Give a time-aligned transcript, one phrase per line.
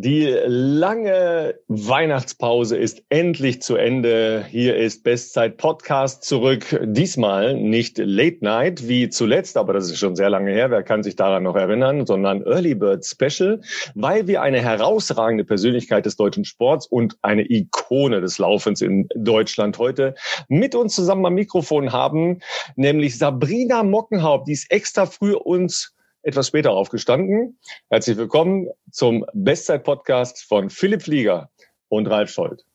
[0.00, 4.44] Die lange Weihnachtspause ist endlich zu Ende.
[4.48, 6.78] Hier ist Bestzeit Podcast zurück.
[6.84, 10.70] Diesmal nicht Late Night wie zuletzt, aber das ist schon sehr lange her.
[10.70, 13.60] Wer kann sich daran noch erinnern, sondern Early Bird Special,
[13.96, 19.78] weil wir eine herausragende Persönlichkeit des deutschen Sports und eine Ikone des Laufens in Deutschland
[19.78, 20.14] heute
[20.46, 22.38] mit uns zusammen am Mikrofon haben,
[22.76, 25.97] nämlich Sabrina Mockenhaupt, die ist extra früh uns
[26.28, 27.58] etwas später aufgestanden.
[27.88, 31.48] Herzlich willkommen zum Bestzeit-Podcast von Philipp Flieger
[31.88, 32.67] und Ralf Scholz.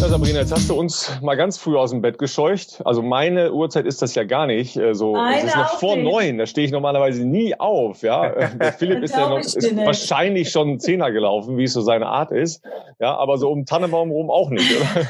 [0.00, 2.80] Ja, Sabrina, jetzt hast du uns mal ganz früh aus dem Bett gescheucht.
[2.86, 4.74] Also meine Uhrzeit ist das ja gar nicht.
[4.74, 6.38] Äh, so, es ist noch vor neun.
[6.38, 8.00] Da stehe ich normalerweise nie auf.
[8.00, 12.06] Ja, der Philipp ist ja noch ist wahrscheinlich schon Zehner gelaufen, wie es so seine
[12.06, 12.64] Art ist.
[12.98, 14.74] Ja, aber so um Tannenbaum rum auch nicht.
[14.74, 15.06] Oder?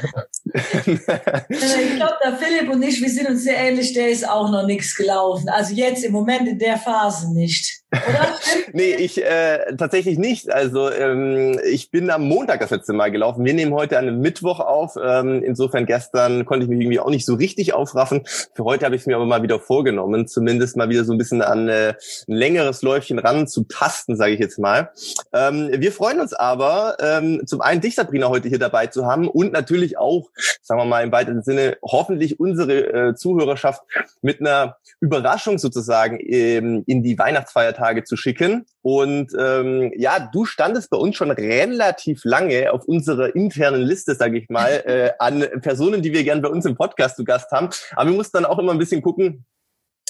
[0.53, 3.93] ich glaube, der Philipp und ich, wir sind uns sehr ähnlich.
[3.93, 5.47] Der ist auch noch nichts gelaufen.
[5.47, 7.80] Also jetzt im Moment in der Phase nicht.
[8.73, 10.51] Nee, ich äh, tatsächlich nicht.
[10.51, 13.43] Also ähm, ich bin am Montag das letzte Mal gelaufen.
[13.43, 14.95] Wir nehmen heute einen Mittwoch auf.
[15.01, 18.21] Ähm, insofern gestern konnte ich mich irgendwie auch nicht so richtig aufraffen.
[18.55, 21.17] Für heute habe ich es mir aber mal wieder vorgenommen, zumindest mal wieder so ein
[21.17, 21.93] bisschen an äh,
[22.27, 24.91] ein längeres Läufchen ran zu tasten, sage ich jetzt mal.
[25.33, 29.27] Ähm, wir freuen uns aber, ähm, zum einen dich, Sabrina, heute hier dabei zu haben
[29.27, 30.29] und natürlich auch,
[30.61, 33.81] sagen wir mal im weiteren Sinne, hoffentlich unsere äh, Zuhörerschaft
[34.21, 38.65] mit einer Überraschung sozusagen ähm, in die Weihnachtsfeiertage Tage zu schicken.
[38.81, 44.37] Und ähm, ja, du standest bei uns schon relativ lange auf unserer internen Liste, sage
[44.37, 47.69] ich mal, äh, an Personen, die wir gern bei uns im Podcast zu Gast haben.
[47.95, 49.45] Aber wir mussten dann auch immer ein bisschen gucken,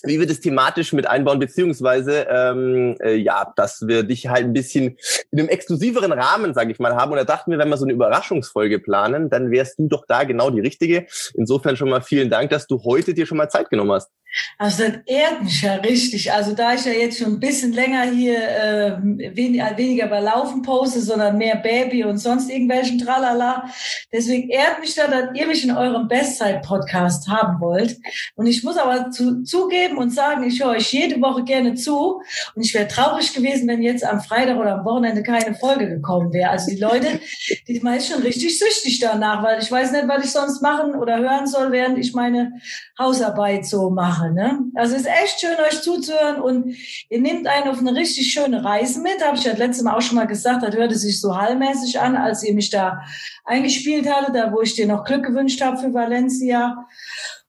[0.03, 4.53] wie wir das thematisch mit einbauen, beziehungsweise ähm, äh, ja, dass wir dich halt ein
[4.53, 4.97] bisschen
[5.31, 7.11] in einem exklusiveren Rahmen, sage ich mal, haben.
[7.11, 10.23] Und da dachten wir, wenn wir so eine Überraschungsfolge planen, dann wärst du doch da
[10.23, 11.05] genau die Richtige.
[11.35, 14.09] Insofern schon mal vielen Dank, dass du heute dir schon mal Zeit genommen hast.
[14.57, 16.31] Also das ehrt mich ja richtig.
[16.31, 18.97] Also da ich ja jetzt schon ein bisschen länger hier äh,
[19.35, 23.69] weniger, weniger bei Laufen poste, sondern mehr Baby und sonst irgendwelchen Tralala.
[24.11, 27.97] Deswegen ehrt mich da, dass ihr mich in eurem Bestzeit-Podcast haben wollt.
[28.35, 32.21] Und ich muss aber zu, zugeben und sagen, ich höre euch jede Woche gerne zu.
[32.55, 36.31] Und ich wäre traurig gewesen, wenn jetzt am Freitag oder am Wochenende keine Folge gekommen
[36.33, 36.51] wäre.
[36.51, 37.19] Also die Leute,
[37.67, 40.95] die man ist schon richtig süchtig danach, weil ich weiß nicht, was ich sonst machen
[40.95, 42.53] oder hören soll, während ich meine
[42.97, 44.31] Hausarbeit so mache mache.
[44.31, 44.59] Ne?
[44.75, 46.75] Also es ist echt schön, euch zuzuhören und
[47.09, 49.23] ihr nehmt einen auf eine richtig schöne Reise mit.
[49.23, 52.15] Habe ich ja letztes Mal auch schon mal gesagt, das hörte sich so hallmäßig an,
[52.15, 53.01] als ihr mich da
[53.45, 56.87] eingespielt hattet, da wo ich dir noch Glück gewünscht habe für Valencia.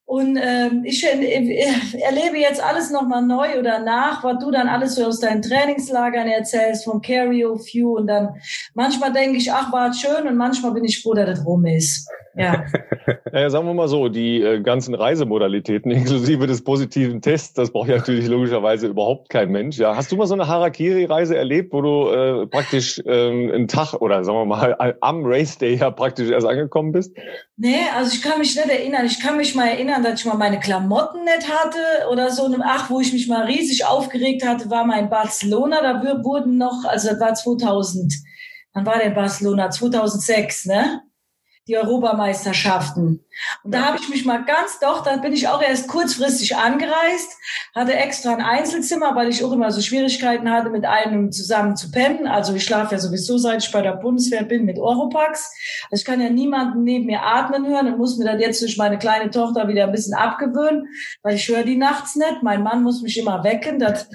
[0.05, 4.97] Und ähm, ich, ich erlebe jetzt alles nochmal neu oder nach, was du dann alles
[4.97, 7.97] so aus deinen Trainingslagern erzählst, vom Carry of You.
[7.97, 8.34] Und dann
[8.75, 12.06] manchmal denke ich, ach, war schön und manchmal bin ich froh, dass das rum ist.
[12.34, 12.65] Ja.
[13.32, 17.88] naja, sagen wir mal so, die äh, ganzen Reisemodalitäten inklusive des positiven Tests, das braucht
[17.88, 19.78] ja natürlich logischerweise überhaupt kein Mensch.
[19.78, 23.94] Ja, hast du mal so eine Harakiri-Reise erlebt, wo du äh, praktisch ähm, einen Tag
[23.94, 27.15] oder sagen wir mal am Race Day ja praktisch erst angekommen bist?
[27.56, 29.06] Nee, also ich kann mich nicht erinnern.
[29.06, 32.49] Ich kann mich mal erinnern, dass ich mal meine Klamotten nicht hatte oder so.
[32.64, 35.82] Ach, wo ich mich mal riesig aufgeregt hatte, war mal in Barcelona.
[35.82, 38.12] Da wurden noch, also das war 2000.
[38.75, 39.70] Wann war der in Barcelona?
[39.70, 41.03] 2006, ne?
[41.69, 43.25] Die Europameisterschaften.
[43.65, 47.38] Und da habe ich mich mal ganz doch, da bin ich auch erst kurzfristig angereist,
[47.75, 51.91] hatte extra ein Einzelzimmer, weil ich auch immer so Schwierigkeiten hatte, mit einem zusammen zu
[51.91, 52.26] pennen.
[52.26, 55.53] Also ich schlafe ja sowieso, seit ich bei der Bundeswehr bin, mit Oropax.
[55.91, 58.76] Also ich kann ja niemanden neben mir atmen hören und muss mir dann jetzt durch
[58.76, 60.88] meine kleine Tochter wieder ein bisschen abgewöhnen,
[61.22, 62.43] weil ich höre die nachts nicht.
[62.43, 64.09] Mein Mann muss mich immer wecken, das,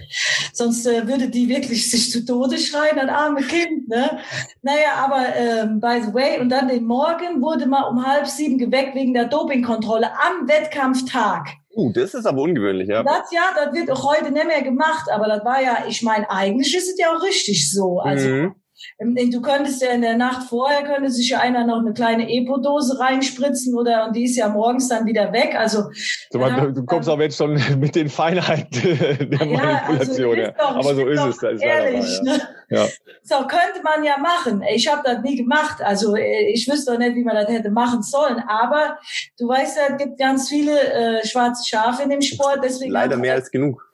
[0.53, 3.87] sonst äh, würde die wirklich sich zu Tode schreien, das arme Kind.
[3.87, 4.19] Ne?
[4.61, 8.57] Naja, aber ähm, by the way, und dann den Morgen wurde mal um halb sieben
[8.57, 11.49] geweckt wegen der Dopingkontrolle am Wettkampftag.
[11.75, 13.03] Uh, das ist aber ungewöhnlich, ja.
[13.03, 16.29] Das, ja, das wird auch heute nicht mehr gemacht, aber das war ja, ich meine,
[16.29, 17.99] eigentlich ist es ja auch richtig so.
[17.99, 18.55] Also, mhm.
[18.99, 22.29] Ähm, du könntest ja in der Nacht vorher, könnte sich ja einer noch eine kleine
[22.29, 25.55] Epo-Dose reinspritzen oder, und die ist ja morgens dann wieder weg.
[25.57, 25.85] Also,
[26.31, 28.69] so, man, du kommst aber jetzt schon mit den Feinheiten
[29.29, 30.39] der ja, Manipulation.
[30.39, 31.37] Also doch, aber so ist es.
[31.37, 32.41] Das ist ehrlich, ne?
[32.69, 32.85] ja.
[33.23, 34.63] So, könnte man ja machen.
[34.73, 35.81] Ich habe das nie gemacht.
[35.81, 38.39] Also, äh, ich wüsste doch nicht, wie man das hätte machen sollen.
[38.47, 38.97] Aber
[39.39, 42.59] du weißt ja, es gibt ganz viele äh, schwarze Schafe in dem Sport.
[42.63, 43.86] Deswegen Leider mehr als genug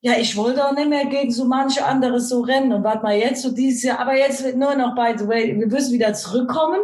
[0.00, 3.16] ja, ich wollte auch nicht mehr gegen so manche andere so rennen und warte mal
[3.16, 6.14] jetzt so dieses Jahr, aber jetzt wird nur noch by the way, wir müssen wieder
[6.14, 6.80] zurückkommen.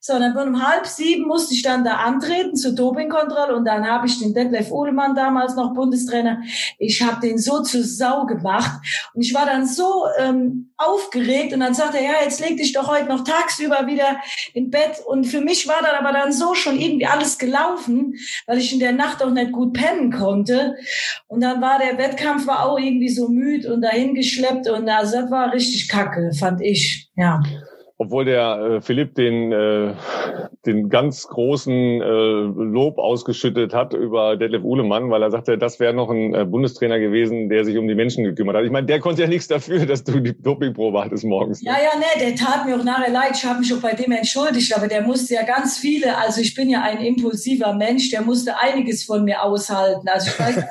[0.00, 4.06] So, dann um halb sieben musste ich dann da antreten zur Dopingkontrolle und dann habe
[4.06, 6.42] ich den Detlef Uhlemann, damals noch Bundestrainer,
[6.78, 8.80] ich habe den so zur Sau gemacht
[9.14, 12.72] und ich war dann so ähm, aufgeregt und dann sagte er, ja, jetzt leg dich
[12.72, 14.20] doch heute noch tagsüber wieder
[14.54, 15.02] in Bett.
[15.04, 18.14] Und für mich war dann aber dann so schon irgendwie alles gelaufen,
[18.46, 20.76] weil ich in der Nacht auch nicht gut pennen konnte.
[21.26, 25.20] Und dann war der Wettkampf war auch irgendwie so müde und dahin geschleppt und also
[25.20, 27.40] das war richtig kacke, fand ich, ja
[28.00, 29.92] obwohl der äh, Philipp den, äh,
[30.64, 35.92] den ganz großen äh, Lob ausgeschüttet hat über Detlef Uhlemann, weil er sagte, das wäre
[35.92, 38.64] noch ein äh, Bundestrainer gewesen, der sich um die Menschen gekümmert hat.
[38.64, 41.60] Ich meine, der konnte ja nichts dafür, dass du die Dopingprobe hattest morgens.
[41.60, 43.32] Ja, ja, ne, der tat mir auch nachher leid.
[43.34, 46.54] Ich habe mich auch bei dem entschuldigt, aber der musste ja ganz viele, also ich
[46.54, 50.06] bin ja ein impulsiver Mensch, der musste einiges von mir aushalten.
[50.06, 50.64] Also ich weiß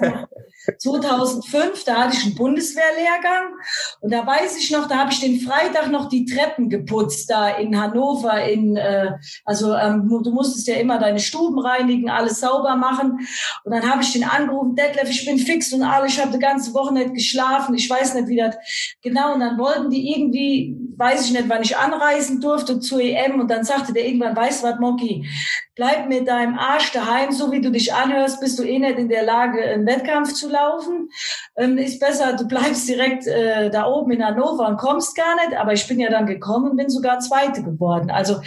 [0.78, 3.54] 2005, da hatte ich einen Bundeswehrlehrgang.
[4.02, 7.50] Und da weiß ich noch, da habe ich den Freitag noch die Treppen geputzt da
[7.50, 8.44] in Hannover.
[8.44, 9.12] In äh,
[9.46, 13.19] also ähm, du musstest ja immer deine Stuben reinigen, alles sauber machen.
[13.64, 16.40] Und dann habe ich den angerufen, Detlef, ich bin fix und alle, ich habe die
[16.40, 18.56] ganze Woche nicht geschlafen, ich weiß nicht, wie das
[19.02, 19.34] genau.
[19.34, 23.50] Und dann wollten die irgendwie, weiß ich nicht, wann ich anreisen durfte zur EM und
[23.50, 25.28] dann sagte der irgendwann, weißt du was, Moki,
[25.75, 29.10] bleib mit deinem Arsch daheim, so wie du dich anhörst, bist du eh nicht in
[29.10, 31.09] der Lage, einen Wettkampf zu laufen.
[31.56, 35.57] Ähm, ist besser, du bleibst direkt äh, da oben in Hannover und kommst gar nicht.
[35.57, 38.09] Aber ich bin ja dann gekommen und bin sogar Zweite geworden.
[38.09, 38.42] Also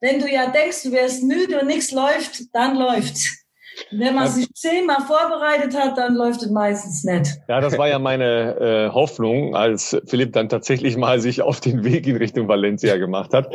[0.00, 3.39] wenn du ja denkst, du wärst müde und nichts läuft, dann läuft's.
[3.90, 7.38] Wenn man sich zehnmal vorbereitet hat, dann läuft es meistens nicht.
[7.48, 11.84] Ja, das war ja meine äh, Hoffnung, als Philipp dann tatsächlich mal sich auf den
[11.84, 13.54] Weg in Richtung Valencia gemacht hat.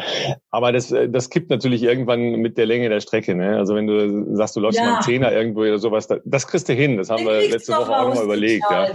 [0.51, 3.36] Aber das, äh, das kippt natürlich irgendwann mit der Länge der Strecke.
[3.36, 3.57] Ne?
[3.57, 4.86] Also wenn du sagst, du läufst ja.
[4.86, 6.98] mal einen Zehner irgendwo oder sowas, das kriegst du hin.
[6.98, 8.66] Das haben Den wir letzte Woche auch nochmal überlegt.
[8.69, 8.88] Ja.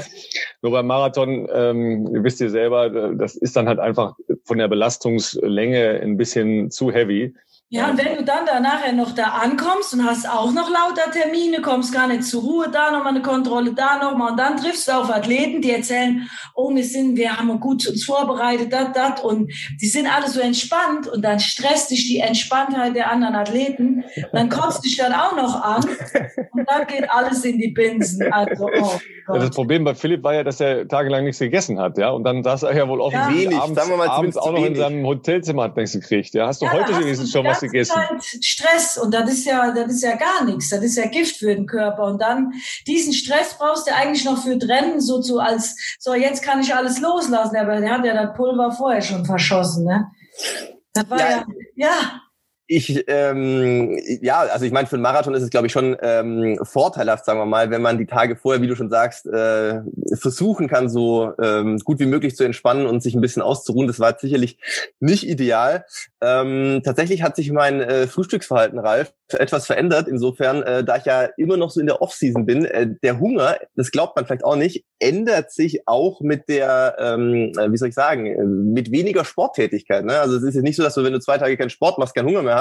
[0.63, 6.01] Nur beim Marathon, ähm, wisst ihr selber, das ist dann halt einfach von der Belastungslänge
[6.03, 7.35] ein bisschen zu heavy.
[7.73, 11.09] Ja, und wenn du dann da nachher noch da ankommst und hast auch noch lauter
[11.13, 14.89] Termine, kommst gar nicht zur Ruhe, da nochmal eine Kontrolle, da nochmal und dann triffst
[14.89, 19.23] du auf Athleten, die erzählen, oh, wir sind, wir haben gut uns vorbereitet, dat, dat
[19.23, 24.03] und die sind alle so entspannt und dann stresst dich die Entspanntheit der anderen Athleten,
[24.33, 25.85] dann kommst du dich dann auch noch an
[26.51, 28.33] und dann geht alles in die Binsen.
[28.33, 28.99] Also, oh
[29.39, 32.43] das Problem bei Philipp war ja, dass er tagelang nichts gegessen hat, ja, und dann
[32.43, 33.63] saß er ja wohl offensichtlich ja.
[33.63, 36.49] abends, sagen wir mal, abends auch noch in seinem Hotelzimmer hat nichts gekriegt, ja.
[36.49, 37.97] Hast du ja, heute wenigstens schon was was gegessen.
[37.97, 40.71] Halt Stress und das ist ja, das ist ja gar nichts.
[40.71, 42.05] Das ist ja Gift für den Körper.
[42.05, 42.53] Und dann
[42.87, 46.75] diesen Stress brauchst du eigentlich noch für Trennen, so zu als, so jetzt kann ich
[46.75, 47.57] alles loslassen.
[47.57, 50.07] Aber der hat ja das Pulver vorher schon verschossen, ne?
[50.93, 51.45] Das war ja, ja,
[51.77, 52.21] ja
[52.73, 56.57] ich, ähm, ja, also ich meine, für einen Marathon ist es, glaube ich, schon ähm,
[56.63, 59.81] vorteilhaft, sagen wir mal, wenn man die Tage vorher, wie du schon sagst, äh,
[60.15, 63.89] versuchen kann, so ähm, gut wie möglich zu entspannen und sich ein bisschen auszuruhen.
[63.89, 64.57] Das war sicherlich
[65.01, 65.85] nicht ideal.
[66.21, 70.07] Ähm, tatsächlich hat sich mein äh, Frühstücksverhalten, Ralf, etwas verändert.
[70.07, 73.57] Insofern, äh, da ich ja immer noch so in der Off-Season bin, äh, der Hunger,
[73.75, 77.89] das glaubt man vielleicht auch nicht, ändert sich auch mit der, ähm, äh, wie soll
[77.89, 80.05] ich sagen, äh, mit weniger Sporttätigkeit.
[80.05, 80.19] Ne?
[80.21, 82.15] Also es ist jetzt nicht so, dass du, wenn du zwei Tage keinen Sport machst,
[82.15, 82.60] keinen Hunger mehr hast.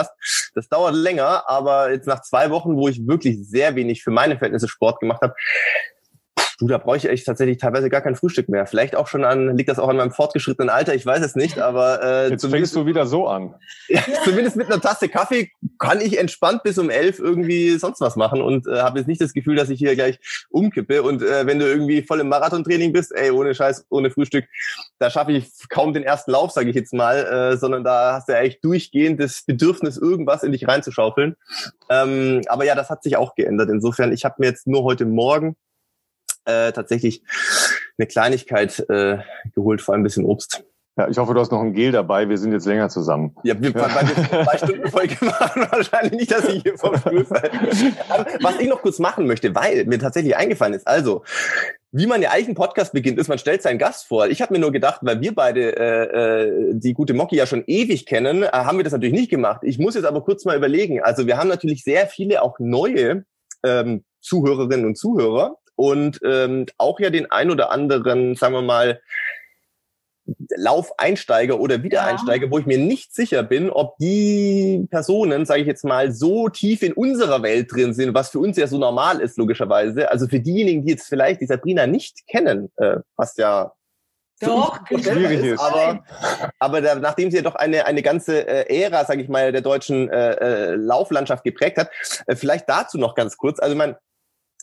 [0.55, 4.37] Das dauert länger, aber jetzt nach zwei Wochen, wo ich wirklich sehr wenig für meine
[4.37, 5.33] Verhältnisse Sport gemacht habe,
[6.59, 8.65] Du, da brauche ich echt tatsächlich teilweise gar kein Frühstück mehr.
[8.65, 11.57] Vielleicht auch schon an, liegt das auch an meinem fortgeschrittenen Alter, ich weiß es nicht,
[11.57, 13.55] aber äh, Jetzt fängst du wieder so an.
[13.87, 18.15] Ja, zumindest mit einer Tasse Kaffee kann ich entspannt bis um elf irgendwie sonst was
[18.15, 20.19] machen und äh, habe jetzt nicht das Gefühl, dass ich hier gleich
[20.51, 21.01] umkippe.
[21.01, 24.45] Und äh, wenn du irgendwie voll im Marathontraining bist, ey, ohne Scheiß, ohne Frühstück,
[24.99, 28.29] da schaffe ich kaum den ersten Lauf, sage ich jetzt mal, äh, sondern da hast
[28.29, 31.35] du ja echt durchgehend das Bedürfnis, irgendwas in dich reinzuschaufeln.
[31.89, 33.69] Ähm, aber ja, das hat sich auch geändert.
[33.69, 35.55] Insofern, ich habe mir jetzt nur heute Morgen
[36.49, 37.23] äh, tatsächlich
[37.97, 39.19] eine Kleinigkeit äh,
[39.53, 40.63] geholt, vor allem ein bisschen Obst.
[40.99, 42.27] Ja, ich hoffe, du hast noch ein Gel dabei.
[42.27, 43.33] Wir sind jetzt länger zusammen.
[43.43, 43.83] Ja, wir, wir
[44.43, 47.51] zwei Stunden Folge machen, wahrscheinlich nicht, dass ich hier vom Stuhl falle.
[48.41, 51.23] Was ich noch kurz machen möchte, weil mir tatsächlich eingefallen ist, also,
[51.93, 54.27] wie man ja eigentlich einen Podcast beginnt, ist, man stellt seinen Gast vor.
[54.27, 57.63] Ich habe mir nur gedacht, weil wir beide äh, äh, die gute Mocky ja schon
[57.65, 59.61] ewig kennen, äh, haben wir das natürlich nicht gemacht.
[59.63, 61.01] Ich muss jetzt aber kurz mal überlegen.
[61.01, 63.23] Also wir haben natürlich sehr viele auch neue
[63.63, 68.99] ähm, Zuhörerinnen und Zuhörer und ähm, auch ja den ein oder anderen, sagen wir mal,
[70.57, 72.51] Laufeinsteiger oder Wiedereinsteiger, ja.
[72.51, 76.83] wo ich mir nicht sicher bin, ob die Personen, sage ich jetzt mal, so tief
[76.83, 80.11] in unserer Welt drin sind, was für uns ja so normal ist, logischerweise.
[80.11, 83.71] Also für diejenigen, die jetzt vielleicht die Sabrina nicht kennen, äh, was ja
[84.41, 85.61] doch, schwierig ist.
[85.61, 86.03] Aber,
[86.59, 89.61] aber da, nachdem sie ja doch eine, eine ganze äh, Ära, sage ich mal, der
[89.61, 91.89] deutschen äh, äh, Lauflandschaft geprägt hat,
[92.27, 93.59] äh, vielleicht dazu noch ganz kurz.
[93.59, 93.95] Also man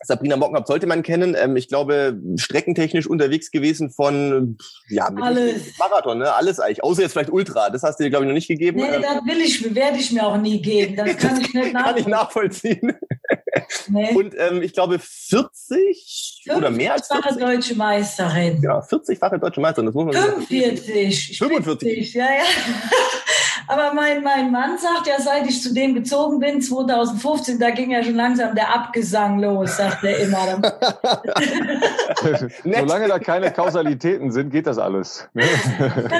[0.04, 1.34] Sabrina Mockenhaupt sollte man kennen.
[1.38, 5.78] Ähm, ich glaube, streckentechnisch unterwegs gewesen von ja, alles.
[5.78, 6.34] Marathon, ne?
[6.34, 6.84] Alles eigentlich.
[6.84, 7.70] Außer jetzt vielleicht Ultra.
[7.70, 8.78] Das hast du dir, glaube ich, noch nicht gegeben.
[8.78, 10.96] Nee, Ähm, das will ich, werde ich mir auch nie geben.
[10.96, 12.80] Das kann ich nicht kann ich nachvollziehen.
[12.86, 12.96] nachvollziehen.
[13.88, 14.14] Nee.
[14.14, 17.42] Und ähm, ich glaube 40 oder mehr als 50-fache 40.
[17.42, 18.60] deutsche Meisterin.
[18.62, 20.42] Ja, 40-fache deutsche Meisterin, das muss man sagen.
[20.46, 21.38] 45.
[21.38, 21.88] 45.
[21.88, 22.44] Spittig, Ja, ja.
[23.68, 27.90] Aber mein, mein Mann sagt ja, seit ich zu dem gezogen bin, 2015, da ging
[27.90, 30.62] ja schon langsam der Abgesang los, sagt er immer.
[32.64, 35.28] Solange da keine Kausalitäten sind, geht das alles.
[35.34, 35.44] ne?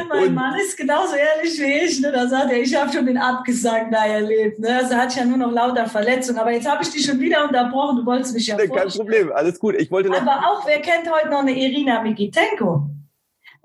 [0.09, 2.01] mein Und- Mann ist genauso ehrlich wie ich.
[2.01, 2.13] Ne?
[2.13, 4.59] Da sagt er, ich habe schon den Abgesang da erlebt.
[4.59, 4.77] Ne?
[4.81, 6.39] Also hatte ich ja nur noch lauter Verletzungen.
[6.39, 7.99] Aber jetzt habe ich dich schon wieder unterbrochen.
[7.99, 8.93] Du wolltest mich ja Kein vorstellen.
[9.07, 9.75] Problem, alles gut.
[9.77, 10.21] Ich wollte noch.
[10.21, 12.87] Aber auch, wer kennt heute noch eine Irina Mikitenko?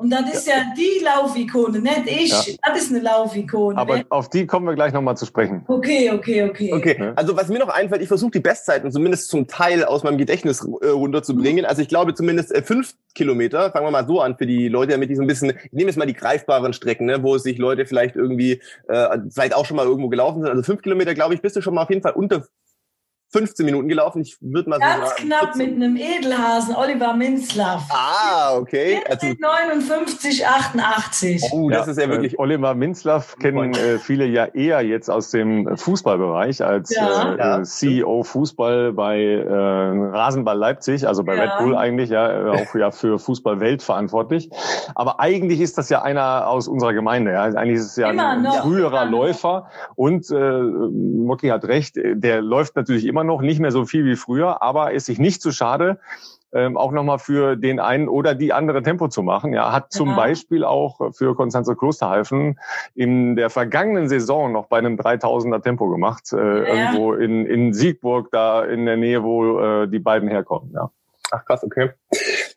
[0.02, 2.32] Und das ist ja die Laufikone, nicht ich.
[2.32, 2.56] Ja.
[2.66, 3.78] Das ist eine Laufikone.
[3.78, 4.06] Aber ne?
[4.10, 5.64] auf die kommen wir gleich nochmal zu sprechen.
[5.68, 6.74] Okay, okay, okay.
[6.74, 7.14] Okay, Ne?
[7.16, 10.68] also was mir noch einfällt, ich versuche die Bestzeiten zumindest zum Teil aus meinem Gedächtnis
[10.82, 11.66] äh, runterzubringen.
[11.66, 14.94] Also ich glaube zumindest äh, fünf Kilometer, fangen wir mal so an für die Leute,
[14.94, 17.58] damit die so ein bisschen, ich nehme jetzt mal die greifbaren Strecken, ne, wo sich
[17.58, 20.50] Leute vielleicht irgendwie, äh, vielleicht auch schon mal irgendwo gelaufen sind.
[20.50, 22.44] Also fünf Kilometer, glaube ich, bist du schon mal auf jeden Fall unter
[23.32, 24.22] 15 Minuten gelaufen.
[24.22, 25.24] Ich würde mal Ganz sagen.
[25.28, 25.66] knapp 14.
[25.66, 27.84] mit einem Edelhasen, Oliver Minzlaff.
[27.90, 29.00] Ah, okay.
[29.10, 31.44] Also, Mit 59, 88.
[31.52, 32.34] oh, das ist ja wirklich.
[32.34, 37.34] Äh, Oliver Minzlaff kennen äh, viele ja eher jetzt aus dem Fußballbereich als Ja.
[37.34, 37.64] äh, Ja.
[37.64, 41.44] CEO Fußball bei äh, Rasenball Leipzig, also bei Ja.
[41.44, 44.50] Red Bull eigentlich ja äh, auch ja für Fußball Welt verantwortlich.
[44.96, 47.32] Aber eigentlich ist das ja einer aus unserer Gemeinde.
[47.32, 47.44] Ja.
[47.44, 49.06] Eigentlich ist es ja Immer ein noch, früherer.
[49.06, 54.06] Läufer und äh, Mocky hat recht, der läuft natürlich immer noch nicht mehr so viel
[54.06, 56.00] wie früher, aber ist sich nicht zu schade,
[56.54, 59.54] ähm, auch nochmal für den einen oder die andere Tempo zu machen.
[59.54, 60.16] Ja, hat zum Ja.
[60.16, 62.60] Beispiel auch für Konstanze Klosterhalfen
[62.94, 68.30] in der vergangenen Saison noch bei einem 3000er Tempo gemacht, äh, irgendwo in, in Siegburg,
[68.32, 70.72] da in der Nähe, wo äh, die beiden herkommen.
[70.74, 70.92] Ja.
[71.32, 71.92] Ach krass, okay.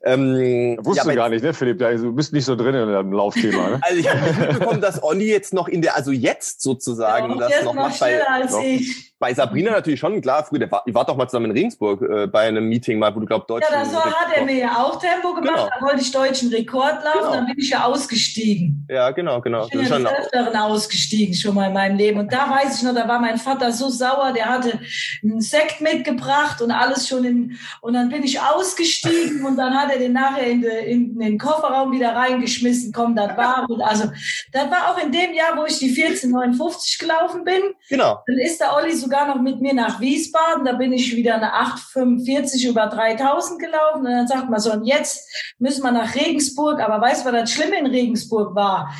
[0.06, 1.80] Ähm, Wusste ja, gar nicht, ne, Philipp?
[1.80, 3.70] Ja, Du bist nicht so drin in dem Laufthema.
[3.70, 3.80] Ne?
[3.82, 7.64] Also ich habe mitbekommen, dass Olli jetzt noch in der, also jetzt sozusagen, Ja, das
[7.64, 9.12] noch noch macht bei, schneller als noch- ich.
[9.18, 12.02] bei Sabrina natürlich schon, klar, früher, der war, ihr wart doch mal zusammen in Regensburg
[12.02, 13.86] äh, bei einem Meeting mal, wo du glaubst, Ja, Deutschland.
[13.86, 15.54] das so hat er mir ja auch Tempo gemacht.
[15.56, 15.68] Genau.
[15.80, 17.32] Da wollte ich deutschen Rekord laufen, Genau.
[17.32, 18.86] dann bin ich ja ausgestiegen.
[18.90, 19.64] Ja, genau, genau.
[19.64, 22.18] Ich bin ja schon, Öfteren ausgestiegen schon mal in meinem Leben.
[22.20, 24.78] Und da weiß ich noch, da war mein Vater so sauer, der hatte
[25.22, 29.90] einen Sekt mitgebracht und alles schon in, und dann bin ich ausgestiegen und dann hat
[29.90, 32.92] er den nachher in, de, in den Kofferraum wieder reingeschmissen.
[32.92, 34.10] Komm, das war, und also,
[34.52, 37.60] das war auch in dem Jahr, wo ich die 1459 gelaufen bin.
[37.88, 38.22] genau.
[38.26, 40.64] Dann ist der Olli sogar noch mit mir nach Wiesbaden.
[40.64, 43.98] Da bin ich wieder eine 845 über 3000 gelaufen.
[44.06, 46.80] Und dann sagt man so, und jetzt müssen wir nach Regensburg.
[46.80, 48.92] Aber weißt du, was das Schlimme in Regensburg war?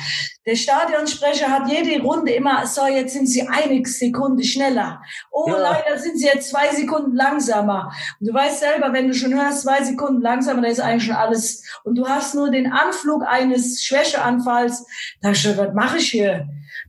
[0.45, 5.01] Der Stadionsprecher hat jede Runde immer, so, jetzt sind Sie eine Sekunde schneller.
[5.31, 5.57] Oh, Ja.
[5.57, 7.91] leider sind Sie jetzt zwei Sekunden langsamer.
[8.19, 11.15] Und du weißt selber, wenn du schon hörst, zwei Sekunden langsamer, da ist eigentlich schon
[11.15, 11.63] alles.
[11.83, 14.85] Und du hast nur den Anflug eines Schwächeanfalls.
[15.21, 16.47] Da ich gedacht, was mache ich hier?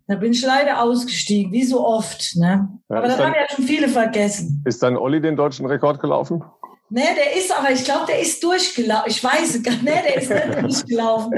[0.08, 2.36] Da bin ich leider ausgestiegen, wie so oft.
[2.36, 2.68] Ne?
[2.88, 4.62] Ja, Aber das dann- haben ja schon viele vergessen.
[4.64, 6.44] Ist dann Olli den deutschen Rekord gelaufen?
[6.88, 9.10] Ne, der ist aber, ich glaube, der ist durchgelaufen.
[9.10, 11.32] Ich weiß es gar nicht, ne, der ist nicht durchgelaufen.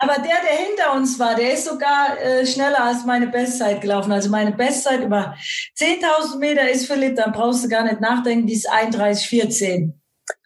[0.00, 4.10] Aber der, der hinter uns war, der ist sogar äh, schneller als meine Bestzeit gelaufen.
[4.10, 5.36] Also meine Bestzeit über
[5.78, 9.92] 10.000 Meter ist, Philipp, dann brauchst du gar nicht nachdenken, die ist 31,14.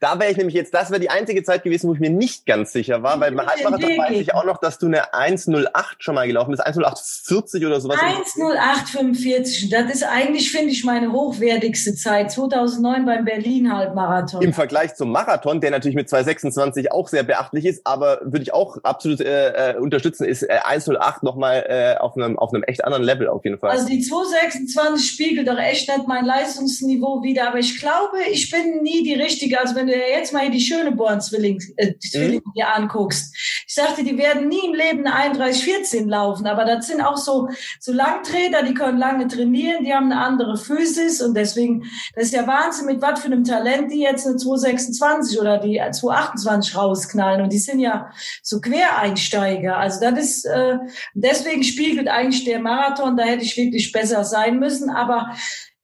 [0.02, 2.44] Da wäre ich nämlich jetzt, das wäre die einzige Zeit gewesen, wo ich mir nicht
[2.44, 6.16] ganz sicher war, weil beim Halbmarathon weiß ich auch noch, dass du eine 108 schon
[6.16, 8.00] mal gelaufen bist, 10840 oder sowas.
[8.00, 9.64] 1,0845.
[9.64, 12.32] Und das ist eigentlich, finde ich, meine hochwertigste Zeit.
[12.32, 14.42] 2009 beim Berlin-Halbmarathon.
[14.42, 18.52] Im Vergleich zum Marathon, der natürlich mit 226 auch sehr beachtlich ist, aber würde ich
[18.52, 22.84] auch absolut äh, äh, unterstützen, ist äh, 108 nochmal äh, auf einem auf einem echt
[22.84, 23.70] anderen Level auf jeden Fall.
[23.70, 28.82] Also die 226 spiegelt doch echt nicht mein Leistungsniveau wider, aber ich glaube, ich bin
[28.82, 29.60] nie die richtige.
[29.60, 33.34] Also wenn du dir jetzt mal hier die Schöneborn-Zwillinge äh, die Zwillinge dir anguckst,
[33.66, 37.48] ich sagte, die werden nie im Leben eine 31-14 laufen, aber das sind auch so,
[37.80, 41.84] so Langtreter, die können lange trainieren, die haben eine andere Physis und deswegen,
[42.14, 45.76] das ist ja Wahnsinn, mit was für einem Talent die jetzt eine 226 oder die
[45.76, 48.10] 228 rausknallen und die sind ja
[48.42, 49.76] so Quereinsteiger.
[49.76, 50.78] Also das ist, äh,
[51.14, 55.32] deswegen spiegelt eigentlich der Marathon, da hätte ich wirklich besser sein müssen, aber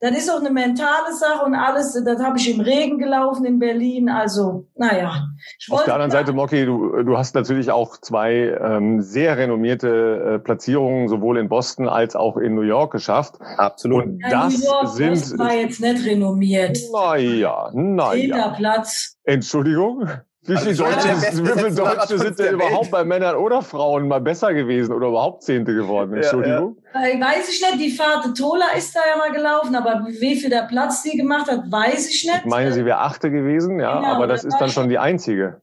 [0.00, 3.58] das ist auch eine mentale Sache und alles, das habe ich im Regen gelaufen in
[3.58, 4.08] Berlin.
[4.08, 5.26] Also, naja.
[5.58, 10.34] Ich Auf der anderen Seite, Mocky, du, du hast natürlich auch zwei ähm, sehr renommierte
[10.34, 13.36] äh, Platzierungen sowohl in Boston als auch in New York geschafft.
[13.56, 14.04] Absolut.
[14.04, 16.78] Und ja, das New York sind, Boston war jetzt nicht renommiert.
[16.92, 18.54] naja, naja.
[18.56, 19.16] Platz.
[19.24, 20.08] Entschuldigung.
[20.48, 24.20] Wie viele Also, Deutsche, wie viele Deutsche sind denn überhaupt bei Männern oder Frauen mal
[24.20, 26.12] besser gewesen oder überhaupt Zehnte geworden?
[26.12, 26.76] Ja, Entschuldigung.
[26.94, 30.48] Äh, Weiß ich nicht, die Fahrt Tola ist da ja mal gelaufen, aber wie viel
[30.50, 32.40] der Platz die gemacht hat, weiß ich nicht.
[32.40, 35.60] Ich meine, sie wäre Achte gewesen, ja, Genau, aber das ist dann schon die einzige.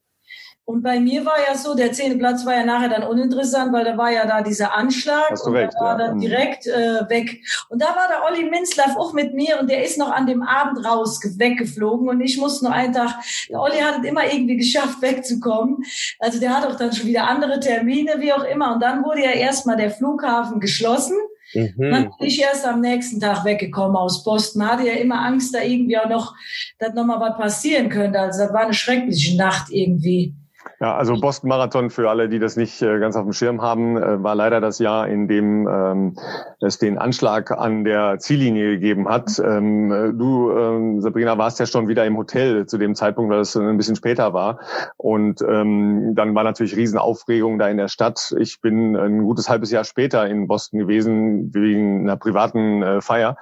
[0.67, 3.86] Und bei mir war ja so, der zehnte Platz war ja nachher dann uninteressant, weil
[3.86, 6.07] da war ja da dieser Anschlag Hast du und recht, da war ja.
[6.07, 6.22] dann Mhm.
[6.22, 7.39] direkt äh, weg.
[7.69, 10.41] Und da war der Olli Minzlaff auch mit mir und der ist noch an dem
[10.41, 13.13] Abend raus weggeflogen und ich musste nur einen Tag,
[13.48, 15.84] der Olli hat es immer irgendwie geschafft wegzukommen.
[16.19, 18.74] Also der hat auch dann schon wieder andere Termine, wie auch immer.
[18.74, 21.15] Und dann wurde ja erstmal der Flughafen geschlossen.
[21.53, 22.10] Dann Mhm.
[22.17, 24.67] bin ich erst am nächsten Tag weggekommen aus Boston.
[24.67, 26.34] Hatte ja immer Angst, da irgendwie auch noch,
[26.79, 28.19] dass noch mal was passieren könnte.
[28.19, 30.34] Also das war eine schreckliche Nacht irgendwie.
[30.82, 33.98] Ja, also Boston Marathon für alle, die das nicht äh, ganz auf dem Schirm haben,
[33.98, 36.17] äh, war leider das Jahr, in dem ähm,
[36.60, 39.39] es den Anschlag an der Ziellinie gegeben hat.
[39.39, 43.39] Ähm, äh, du, ähm, Sabrina, warst ja schon wieder im Hotel zu dem Zeitpunkt, weil
[43.39, 44.60] es ein bisschen später war.
[44.98, 48.36] Und ähm, dann war natürlich Riesenaufregung da in der Stadt.
[48.39, 53.38] Ich bin ein gutes halbes Jahr später in Boston gewesen wegen einer privaten äh, Feier.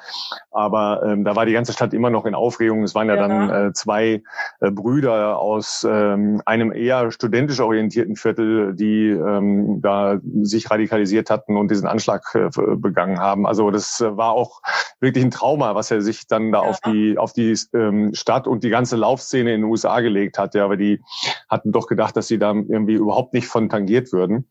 [0.51, 2.83] Aber ähm, da war die ganze Stadt immer noch in Aufregung.
[2.83, 3.27] Es waren ja, Ja.
[3.27, 4.23] dann äh, zwei
[4.59, 11.55] äh, Brüder aus ähm, einem eher studentisch orientierten Viertel, die ähm, da sich radikalisiert hatten
[11.55, 13.47] und diesen Anschlag äh, begangen haben.
[13.47, 14.61] Also das äh, war auch
[14.99, 16.69] wirklich ein Trauma, was er sich dann da Ja.
[16.69, 20.53] auf die auf die ähm, Stadt und die ganze Laufszene in den USA gelegt hat.
[20.53, 21.01] Ja, aber die
[21.47, 24.49] hatten doch gedacht, dass sie da irgendwie überhaupt nicht von tangiert würden.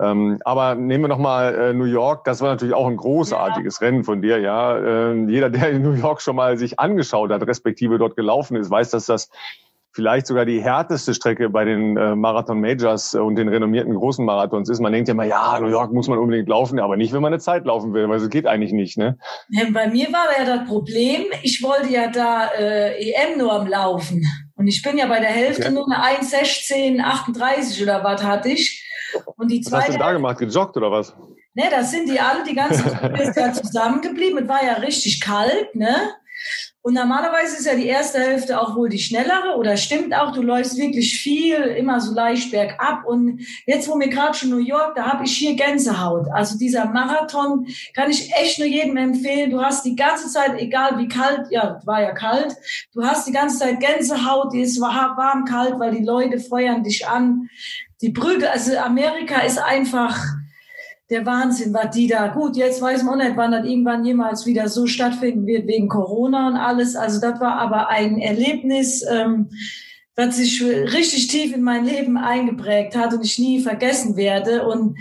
[0.00, 2.24] Ähm, aber nehmen wir noch mal äh, New York.
[2.24, 4.40] Das war natürlich auch ein großartiges Rennen von dir.
[4.40, 8.56] Ja, ähm, jeder, der in New York schon mal sich angeschaut hat, respektive dort gelaufen
[8.56, 9.30] ist, weiß, dass das
[9.92, 14.24] vielleicht sogar die härteste Strecke bei den äh, Marathon Majors äh, und den renommierten großen
[14.24, 14.80] Marathons ist.
[14.80, 17.32] Man denkt ja immer, ja, New York muss man unbedingt laufen, aber nicht, wenn man
[17.32, 18.98] eine Zeit laufen will, weil es geht eigentlich nicht.
[18.98, 19.18] Ne?
[19.72, 24.24] Bei mir war ja das Problem, ich wollte ja da äh, EM nur am Laufen.
[24.56, 25.72] Und ich bin ja bei der Hälfte Okay.
[25.72, 28.86] nur eine 1,16, 38 oder was hatte ich.
[29.36, 30.38] Und die Was hast zweite du da gemacht?
[30.38, 31.14] Gejoggt oder was?
[31.54, 34.44] Ne, das sind die alle, die ganze Gruppe ist ja zusammengeblieben.
[34.44, 35.94] Es war ja richtig kalt, ne?
[36.82, 40.40] Und normalerweise ist ja die erste Hälfte auch wohl die schnellere oder stimmt auch, du
[40.40, 43.04] läufst wirklich viel, immer so leicht bergab.
[43.04, 46.28] Und jetzt, wo mir gerade schon New York, da habe ich hier Gänsehaut.
[46.32, 49.50] Also dieser Marathon kann ich echt nur jedem empfehlen.
[49.50, 52.56] Du hast die ganze Zeit, egal wie kalt, ja, war ja kalt,
[52.94, 57.06] du hast die ganze Zeit Gänsehaut, die ist warm, kalt, weil die Leute feuern dich
[57.06, 57.50] an.
[58.00, 60.18] Die Brügge, also Amerika ist einfach,
[61.10, 62.28] der Wahnsinn, was die da.
[62.28, 66.48] Gut, jetzt weiß man nicht, wann das irgendwann jemals wieder so stattfinden wird wegen Corona
[66.48, 66.94] und alles.
[66.94, 69.50] Also das war aber ein Erlebnis, ähm,
[70.16, 74.66] was sich richtig tief in mein Leben eingeprägt hat und ich nie vergessen werde.
[74.66, 74.98] Und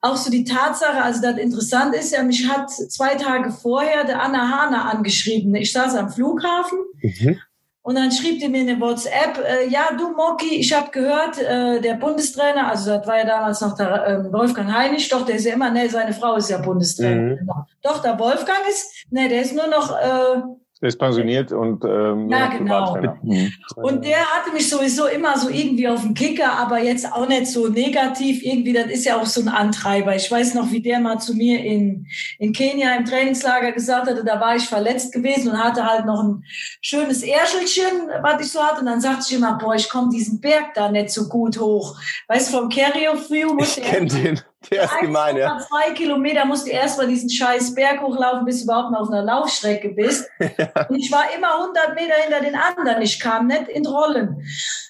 [0.00, 4.22] auch so die Tatsache, also das interessant ist ja, mich hat zwei Tage vorher der
[4.22, 5.54] Anna Hahner angeschrieben.
[5.54, 7.38] Ich saß am Flughafen Mhm.
[7.82, 11.80] Und dann schrieb die mir eine WhatsApp, äh, ja, du Moki, ich habe gehört, äh,
[11.80, 15.46] der Bundestrainer, also das war ja damals noch der äh, Wolfgang Heinig, doch, der ist
[15.46, 17.36] ja immer, ne, seine Frau ist ja Bundestrainer.
[17.42, 17.50] Mhm.
[17.82, 20.42] Doch, der Wolfgang ist, ne, der ist nur noch, äh,
[20.82, 22.96] ist pensioniert und ähm, Ja, genau.
[23.22, 23.52] Mhm.
[23.76, 27.46] und der hatte mich sowieso immer so irgendwie auf dem Kicker, aber jetzt auch nicht
[27.46, 30.14] so negativ irgendwie, das ist ja auch so ein Antreiber.
[30.16, 32.06] Ich weiß noch, wie der mal zu mir in,
[32.38, 36.22] in Kenia im Trainingslager gesagt hatte, da war ich verletzt gewesen und hatte halt noch
[36.22, 36.44] ein
[36.80, 38.80] schönes Ärschelchen, was ich so hatte.
[38.80, 41.96] Und dann sagte ich immer, boah, ich komme diesen Berg da nicht so gut hoch.
[42.28, 44.40] Weißt du, vom Carrier View musste Ich kenne den.
[44.70, 45.58] Der ist gemein, ja.
[45.58, 49.10] Zwei Kilometer musst du erst mal diesen scheiß Berg hochlaufen, bis du überhaupt mal auf
[49.10, 50.28] einer Laufstrecke bist.
[50.38, 53.02] Und ich war immer 100 Meter hinter den anderen.
[53.02, 54.42] Ich kam nicht in Rollen.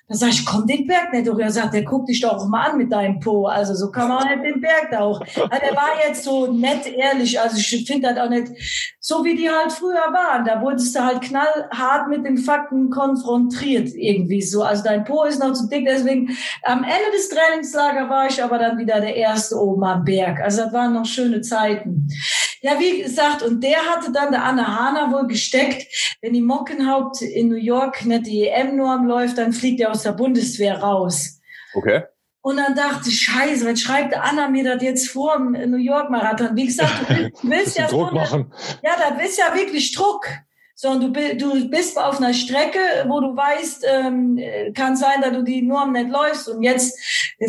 [0.08, 1.38] Da sag ich, komm den Berg nicht hoch.
[1.38, 3.46] Er sagt, der guckt dich doch mal an mit deinem Po.
[3.46, 5.20] Also so kann man nicht den Berg da hoch.
[5.20, 7.40] Also der war jetzt so nett ehrlich.
[7.40, 8.48] Also ich finde das auch nicht
[9.00, 10.44] so, wie die halt früher waren.
[10.44, 14.62] Da wurdest du halt knallhart mit den Fakten konfrontiert irgendwie so.
[14.62, 15.86] Also dein Po ist noch zu dick.
[15.86, 20.40] Deswegen am Ende des Trainingslagers war ich aber dann wieder der Erste oben am Berg.
[20.40, 22.08] Also das waren noch schöne Zeiten.
[22.64, 27.20] Ja, wie gesagt, und der hatte dann der Anne Hahner wohl gesteckt, wenn die Mockenhaupt
[27.20, 31.40] in New York nicht die EM-Norm läuft, dann fliegt er aus der Bundeswehr raus.
[31.74, 32.04] Okay.
[32.40, 36.08] Und dann dachte ich, scheiße, was schreibt Anna mir das jetzt vor im New York
[36.10, 36.56] Marathon?
[36.56, 38.52] Wie gesagt, du willst, du willst ja Druck machen.
[38.82, 40.26] ja, das ist ja wirklich Druck.
[40.82, 45.20] So, und du, du bist auf einer Strecke, wo du weißt, ähm, äh, kann sein,
[45.20, 46.48] dass du die Norm nicht läufst.
[46.48, 46.98] Und jetzt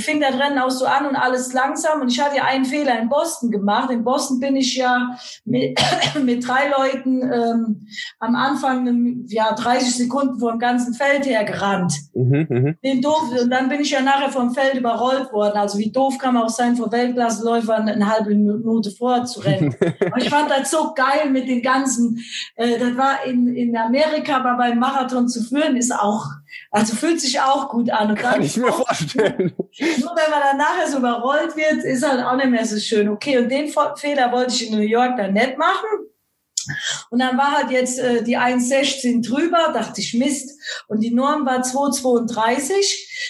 [0.01, 2.01] fing das Rennen auch so an und alles langsam.
[2.01, 3.89] Und ich hatte ja einen Fehler in Boston gemacht.
[3.89, 5.79] In Boston bin ich ja mit,
[6.23, 7.87] mit drei Leuten ähm,
[8.19, 11.91] am Anfang ähm, ja 30 Sekunden vor dem ganzen Feld her gerannt.
[12.13, 12.77] Mhm, mhm.
[12.83, 15.57] Den doof, und dann bin ich ja nachher vom Feld überrollt worden.
[15.57, 19.75] Also wie doof kann man auch sein, vor Weltklasseläufern eine halbe Minute vorzurennen.
[20.05, 22.19] Aber ich fand das so geil mit den ganzen,
[22.57, 26.25] äh, das war in, in Amerika aber beim Marathon zu führen, ist auch,
[26.71, 28.11] also fühlt sich auch gut an.
[28.11, 29.53] Und Kann ich mir vorstellen.
[29.57, 33.09] Nur wenn man dann nachher so überrollt wird, ist halt auch nicht mehr so schön.
[33.09, 36.07] Okay, und den Fehler wollte ich in New York dann nicht machen.
[37.09, 40.59] Und dann war halt jetzt äh, die 1,16 drüber, dachte ich, Mist.
[40.87, 42.71] Und die Norm war 2,32.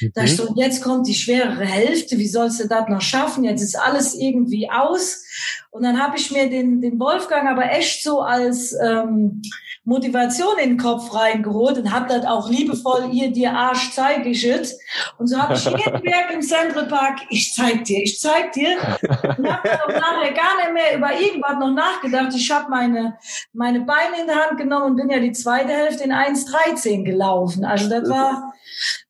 [0.01, 0.11] Mhm.
[0.13, 3.43] Da ich so, jetzt kommt die schwerere Hälfte, wie sollst du das noch schaffen?
[3.43, 5.23] Jetzt ist alles irgendwie aus.
[5.71, 9.41] Und dann habe ich mir den, den Wolfgang aber echt so als ähm,
[9.85, 14.45] Motivation in den Kopf reingeholt und habe das auch liebevoll ihr dir Arsch zeige ich
[14.45, 14.79] es.
[15.17, 18.77] Und so habe ich jeden Berg im Central Park, ich zeig dir, ich zeig dir.
[18.77, 22.33] Und habe dann nachher gar nicht mehr über irgendwas noch nachgedacht.
[22.33, 23.17] Ich habe meine,
[23.51, 27.65] meine Beine in der Hand genommen und bin ja die zweite Hälfte in 1,13 gelaufen.
[27.65, 28.53] Also das war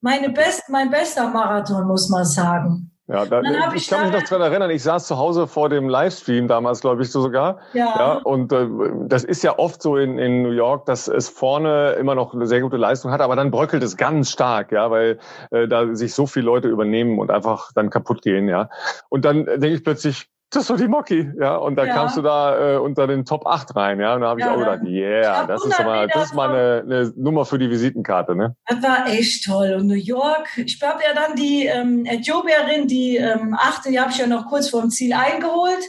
[0.00, 2.90] meine best, mein bester Marathon, muss man sagen.
[3.06, 5.90] Ja, da, ich, ich, kann mich noch dran erinnern, ich saß zu Hause vor dem
[5.90, 7.58] Livestream damals, glaube ich, so sogar.
[7.74, 7.94] Ja.
[7.98, 8.66] ja und äh,
[9.06, 12.46] das ist ja oft so in, in New York, dass es vorne immer noch eine
[12.46, 15.18] sehr gute Leistung hat, aber dann bröckelt es ganz stark, ja, weil
[15.50, 18.70] äh, da sich so viele Leute übernehmen und einfach dann kaputt gehen, ja.
[19.10, 21.56] Und dann denke ich plötzlich, das ist doch die Mocky, ja.
[21.56, 21.94] Und da ja.
[21.94, 24.14] kamst du da äh, unter den Top 8 rein, ja.
[24.14, 26.82] Und da habe ich ja, auch gedacht, yeah, das ist aber, das ist mal eine,
[26.82, 28.56] eine Nummer für die Visitenkarte, ne?
[28.66, 29.76] Das war echt toll.
[29.78, 34.10] Und New York, ich habe ja dann die ähm, Äthiopierin, die ähm, achte, die habe
[34.10, 35.82] ich ja noch kurz vor dem Ziel eingeholt.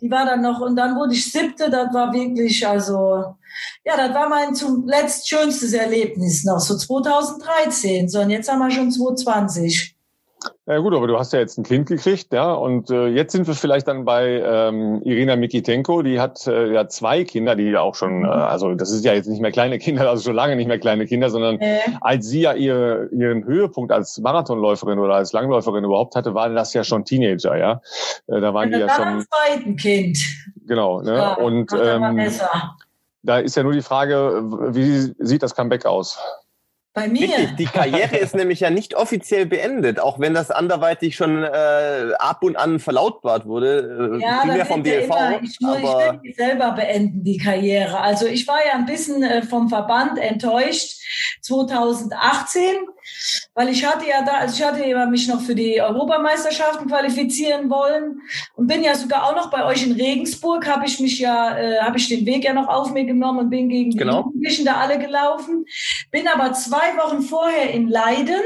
[0.00, 3.36] Die war dann noch, und dann wurde ich siebte, das war wirklich, also,
[3.84, 8.08] ja, das war mein zuletzt schönstes Erlebnis noch, so 2013.
[8.08, 9.89] So, und jetzt haben wir schon 2020.
[10.66, 13.46] Ja gut, aber du hast ja jetzt ein Kind gekriegt, ja, und äh, jetzt sind
[13.46, 17.80] wir vielleicht dann bei ähm, Irina Mikitenko, die hat äh, ja zwei Kinder, die ja
[17.80, 20.56] auch schon, äh, also das ist ja jetzt nicht mehr kleine Kinder, also schon lange
[20.56, 21.80] nicht mehr kleine Kinder, sondern äh.
[22.00, 26.72] als sie ja ihr, ihren Höhepunkt als Marathonläuferin oder als Langläuferin überhaupt hatte, waren das
[26.72, 27.80] ja schon Teenager, ja.
[28.26, 29.26] Äh, da waren ja, die ja schon.
[29.26, 30.18] zweiten Kind.
[30.66, 31.16] Genau, ne?
[31.16, 32.30] Ja, und ähm,
[33.22, 36.18] da ist ja nur die Frage, wie sieht das Comeback aus?
[36.92, 37.22] Bei mir.
[37.22, 42.12] Richtig, die Karriere ist nämlich ja nicht offiziell beendet, auch wenn das anderweitig schon äh,
[42.18, 44.18] ab und an verlautbart wurde.
[44.20, 45.04] Äh, ja, das vom DLV.
[45.04, 48.00] Immer, ich, nur, aber ich will die selber beenden, die Karriere.
[48.00, 50.98] Also ich war ja ein bisschen äh, vom Verband enttäuscht
[51.42, 52.60] 2018
[53.54, 57.70] weil ich hatte ja da, also ich hatte ja mich noch für die Europameisterschaften qualifizieren
[57.70, 58.20] wollen
[58.54, 61.78] und bin ja sogar auch noch bei euch in Regensburg, habe ich mich ja, äh,
[61.80, 64.22] habe ich den Weg ja noch auf mir genommen und bin gegen genau.
[64.22, 65.64] die Jugendlichen da alle gelaufen.
[66.10, 68.40] Bin aber zwei Wochen vorher in Leiden,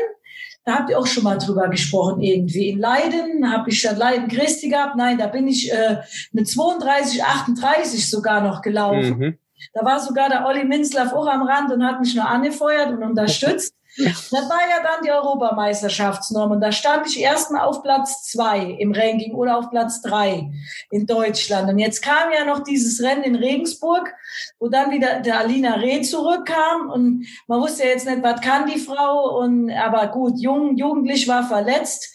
[0.64, 2.70] da habt ihr auch schon mal drüber gesprochen irgendwie.
[2.70, 4.96] In Leiden habe ich statt Leiden Christi gehabt.
[4.96, 5.98] Nein, da bin ich äh,
[6.32, 9.18] mit 32, 38 sogar noch gelaufen.
[9.18, 9.38] Mhm.
[9.74, 13.02] Da war sogar der Olli Minzlaff auch am Rand und hat mich nur angefeuert und
[13.02, 13.74] unterstützt.
[14.30, 18.92] Das war ja dann die Europameisterschaftsnorm und da stand ich erstmal auf Platz zwei im
[18.92, 20.50] Ranking oder auf Platz drei
[20.90, 21.68] in Deutschland.
[21.68, 24.12] Und jetzt kam ja noch dieses Rennen in Regensburg,
[24.58, 26.90] wo dann wieder der Alina Reh zurückkam.
[26.90, 29.38] Und man wusste jetzt nicht, was kann die Frau.
[29.38, 32.12] Und aber gut, jung, jugendlich war verletzt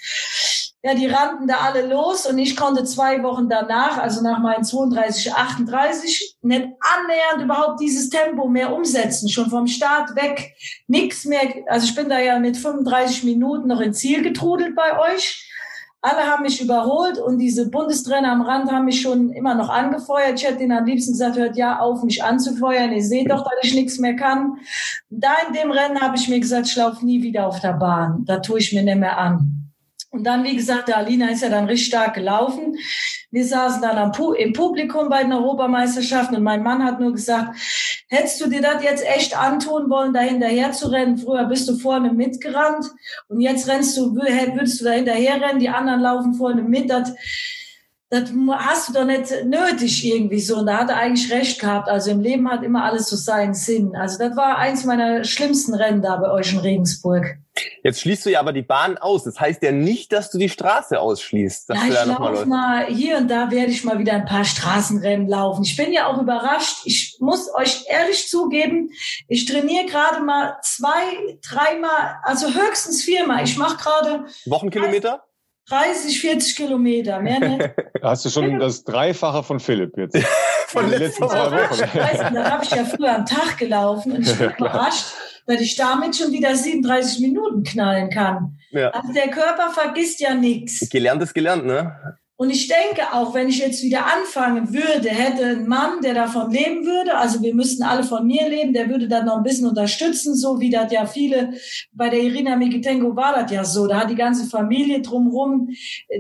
[0.82, 4.64] ja, die rannten da alle los und ich konnte zwei Wochen danach, also nach meinen
[4.64, 10.56] 32, 38, nicht annähernd überhaupt dieses Tempo mehr umsetzen, schon vom Start weg,
[10.88, 11.42] nix mehr.
[11.68, 15.46] Also ich bin da ja mit 35 Minuten noch ins Ziel getrudelt bei euch.
[16.02, 20.40] Alle haben mich überholt und diese Bundestrainer am Rand haben mich schon immer noch angefeuert.
[20.40, 22.94] Ich hätte ihnen am liebsten gesagt, hört ja auf, mich anzufeuern.
[22.94, 24.60] Ihr seht doch, dass ich nichts mehr kann.
[25.10, 28.24] Da in dem Rennen habe ich mir gesagt, ich laufe nie wieder auf der Bahn.
[28.24, 29.59] Da tue ich mir nicht mehr an.
[30.12, 32.78] Und dann, wie gesagt, der Alina ist ja dann richtig stark gelaufen.
[33.30, 37.56] Wir saßen dann am im Publikum bei den Europameisterschaften und mein Mann hat nur gesagt,
[38.08, 41.20] hättest du dir das jetzt echt antun wollen, da hinterher zu rennen?
[41.20, 42.86] Früher bist du vorne mitgerannt
[43.28, 46.90] und jetzt rennst du, würdest du da hinterher rennen, die anderen laufen vorne mit.
[46.90, 47.14] Das,
[48.10, 50.58] das hast du doch nicht nötig irgendwie so.
[50.58, 51.88] Und da hat er eigentlich recht gehabt.
[51.88, 53.96] Also im Leben hat immer alles so seinen Sinn.
[53.96, 57.38] Also das war eins meiner schlimmsten Rennen da bei euch in Regensburg.
[57.84, 59.24] Jetzt schließt du ja aber die Bahn aus.
[59.24, 61.70] Das heißt ja nicht, dass du die Straße ausschließt.
[61.70, 65.64] Ja, ich laufe mal, hier und da werde ich mal wieder ein paar Straßenrennen laufen.
[65.64, 66.82] Ich bin ja auch überrascht.
[66.86, 68.92] Ich muss euch ehrlich zugeben,
[69.28, 73.44] ich trainiere gerade mal zwei, dreimal, also höchstens viermal.
[73.44, 75.24] Ich mache gerade Wochenkilometer?
[75.70, 77.70] 30, 40 Kilometer, mehr nicht.
[78.02, 80.18] Hast du schon das Dreifache von Philipp jetzt?
[80.68, 82.34] von den letzten zwei Wochen.
[82.34, 85.06] da habe ich ja früher am Tag gelaufen und ich bin überrascht,
[85.50, 88.60] weil ich damit schon wieder 37 Minuten knallen kann.
[88.70, 88.92] Ja.
[88.92, 90.88] Also der Körper vergisst ja nichts.
[90.90, 92.18] Gelernt ist gelernt, ne?
[92.42, 96.50] Und ich denke auch, wenn ich jetzt wieder anfangen würde, hätte ein Mann, der davon
[96.52, 99.68] leben würde, also wir müssten alle von mir leben, der würde dann noch ein bisschen
[99.68, 101.52] unterstützen, so wie das ja viele,
[101.92, 105.68] bei der Irina Mikitenko war das ja so, da hat die ganze Familie drumrum,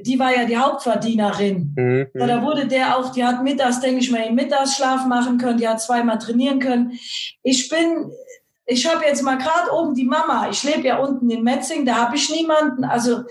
[0.05, 1.73] die war ja die Hauptverdienerin.
[1.77, 2.07] Mhm.
[2.13, 5.69] Da wurde der auch, die hat mittags, denke ich mal, im Mittagsschlaf machen können, die
[5.69, 6.99] hat zweimal trainieren können.
[7.43, 8.11] Ich bin,
[8.69, 11.95] ich habe jetzt mal gerade oben die Mama, ich lebe ja unten in Metzing, da
[11.95, 13.23] habe ich niemanden, also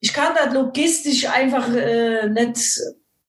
[0.00, 2.58] ich kann das logistisch einfach äh, nicht,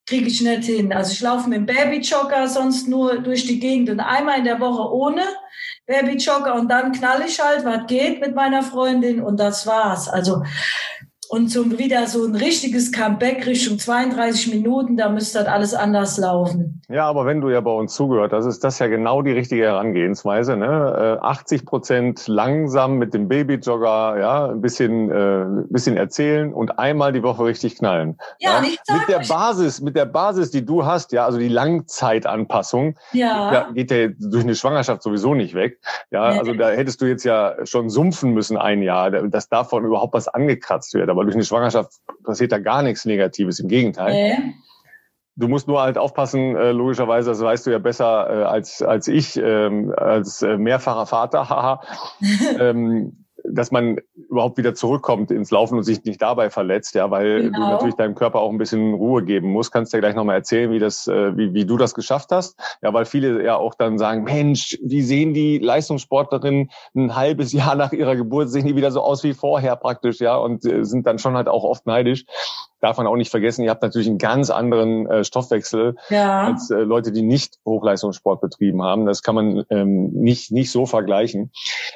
[0.05, 0.91] kriege ich nicht hin.
[0.91, 4.59] Also ich laufe mit dem Babyjogger sonst nur durch die Gegend und einmal in der
[4.59, 5.23] Woche ohne
[5.85, 10.09] Babyjogger und dann knall ich halt, was geht mit meiner Freundin und das war's.
[10.09, 10.43] Also
[11.29, 16.17] und so wieder so ein richtiges Comeback Richtung 32 Minuten, da müsste das alles anders
[16.17, 16.81] laufen.
[16.89, 19.63] Ja, aber wenn du ja bei uns zugehört hast, ist das ja genau die richtige
[19.63, 20.55] Herangehensweise.
[20.55, 21.19] Ne?
[21.21, 27.11] 80 äh, Prozent langsam mit dem Babyjogger, ja, ein bisschen, äh, bisschen erzählen und einmal
[27.11, 28.17] die Woche richtig knallen.
[28.39, 28.63] Ja, ja?
[28.63, 32.97] Ich sag mit der Basis, mit der Basis, die du hast, ja, also die Langzeitanpassung,
[33.11, 33.53] ja.
[33.53, 35.79] ja geht ja durch eine Schwangerschaft sowieso nicht weg.
[36.09, 36.39] Ja, nee.
[36.39, 40.29] also da hättest du jetzt ja schon sumpfen müssen ein Jahr, dass davon überhaupt was
[40.29, 41.91] angekratzt wird aber durch eine Schwangerschaft
[42.23, 44.13] passiert da gar nichts Negatives, im Gegenteil.
[44.13, 44.37] Äh.
[45.35, 49.07] Du musst nur halt aufpassen, äh, logischerweise, das weißt du ja besser äh, als, als
[49.07, 51.81] ich, ähm, als äh, mehrfacher Vater, haha.
[52.59, 53.97] ähm, dass man
[54.29, 57.57] überhaupt wieder zurückkommt ins Laufen und sich nicht dabei verletzt, ja, weil genau.
[57.57, 59.71] du natürlich deinem Körper auch ein bisschen Ruhe geben musst.
[59.71, 62.59] Kannst du ja gleich nochmal erzählen, wie das, äh, wie, wie du das geschafft hast.
[62.81, 67.75] Ja, weil viele ja auch dann sagen, Mensch, wie sehen die Leistungssportlerinnen ein halbes Jahr
[67.75, 71.07] nach ihrer Geburt, sehen die wieder so aus wie vorher praktisch, ja, und äh, sind
[71.07, 72.25] dann schon halt auch oft neidisch
[72.79, 76.43] darf man auch nicht vergessen, ihr habt natürlich einen ganz anderen äh, Stoffwechsel ja.
[76.45, 79.05] als äh, Leute, die nicht Hochleistungssport betrieben haben.
[79.05, 81.51] Das kann man ähm, nicht, nicht so vergleichen.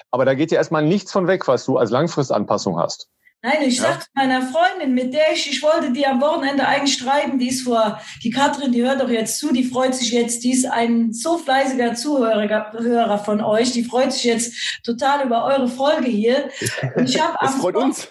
[0.10, 3.10] Aber da geht ja erstmal nichts von weg, was du als Langfristanpassung hast.
[3.44, 3.84] Nein, ich ja.
[3.84, 7.64] sagte meiner Freundin, mit der ich, ich wollte die am Wochenende eigentlich schreiben, die ist
[7.64, 11.12] vor, die Katrin, die hört doch jetzt zu, die freut sich jetzt, die ist ein
[11.12, 16.50] so fleißiger Zuhörer Hörer von euch, die freut sich jetzt total über eure Folge hier.
[16.96, 18.08] Und ich hab das freut uns.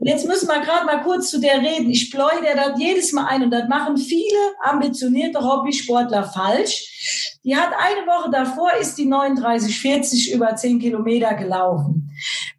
[0.00, 1.90] Jetzt müssen wir gerade mal kurz zu der reden.
[1.90, 7.39] Ich pleue der das jedes Mal ein und das machen viele ambitionierte Hobbysportler falsch.
[7.42, 12.10] Die hat eine Woche davor, ist die 39,40 über 10 Kilometer gelaufen.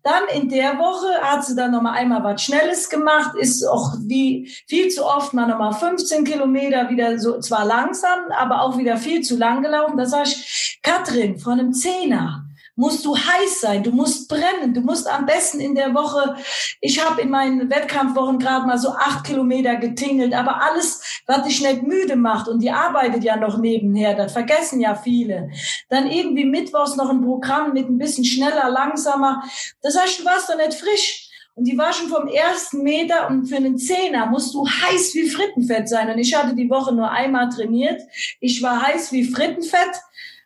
[0.01, 4.51] Dann in der Woche hat sie dann nochmal einmal was Schnelles gemacht, ist auch wie
[4.67, 9.21] viel zu oft mal nochmal 15 Kilometer wieder so, zwar langsam, aber auch wieder viel
[9.21, 9.97] zu lang gelaufen.
[9.97, 14.81] Da sag ich, Katrin, von einem Zehner, musst du heiß sein, du musst brennen, du
[14.81, 16.35] musst am besten in der Woche,
[16.79, 21.61] ich habe in meinen Wettkampfwochen gerade mal so acht Kilometer getingelt, aber alles, was dich
[21.61, 25.49] nicht müde macht und die arbeitet ja noch nebenher, das vergessen ja viele.
[25.89, 29.43] Dann irgendwie mittwochs noch ein Programm mit ein bisschen schneller, langsamer.
[29.81, 31.27] Das heißt, du warst doch nicht frisch.
[31.53, 35.29] Und die war schon vom ersten Meter und für einen Zehner musst du heiß wie
[35.29, 36.09] Frittenfett sein.
[36.09, 38.01] Und ich hatte die Woche nur einmal trainiert.
[38.39, 39.91] Ich war heiß wie Frittenfett.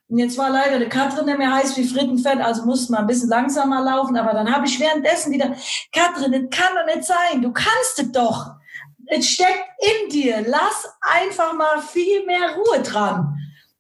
[0.07, 3.07] Und jetzt war leider der Katrin nicht mehr heiß wie Frittenfett, also musste man ein
[3.07, 4.17] bisschen langsamer laufen.
[4.17, 5.55] Aber dann habe ich währenddessen wieder,
[5.91, 8.51] Katrin, das kann doch nicht sein, du kannst es doch.
[9.07, 10.43] Es steckt in dir.
[10.47, 13.37] Lass einfach mal viel mehr Ruhe dran.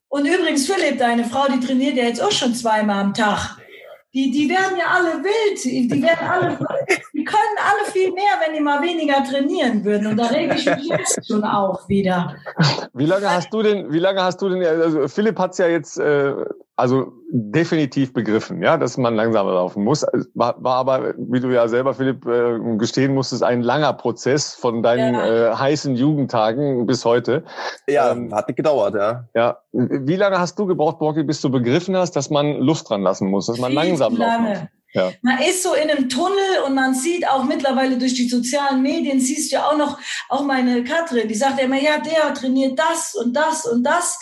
[0.07, 3.57] Und übrigens, Philipp, deine Frau, die trainiert ja jetzt auch schon zweimal am Tag.
[4.15, 5.65] Die, die werden ja alle wild.
[5.65, 6.57] Die werden alle,
[7.13, 10.07] die können alle viel mehr, wenn die mal weniger trainieren würden.
[10.07, 12.33] Und da rege ich mich jetzt schon auf wieder.
[12.93, 15.99] Wie lange hast du denn, wie lange hast du denn, also Philipp hat's ja jetzt,
[15.99, 16.33] äh,
[16.77, 20.05] also definitiv begriffen, ja, dass man langsamer laufen muss.
[20.33, 24.83] War, war aber, wie du ja selber, Philipp, äh, gestehen musstest, ein langer Prozess von
[24.83, 25.51] deinen ja.
[25.51, 27.43] äh, heißen Jugendtagen bis heute.
[27.87, 29.27] Ja, ähm, hat nicht gedauert, ja.
[29.33, 29.59] Ja.
[29.71, 33.29] Wie lange hast du gebraucht, Borki, bis du begriffen hast, dass man Luft dran lassen
[33.29, 34.57] muss, dass man Viel langsam laufen muss?
[34.95, 35.11] Ja.
[35.21, 39.19] Man ist so in einem Tunnel und man sieht auch mittlerweile durch die sozialen Medien,
[39.19, 42.79] siehst du ja auch noch, auch meine Katrin, die sagt ja immer, ja, der trainiert
[42.79, 44.17] das und das und das.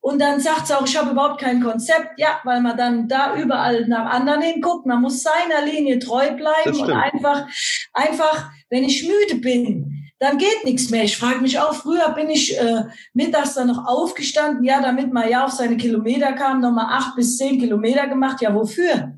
[0.00, 2.18] Und dann sagt sie auch, ich habe überhaupt kein Konzept.
[2.18, 4.86] Ja, weil man dann da überall nach anderen hinguckt.
[4.86, 7.46] Man muss seiner Linie treu bleiben und einfach,
[7.92, 11.04] einfach, wenn ich müde bin, dann geht nichts mehr.
[11.04, 15.30] Ich frage mich auch, früher bin ich äh, mittags dann noch aufgestanden, ja, damit man
[15.30, 18.40] ja auf seine Kilometer kam, nochmal acht bis zehn Kilometer gemacht.
[18.40, 19.17] Ja, wofür?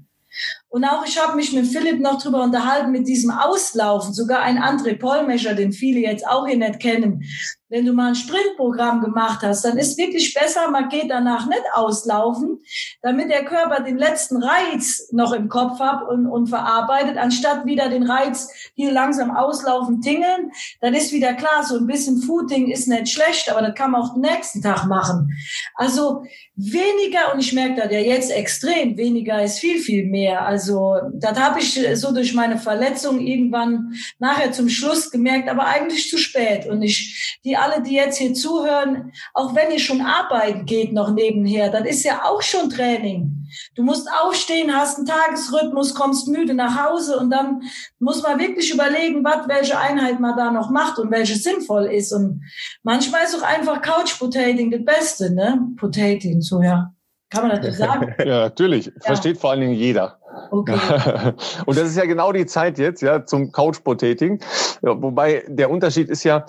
[0.72, 4.14] Und auch ich habe mich mit Philipp noch drüber unterhalten mit diesem Auslaufen.
[4.14, 7.24] Sogar ein André Pollmescher, den viele jetzt auch hier nicht kennen,
[7.70, 11.62] wenn du mal ein Sprintprogramm gemacht hast, dann ist wirklich besser, man geht danach nicht
[11.72, 12.58] auslaufen,
[13.00, 17.88] damit der Körper den letzten Reiz noch im Kopf hat und, und verarbeitet, anstatt wieder
[17.88, 20.50] den Reiz hier langsam auslaufen, tingeln.
[20.80, 24.02] Dann ist wieder klar, so ein bisschen Footing ist nicht schlecht, aber das kann man
[24.02, 25.30] auch den nächsten Tag machen.
[25.76, 26.24] Also
[26.56, 30.44] weniger, und ich merke das ja jetzt extrem, weniger ist viel, viel mehr.
[30.44, 36.10] Also das habe ich so durch meine Verletzung irgendwann nachher zum Schluss gemerkt, aber eigentlich
[36.10, 36.66] zu spät.
[36.66, 41.12] Und ich, die alle, die jetzt hier zuhören, auch wenn ihr schon arbeiten geht noch
[41.12, 43.46] nebenher, dann ist ja auch schon Training.
[43.74, 47.62] Du musst aufstehen, hast einen Tagesrhythmus, kommst müde nach Hause und dann
[47.98, 52.12] muss man wirklich überlegen, was, welche Einheit man da noch macht und welche sinnvoll ist.
[52.12, 52.42] Und
[52.82, 55.60] manchmal ist auch einfach Couch Potating das Beste, ne?
[55.76, 56.92] Potating, so ja.
[57.30, 58.14] Kann man das sagen?
[58.18, 58.86] ja, natürlich.
[58.86, 58.92] Ja.
[59.00, 60.18] Versteht vor allen Dingen jeder.
[60.50, 60.74] Okay.
[61.66, 64.40] und das ist ja genau die Zeit jetzt, ja, zum Couch Potating.
[64.82, 66.44] Ja, wobei der Unterschied ist ja,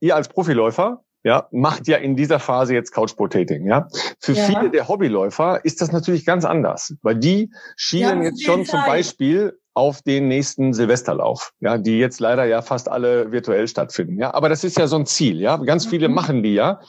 [0.00, 3.88] ihr als Profiläufer, ja, macht ja in dieser Phase jetzt Couch Potating, ja.
[4.20, 4.44] Für ja.
[4.44, 8.70] viele der Hobbyläufer ist das natürlich ganz anders, weil die schielen ja, jetzt schon Zeit.
[8.70, 14.18] zum Beispiel auf den nächsten Silvesterlauf, ja, die jetzt leider ja fast alle virtuell stattfinden,
[14.18, 14.34] ja.
[14.34, 15.56] Aber das ist ja so ein Ziel, ja.
[15.56, 16.14] Ganz viele mhm.
[16.14, 16.80] machen die ja.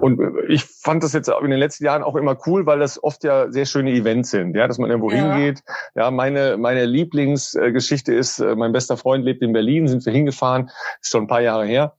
[0.00, 3.24] Und ich fand das jetzt in den letzten Jahren auch immer cool, weil das oft
[3.24, 5.34] ja sehr schöne Events sind, ja, dass man irgendwo ja.
[5.34, 5.62] hingeht.
[5.94, 10.70] Ja, meine, meine Lieblingsgeschichte ist, äh, mein bester Freund lebt in Berlin, sind wir hingefahren,
[11.02, 11.96] ist schon ein paar Jahre her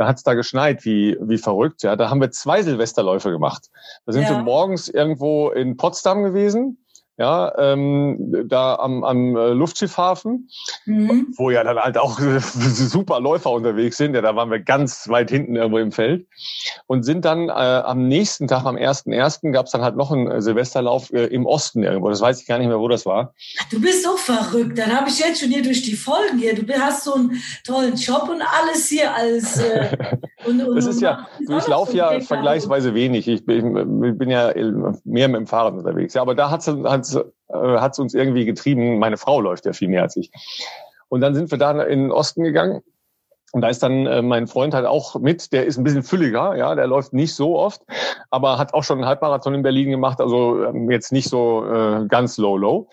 [0.00, 1.82] da hat es da geschneit, wie, wie verrückt.
[1.82, 3.68] Ja, da haben wir zwei Silvesterläufe gemacht.
[4.06, 4.30] Da sind ja.
[4.30, 6.78] wir morgens irgendwo in Potsdam gewesen
[7.20, 10.48] ja, ähm, da am, am äh, Luftschiffhafen,
[10.86, 11.26] mhm.
[11.36, 14.14] wo ja dann halt auch super Läufer unterwegs sind.
[14.14, 16.26] Ja, da waren wir ganz weit hinten irgendwo im Feld
[16.86, 20.30] und sind dann äh, am nächsten Tag, am 1.1., gab es dann halt noch einen
[20.30, 22.08] äh, Silvesterlauf äh, im Osten irgendwo.
[22.08, 23.34] Das weiß ich gar nicht mehr, wo das war.
[23.70, 24.78] Du bist so verrückt.
[24.78, 26.54] Dann habe ich jetzt schon hier durch die Folgen hier.
[26.54, 29.94] Du hast so einen tollen Job und alles hier als äh,
[30.46, 33.28] und, und, das ist ja, du, ich laufe ja vergleichsweise wenig.
[33.28, 34.54] Ich bin, ich bin ja
[35.04, 36.14] mehr mit dem Fahrrad unterwegs.
[36.14, 38.98] Ja, aber da hat es hat es uns irgendwie getrieben.
[38.98, 40.30] Meine Frau läuft ja viel mehr als ich.
[41.08, 42.82] Und dann sind wir da in den Osten gegangen.
[43.52, 46.56] Und da ist dann äh, mein Freund halt auch mit, der ist ein bisschen fülliger,
[46.56, 47.82] ja, der läuft nicht so oft,
[48.30, 52.06] aber hat auch schon einen Halbmarathon in Berlin gemacht, also ähm, jetzt nicht so äh,
[52.06, 52.88] ganz low, low.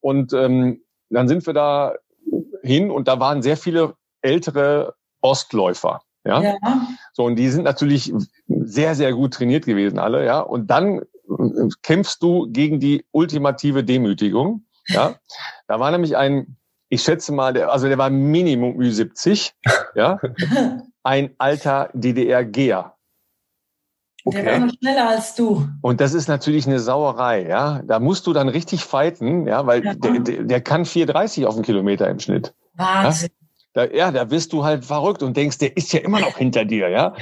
[0.00, 1.94] Und ähm, dann sind wir da
[2.62, 6.02] hin und da waren sehr viele ältere Ostläufer.
[6.24, 6.42] Ja?
[6.42, 6.56] ja.
[7.14, 8.12] So, und die sind natürlich
[8.46, 10.40] sehr, sehr gut trainiert gewesen, alle, ja.
[10.40, 11.00] Und dann
[11.82, 14.64] kämpfst du gegen die ultimative Demütigung.
[14.86, 15.16] Ja,
[15.66, 16.56] da war nämlich ein,
[16.88, 19.52] ich schätze mal, der, also der war Minimum Ü70,
[19.94, 20.18] ja,
[21.02, 22.94] ein alter DDR-Geher.
[24.24, 24.42] Okay.
[24.42, 25.68] Der war noch schneller als du.
[25.80, 27.82] Und das ist natürlich eine Sauerei, ja.
[27.86, 29.94] Da musst du dann richtig fighten, ja, weil ja.
[29.94, 32.54] Der, der, der kann 4,30 auf den Kilometer im Schnitt.
[32.74, 33.30] Wahnsinn.
[33.74, 33.78] Ja?
[33.78, 36.64] da, ja, da wirst du halt verrückt und denkst, der ist ja immer noch hinter
[36.64, 37.14] dir, ja.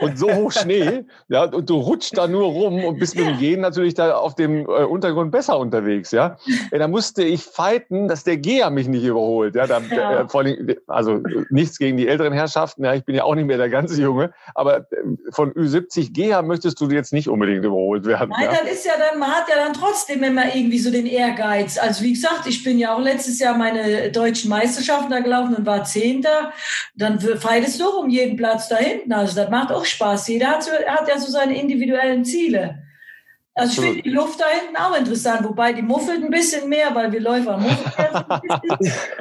[0.00, 3.38] Und so hoch Schnee, ja, und du rutschst da nur rum und bist mit dem
[3.38, 6.36] Gehen natürlich da auf dem äh, Untergrund besser unterwegs, ja.
[6.70, 6.78] ja.
[6.78, 9.66] Da musste ich fighten, dass der Geher mich nicht überholt, ja.
[9.66, 10.20] Da, ja.
[10.20, 13.46] Äh, vor allem, also nichts gegen die älteren Herrschaften, ja, ich bin ja auch nicht
[13.46, 14.84] mehr der ganze Junge, aber äh,
[15.30, 18.30] von Ü70 Geher möchtest du jetzt nicht unbedingt überholt werden.
[18.30, 18.60] Nein, ja?
[18.62, 21.78] das ist ja dann, man hat ja dann trotzdem immer irgendwie so den Ehrgeiz.
[21.78, 25.66] Also wie gesagt, ich bin ja auch letztes Jahr meine deutschen Meisterschaften da gelaufen und
[25.66, 26.52] war Zehnter,
[26.94, 29.12] dann feidest du um jeden Platz da hinten.
[29.12, 30.28] Also das macht auch Spaß.
[30.28, 32.84] Jeder hat, hat ja so seine individuellen Ziele.
[33.56, 36.92] Also ich finde die Luft da hinten auch interessant, wobei die muffelt ein bisschen mehr,
[36.92, 38.08] weil wir Läufer muffeln.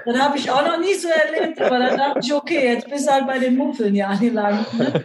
[0.06, 3.08] das habe ich auch noch nie so erlebt, aber dann dachte ich, okay, jetzt bist
[3.08, 4.74] du halt bei den Muffeln ja angelangt.
[4.74, 4.86] Ne?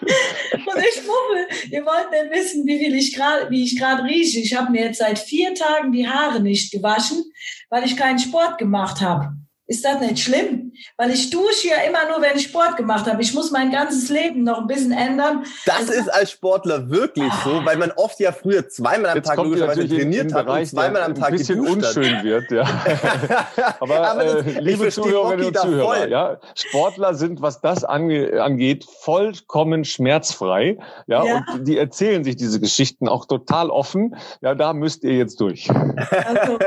[0.00, 1.46] Und ich muffel.
[1.70, 4.40] Ihr wollt nicht wissen, wie viel ich gerade, wie ich gerade rieche.
[4.40, 7.24] Ich habe mir jetzt seit vier Tagen die Haare nicht gewaschen,
[7.70, 9.34] weil ich keinen Sport gemacht habe.
[9.68, 10.72] Ist das nicht schlimm?
[10.96, 13.20] Weil ich dusche ja immer nur, wenn ich Sport gemacht habe.
[13.20, 15.44] Ich muss mein ganzes Leben noch ein bisschen ändern.
[15.64, 17.40] Das ist als Sportler wirklich ah.
[17.42, 21.16] so, weil man oft ja früher zweimal am Tag logischerweise trainiert hat und zweimal am
[21.16, 22.48] Tag ein bisschen unschön wird.
[22.52, 22.62] Ja.
[23.80, 28.86] Aber, Aber das, äh, liebe Zuhörerinnen und Zuhörer, ja, Sportler sind, was das ange angeht,
[29.00, 30.78] vollkommen schmerzfrei.
[31.08, 34.14] Ja, ja, und die erzählen sich diese Geschichten auch total offen.
[34.42, 35.68] Ja, da müsst ihr jetzt durch.
[35.70, 36.58] Also,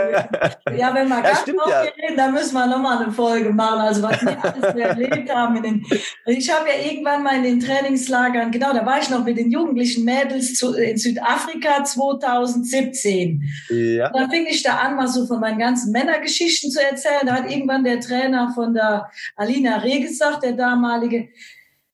[0.75, 4.03] ja, wenn wir ganz ja, reden, dann müssen wir nochmal mal eine Folge machen, also
[4.03, 5.61] was wir alles erlebt haben.
[5.61, 5.85] Den,
[6.25, 9.51] ich habe ja irgendwann mal in den Trainingslagern, genau, da war ich noch mit den
[9.51, 13.43] jugendlichen Mädels zu, in Südafrika 2017.
[13.69, 14.07] Ja.
[14.07, 17.25] Und dann fing ich da an, mal so von meinen ganzen Männergeschichten zu erzählen.
[17.25, 21.29] Da hat irgendwann der Trainer von der Alina Reh gesagt, der damalige,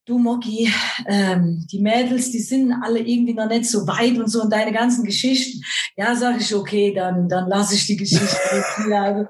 [0.05, 0.71] du Moki,
[1.07, 4.71] ähm, die Mädels, die sind alle irgendwie noch nicht so weit und so und deine
[4.71, 5.61] ganzen Geschichten.
[5.97, 8.37] Ja, sage ich, okay, dann, dann lasse ich die Geschichte.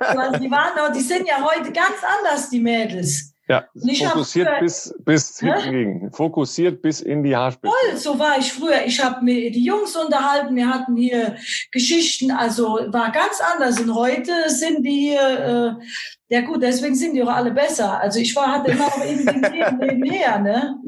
[0.00, 3.32] also, die waren noch, die sind ja heute ganz anders, die Mädels.
[3.48, 6.12] Ja, fokussiert früher, bis, bis hinten gegen.
[6.12, 7.72] Fokussiert bis in die Haarspitze.
[7.72, 8.84] Voll, so war ich früher.
[8.84, 11.36] Ich habe mir die Jungs unterhalten, wir hatten hier
[11.70, 13.78] Geschichten, also war ganz anders.
[13.78, 15.84] Und heute sind die hier, äh,
[16.28, 18.00] ja gut, deswegen sind die auch alle besser.
[18.00, 20.78] Also ich war, hatte immer noch irgendwie nebenher, ne?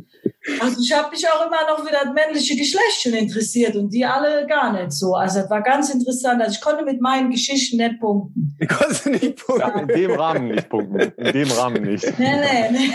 [0.61, 4.05] Also ich habe mich auch immer noch für das männliche Geschlecht schon interessiert und die
[4.05, 5.15] alle gar nicht so.
[5.15, 6.41] Also es war ganz interessant.
[6.41, 8.57] Also ich konnte mit meinen Geschichten nicht punkten.
[8.61, 9.69] Ich konnte nicht punkten.
[9.69, 11.13] Ja, in dem Rahmen nicht punkten.
[11.17, 12.19] In dem Rahmen nicht.
[12.19, 12.91] Nee, nee, nee.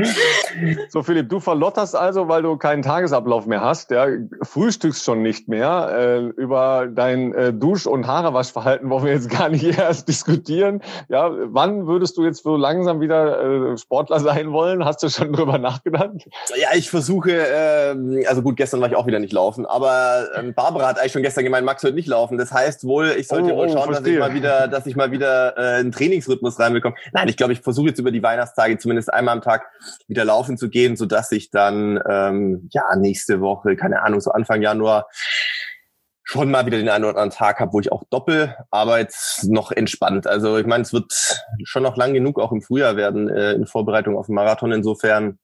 [0.88, 3.90] so Philipp, du verlotterst also, weil du keinen Tagesablauf mehr hast.
[3.90, 4.06] Ja,
[4.42, 5.90] frühstückst schon nicht mehr.
[5.92, 10.80] Äh, über dein äh, Dusch- und Haarewaschverhalten wollen wir jetzt gar nicht erst diskutieren.
[11.08, 14.84] Ja, wann würdest du jetzt so langsam wieder äh, Sportler sein wollen?
[14.84, 16.28] Hast du schon drüber nachgedacht?
[16.56, 20.52] Ja, ich versuche, äh, also gut, gestern war ich auch wieder nicht laufen, aber äh,
[20.52, 22.38] Barbara hat eigentlich schon gestern gemeint, Max wird nicht laufen.
[22.38, 24.96] Das heißt wohl, ich sollte oh, wohl oh, schauen, dass ich mal wieder, dass ich
[24.96, 26.94] mal wieder äh, einen Trainingsrhythmus reinbekomme.
[27.12, 29.66] Nein, ich glaube, ich versuche jetzt über die Weihnachtstage zumindest einmal am Tag
[30.08, 34.30] wieder laufen zu gehen, so dass ich dann ähm, ja nächste Woche, keine Ahnung, so
[34.30, 35.06] Anfang Januar
[36.30, 39.48] schon mal wieder den einen oder anderen Tag habe, wo ich auch doppel, aber jetzt
[39.48, 40.28] noch entspannt.
[40.28, 41.12] Also ich meine, es wird
[41.64, 44.70] schon noch lang genug auch im Frühjahr werden äh, in Vorbereitung auf den Marathon.
[44.70, 45.40] Insofern,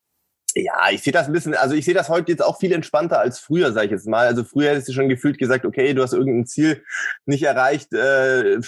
[0.54, 3.18] ja, ich sehe das ein bisschen, also ich sehe das heute jetzt auch viel entspannter
[3.18, 4.28] als früher, sage ich jetzt mal.
[4.28, 6.84] Also früher hättest du schon gefühlt gesagt, okay, du hast irgendein Ziel
[7.24, 8.60] nicht erreicht, äh,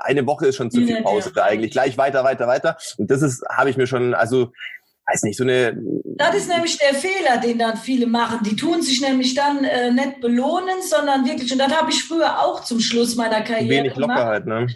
[0.00, 2.78] eine Woche ist schon zu viel Pause ja, eigentlich, gleich weiter, weiter, weiter.
[2.96, 4.50] Und das ist, habe ich mir schon, also
[5.10, 5.76] weiß nicht, so eine.
[6.16, 8.40] Das ist nämlich der Fehler, den dann viele machen.
[8.44, 12.40] Die tun sich nämlich dann äh, nicht belohnen, sondern wirklich, und das habe ich früher
[12.40, 14.18] auch zum Schluss meiner Karriere Wenig gemacht.
[14.18, 14.66] Lockerheit, ne?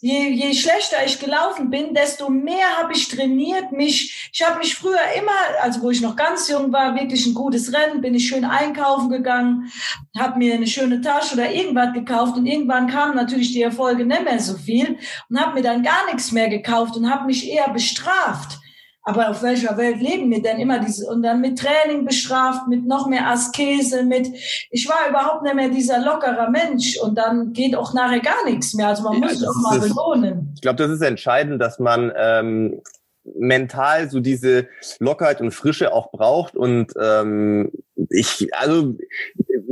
[0.00, 3.72] Je, je schlechter ich gelaufen bin, desto mehr habe ich trainiert.
[3.72, 5.32] Mich, ich habe mich früher immer,
[5.62, 9.10] also wo ich noch ganz jung war, wirklich ein gutes Rennen, bin ich schön einkaufen
[9.10, 9.72] gegangen,
[10.18, 14.24] habe mir eine schöne Tasche oder irgendwas gekauft und irgendwann kamen natürlich die Erfolge nicht
[14.24, 17.70] mehr so viel und habe mir dann gar nichts mehr gekauft und habe mich eher
[17.70, 18.61] bestraft.
[19.04, 22.86] Aber auf welcher Welt leben wir denn immer diese, und dann mit Training bestraft, mit
[22.86, 24.28] noch mehr Askese, mit,
[24.70, 28.74] ich war überhaupt nicht mehr dieser lockerer Mensch und dann geht auch nachher gar nichts
[28.74, 28.88] mehr.
[28.88, 30.52] Also man ja, muss sich auch mal belohnen.
[30.54, 32.80] Ich glaube, das ist entscheidend, dass man, ähm,
[33.24, 37.70] mental so diese Lockerheit und Frische auch braucht und ähm,
[38.10, 38.94] ich also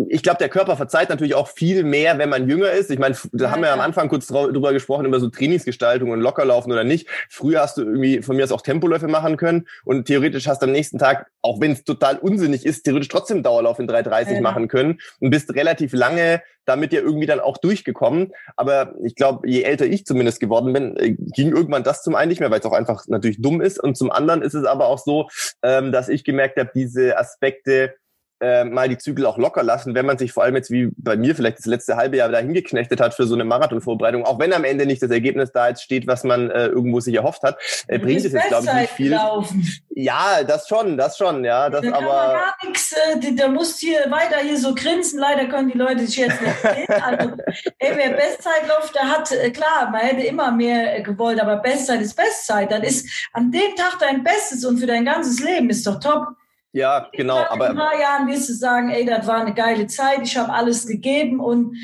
[0.08, 2.90] ich glaube, der Körper verzeiht natürlich auch viel mehr, wenn man jünger ist.
[2.90, 6.20] Ich meine, da haben wir ja am Anfang kurz drüber gesprochen, über so Trainingsgestaltung und
[6.20, 7.08] Lockerlaufen oder nicht.
[7.28, 10.66] Früher hast du irgendwie von mir aus auch Tempoläufe machen können und theoretisch hast du
[10.66, 14.40] am nächsten Tag, auch wenn es total unsinnig ist, theoretisch trotzdem Dauerlauf in 3,30 ja.
[14.40, 18.32] machen können und bist relativ lange damit ja irgendwie dann auch durchgekommen.
[18.56, 22.28] Aber ich glaube, je älter ich zumindest geworden bin, äh, ging irgendwann das zum einen
[22.28, 23.82] nicht mehr, weil es auch einfach natürlich dumm ist.
[23.82, 25.28] Und zum anderen ist es aber auch so,
[25.62, 27.94] ähm, dass ich gemerkt habe, diese Aspekte,
[28.40, 31.16] äh, mal die Zügel auch locker lassen, wenn man sich vor allem jetzt wie bei
[31.16, 34.52] mir vielleicht das letzte halbe Jahr dahin geknechtet hat für so eine Marathonvorbereitung, auch wenn
[34.52, 37.58] am Ende nicht das Ergebnis da jetzt steht, was man äh, irgendwo sich erhofft hat,
[37.88, 39.10] äh, bringt es jetzt glaube ich nicht viel.
[39.10, 39.68] Laufen.
[39.90, 44.10] Ja, das schon, das schon, ja, das da aber gar nichts, äh, da musst hier
[44.10, 47.02] weiter hier so grinsen, leider können die Leute sich jetzt nicht sehen.
[47.02, 47.32] Also,
[47.78, 51.56] ey, wer Bestzeit läuft, der hat äh, klar, man hätte immer mehr äh, gewollt, aber
[51.56, 55.70] Bestzeit ist Bestzeit, dann ist an dem Tag dein Bestes und für dein ganzes Leben
[55.70, 56.28] ist doch top.
[56.72, 57.38] Ja, genau.
[57.48, 60.36] Aber in ein paar Jahren wirst du sagen, ey, das war eine geile Zeit, ich
[60.36, 61.76] habe alles gegeben und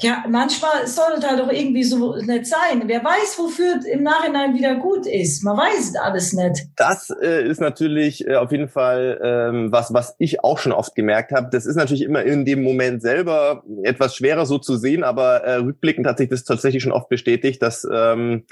[0.00, 2.82] ja, manchmal soll es halt auch irgendwie so nicht sein.
[2.86, 5.42] Wer weiß, wofür im Nachhinein wieder gut ist.
[5.42, 6.68] Man weiß es alles nicht.
[6.76, 10.94] Das äh, ist natürlich äh, auf jeden Fall ähm, was, was ich auch schon oft
[10.94, 11.48] gemerkt habe.
[11.50, 15.54] Das ist natürlich immer in dem Moment selber etwas schwerer so zu sehen, aber äh,
[15.56, 18.44] rückblickend hat sich das tatsächlich schon oft bestätigt, dass ähm,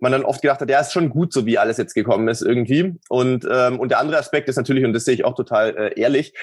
[0.00, 2.42] man dann oft gedacht hat, ja, ist schon gut, so wie alles jetzt gekommen ist
[2.42, 2.96] irgendwie.
[3.08, 6.00] Und, ähm, und der andere Aspekt ist natürlich, und das sehe ich auch total äh,
[6.00, 6.34] ehrlich,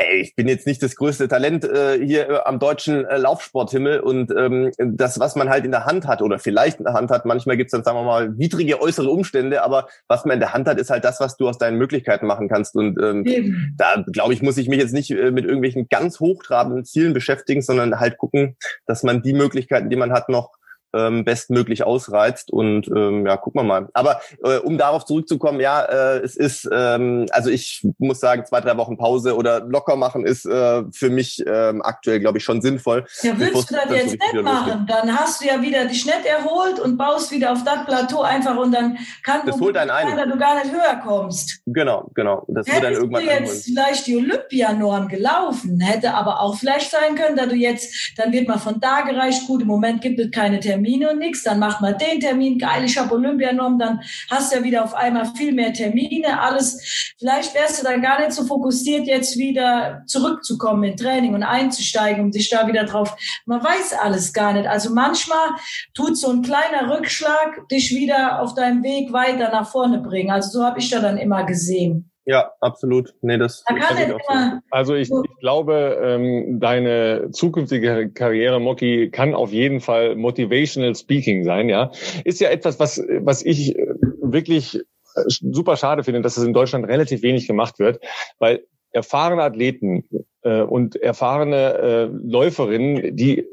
[0.00, 4.00] ey, ich bin jetzt nicht das größte Talent äh, hier äh, am deutschen äh, Laufsporthimmel
[4.00, 7.10] und ähm, das, was man halt in der Hand hat oder vielleicht in der Hand
[7.10, 10.52] hat, manchmal gibt's dann, sagen wir mal, widrige äußere Umstände, aber was man in der
[10.52, 12.74] Hand hat, ist halt das, was du aus deinen Möglichkeiten machen kannst.
[12.76, 16.84] Und ähm, da, glaube ich, muss ich mich jetzt nicht äh, mit irgendwelchen ganz hochtrabenden
[16.84, 20.52] Zielen beschäftigen, sondern halt gucken, dass man die Möglichkeiten, die man hat, noch
[20.94, 23.88] ähm, bestmöglich ausreizt und ähm, ja, gucken wir mal.
[23.92, 28.60] Aber äh, um darauf zurückzukommen, ja, äh, es ist, ähm, also ich muss sagen, zwei,
[28.60, 32.60] drei Wochen Pause oder locker machen ist äh, für mich ähm, aktuell, glaube ich, schon
[32.60, 33.06] sinnvoll.
[33.22, 34.86] Ja, willst du das jetzt nicht machen?
[34.88, 38.56] Dann hast du ja wieder dich nicht erholt und baust wieder auf das Plateau einfach
[38.56, 40.28] und dann kann das holt einen ein.
[40.28, 41.60] du gar nicht höher kommst.
[41.66, 42.44] Genau, genau.
[42.48, 43.62] Das Hättest wird dann irgendwann du jetzt einholen.
[43.64, 48.48] vielleicht die Olympianorm gelaufen, hätte aber auch vielleicht sein können, dass du jetzt, dann wird
[48.48, 51.42] mal von da gereicht, gut, im Moment gibt es keine Termine Termine und nichts.
[51.42, 54.00] Dann macht man den Termin, geil, ich habe Olympianorm, dann
[54.30, 57.14] hast du ja wieder auf einmal viel mehr Termine, alles.
[57.18, 62.24] Vielleicht wärst du dann gar nicht so fokussiert, jetzt wieder zurückzukommen in Training und einzusteigen,
[62.24, 63.14] um dich da wieder drauf.
[63.46, 64.66] Man weiß alles gar nicht.
[64.66, 65.50] Also manchmal
[65.94, 70.30] tut so ein kleiner Rückschlag dich wieder auf deinem Weg weiter nach vorne bringen.
[70.30, 72.09] Also so habe ich da dann immer gesehen.
[72.26, 73.14] Ja, absolut.
[73.22, 79.10] Nee, das, da kann ich auch Also ich, ich glaube, ähm, deine zukünftige Karriere, Moki,
[79.10, 81.90] kann auf jeden Fall motivational speaking sein, ja.
[82.24, 83.86] Ist ja etwas, was, was ich äh,
[84.20, 84.80] wirklich äh,
[85.26, 88.00] super schade finde, dass es in Deutschland relativ wenig gemacht wird,
[88.38, 90.04] weil erfahrene Athleten
[90.42, 93.46] äh, und erfahrene äh, Läuferinnen, die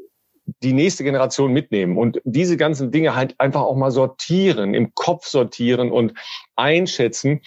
[0.62, 5.26] die nächste Generation mitnehmen und diese ganzen Dinge halt einfach auch mal sortieren, im Kopf
[5.26, 6.14] sortieren und
[6.56, 7.42] einschätzen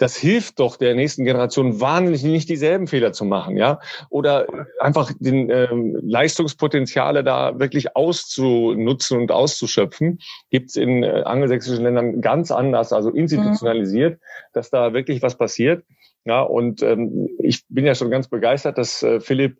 [0.00, 4.46] das hilft doch der nächsten Generation wahnsinnig, nicht dieselben Fehler zu machen, ja, oder
[4.80, 12.50] einfach den ähm, Leistungspotenziale da wirklich auszunutzen und auszuschöpfen, gibt's in äh, angelsächsischen Ländern ganz
[12.50, 14.24] anders, also institutionalisiert, mhm.
[14.54, 15.84] dass da wirklich was passiert.
[16.24, 19.58] Ja, und ähm, ich bin ja schon ganz begeistert, dass äh, Philipp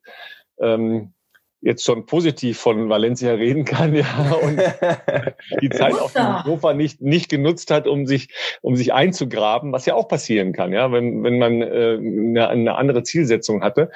[0.59, 1.13] ähm,
[1.63, 4.59] jetzt schon positiv von Valencia reden kann, ja, und
[5.61, 8.29] die Zeit auf dem Sofa nicht, nicht genutzt hat, um sich,
[8.63, 12.75] um sich einzugraben, was ja auch passieren kann, ja, wenn, wenn man äh, eine, eine
[12.77, 13.91] andere Zielsetzung hatte.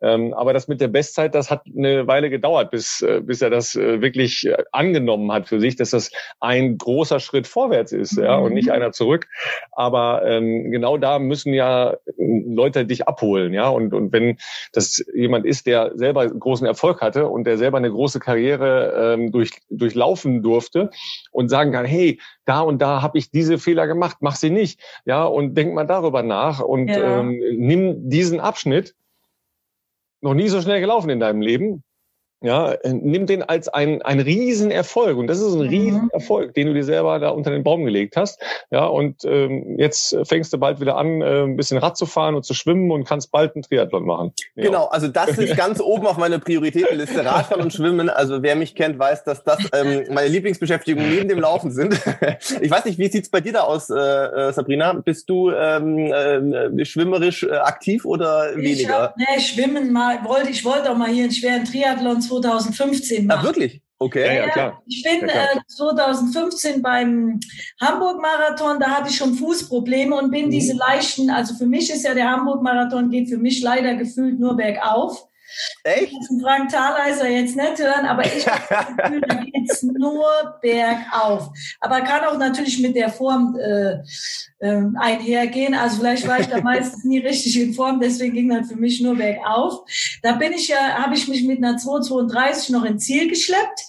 [0.00, 3.50] Ähm, aber das mit der Bestzeit, das hat eine Weile gedauert, bis, äh, bis er
[3.50, 8.16] das äh, wirklich äh, angenommen hat für sich, dass das ein großer Schritt vorwärts ist
[8.16, 8.72] ja, und nicht mhm.
[8.72, 9.26] einer zurück.
[9.72, 13.52] Aber ähm, genau da müssen ja Leute dich abholen.
[13.52, 13.68] ja.
[13.68, 14.38] Und, und wenn
[14.72, 19.32] das jemand ist, der selber großen Erfolg hatte und der selber eine große Karriere ähm,
[19.32, 20.90] durch, durchlaufen durfte
[21.32, 24.80] und sagen kann, hey, da und da habe ich diese Fehler gemacht, mach sie nicht.
[25.04, 27.20] Ja, und denk mal darüber nach und ja.
[27.20, 28.94] ähm, nimm diesen Abschnitt
[30.20, 31.82] noch nie so schnell gelaufen in deinem Leben.
[32.40, 35.18] Ja, nimm den als ein, ein Riesenerfolg.
[35.18, 35.68] Und das ist ein mhm.
[35.68, 38.40] Riesenerfolg, den du dir selber da unter den Baum gelegt hast.
[38.70, 42.36] Ja, und ähm, jetzt fängst du bald wieder an, äh, ein bisschen Rad zu fahren
[42.36, 44.32] und zu schwimmen und kannst bald einen Triathlon machen.
[44.54, 44.64] Ja.
[44.64, 47.24] Genau, also das ist ganz oben auf meiner Prioritätenliste.
[47.24, 48.08] Radfahren und Schwimmen.
[48.08, 51.94] Also wer mich kennt, weiß, dass das ähm, meine Lieblingsbeschäftigungen neben dem Laufen sind.
[52.60, 54.92] ich weiß nicht, wie sieht's bei dir da aus, äh, äh Sabrina?
[54.92, 58.78] Bist du ähm, äh, schwimmerisch äh, aktiv oder weniger?
[58.78, 63.26] Ich hab, nee, schwimmen mal, wollte, ich wollte auch mal hier einen schweren Triathlon 2015
[63.26, 63.40] machen.
[63.40, 63.82] Ah, wirklich?
[64.00, 64.82] Okay, ja, ja, klar.
[64.86, 67.40] Ich bin ja, äh, 2015 beim
[67.80, 70.50] Hamburg-Marathon, da hatte ich schon Fußprobleme und bin mhm.
[70.50, 74.56] diese leichten, also für mich ist ja der Hamburg-Marathon geht für mich leider gefühlt nur
[74.56, 75.28] bergauf.
[75.82, 76.12] Echt?
[76.12, 80.26] Ich Frank Thaleiser jetzt nicht hören, aber ich habe das Gefühl, da geht's nur
[80.60, 81.48] bergauf.
[81.80, 83.98] Aber kann auch natürlich mit der Form äh,
[84.60, 85.74] äh, einhergehen.
[85.74, 89.00] Also vielleicht war ich da meistens nie richtig in Form, deswegen ging das für mich
[89.00, 89.84] nur bergauf.
[90.22, 93.80] Da bin ich ja, habe ich mich mit einer 2,32 noch ins Ziel geschleppt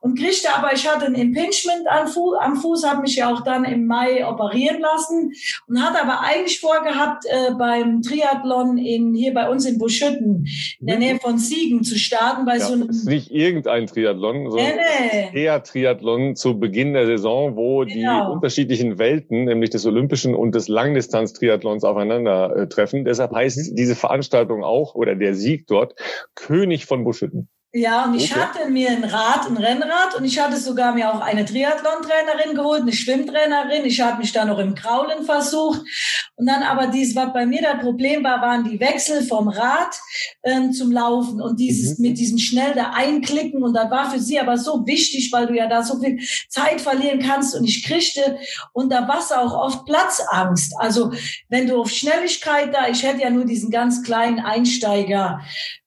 [0.00, 3.42] und kriegte aber, ich hatte ein Impingement am Fuß, am Fuß habe mich ja auch
[3.42, 5.32] dann im Mai operieren lassen
[5.68, 10.46] und hatte aber eigentlich vorgehabt, äh, beim Triathlon in, hier bei uns in Buschütten,
[10.80, 12.44] in der Nähe von Siegen zu starten.
[12.44, 15.44] Bei ja, so einem ist nicht irgendein Triathlon, sondern nee, nee.
[15.44, 18.26] eher Triathlon zu Beginn der Saison, wo genau.
[18.26, 23.06] die unterschiedlichen Welten, nämlich des Olympischen und des Langdistanz-Triathlons aufeinandertreffen.
[23.06, 25.94] Deshalb heißt diese Veranstaltung auch, oder der Sieg dort,
[26.34, 27.48] König von Buschütten.
[27.74, 28.40] Ja, und ich okay.
[28.40, 32.82] hatte mir ein Rad, ein Rennrad und ich hatte sogar mir auch eine Triathlon-Trainerin geholt,
[32.82, 33.86] eine Schwimmtrainerin.
[33.86, 35.80] Ich habe mich da noch im Kraulen versucht.
[36.36, 39.98] Und dann aber dies, was bei mir das Problem war, waren die Wechsel vom Rad
[40.42, 42.08] ähm, zum Laufen und dieses mhm.
[42.08, 43.62] mit diesem schnell da einklicken.
[43.62, 46.20] Und das war für sie aber so wichtig, weil du ja da so viel
[46.50, 47.54] Zeit verlieren kannst.
[47.54, 48.38] Und ich kriegte
[48.74, 50.74] unter Wasser auch oft Platzangst.
[50.76, 51.10] Also
[51.48, 55.40] wenn du auf Schnelligkeit da, ich hätte ja nur diesen ganz kleinen Einsteiger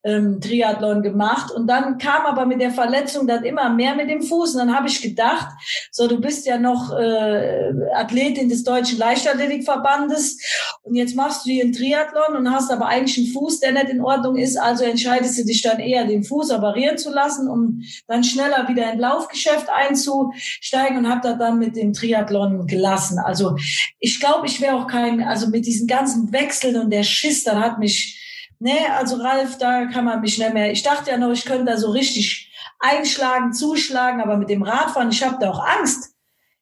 [0.06, 1.52] ähm, Triathlon gemacht.
[1.52, 4.54] Und dann kam aber mit der Verletzung dann immer mehr mit dem Fuß.
[4.54, 5.48] Und dann habe ich gedacht,
[5.92, 10.38] so du bist ja noch äh, Athletin des Deutschen Leichtathletikverbandes
[10.84, 13.90] und jetzt machst du hier einen Triathlon und hast aber eigentlich einen Fuß, der nicht
[13.90, 14.58] in Ordnung ist.
[14.58, 18.94] Also entscheidest du dich dann eher, den Fuß operieren zu lassen, um dann schneller wieder
[18.94, 23.18] in Laufgeschäft einzusteigen und habe da dann mit dem Triathlon gelassen.
[23.18, 23.56] Also
[24.00, 27.60] ich glaube, ich wäre auch kein, also mit diesen ganzen Wechseln und der Schiss, dann
[27.60, 28.22] hat mich
[28.60, 30.72] Nee, also Ralf, da kann man mich nicht mehr.
[30.72, 35.10] Ich dachte ja noch, ich könnte da so richtig einschlagen, zuschlagen, aber mit dem Radfahren,
[35.10, 36.16] ich habe da auch Angst.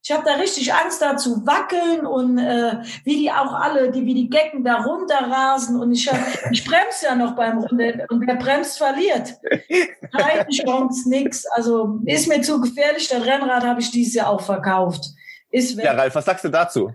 [0.06, 4.06] Ich habe da richtig Angst da zu wackeln und äh, wie die auch alle, die
[4.06, 6.20] wie die Gecken da runterrasen und ich, hab,
[6.52, 9.36] ich bremse ja noch beim Runde und wer bremst, verliert.
[10.12, 11.46] Keine Chance, nix.
[11.46, 13.08] Also ist mir zu gefährlich.
[13.08, 15.06] Das Rennrad habe ich dieses Jahr auch verkauft.
[15.50, 15.86] ist weg.
[15.86, 16.92] Ja, Ralf, was sagst du dazu?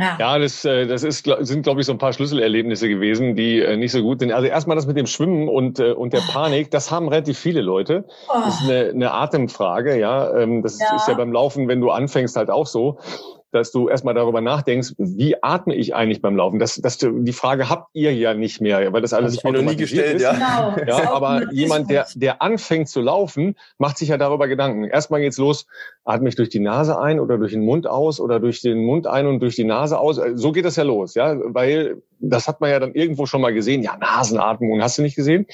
[0.00, 3.60] Ja, ja das, äh, das ist, sind, glaube ich, so ein paar Schlüsselerlebnisse gewesen, die
[3.60, 4.32] äh, nicht so gut sind.
[4.32, 6.32] Also erstmal das mit dem Schwimmen und, äh, und der oh.
[6.32, 8.04] Panik, das haben relativ viele Leute.
[8.28, 8.70] Das ist oh.
[8.70, 10.34] eine, eine Atemfrage, ja.
[10.36, 10.96] Ähm, das ja.
[10.96, 12.98] ist ja beim Laufen, wenn du anfängst, halt auch so
[13.52, 16.58] dass du erstmal darüber nachdenkst, wie atme ich eigentlich beim Laufen?
[16.58, 19.62] Das, das, die Frage habt ihr ja nicht mehr, weil das alles ich mir noch
[19.62, 20.22] nie gestellt, ist.
[20.22, 20.74] ja.
[20.76, 20.86] Genau.
[20.98, 24.84] ja aber jemand, der, der anfängt zu laufen, macht sich ja darüber Gedanken.
[24.84, 25.66] Erstmal geht's los,
[26.04, 29.06] atme ich durch die Nase ein oder durch den Mund aus oder durch den Mund
[29.06, 30.20] ein und durch die Nase aus.
[30.34, 33.52] So geht das ja los, ja, weil das hat man ja dann irgendwo schon mal
[33.52, 33.82] gesehen.
[33.82, 35.46] Ja, Nasenatmung, hast du nicht gesehen?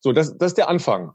[0.00, 1.12] So, das, das ist der Anfang.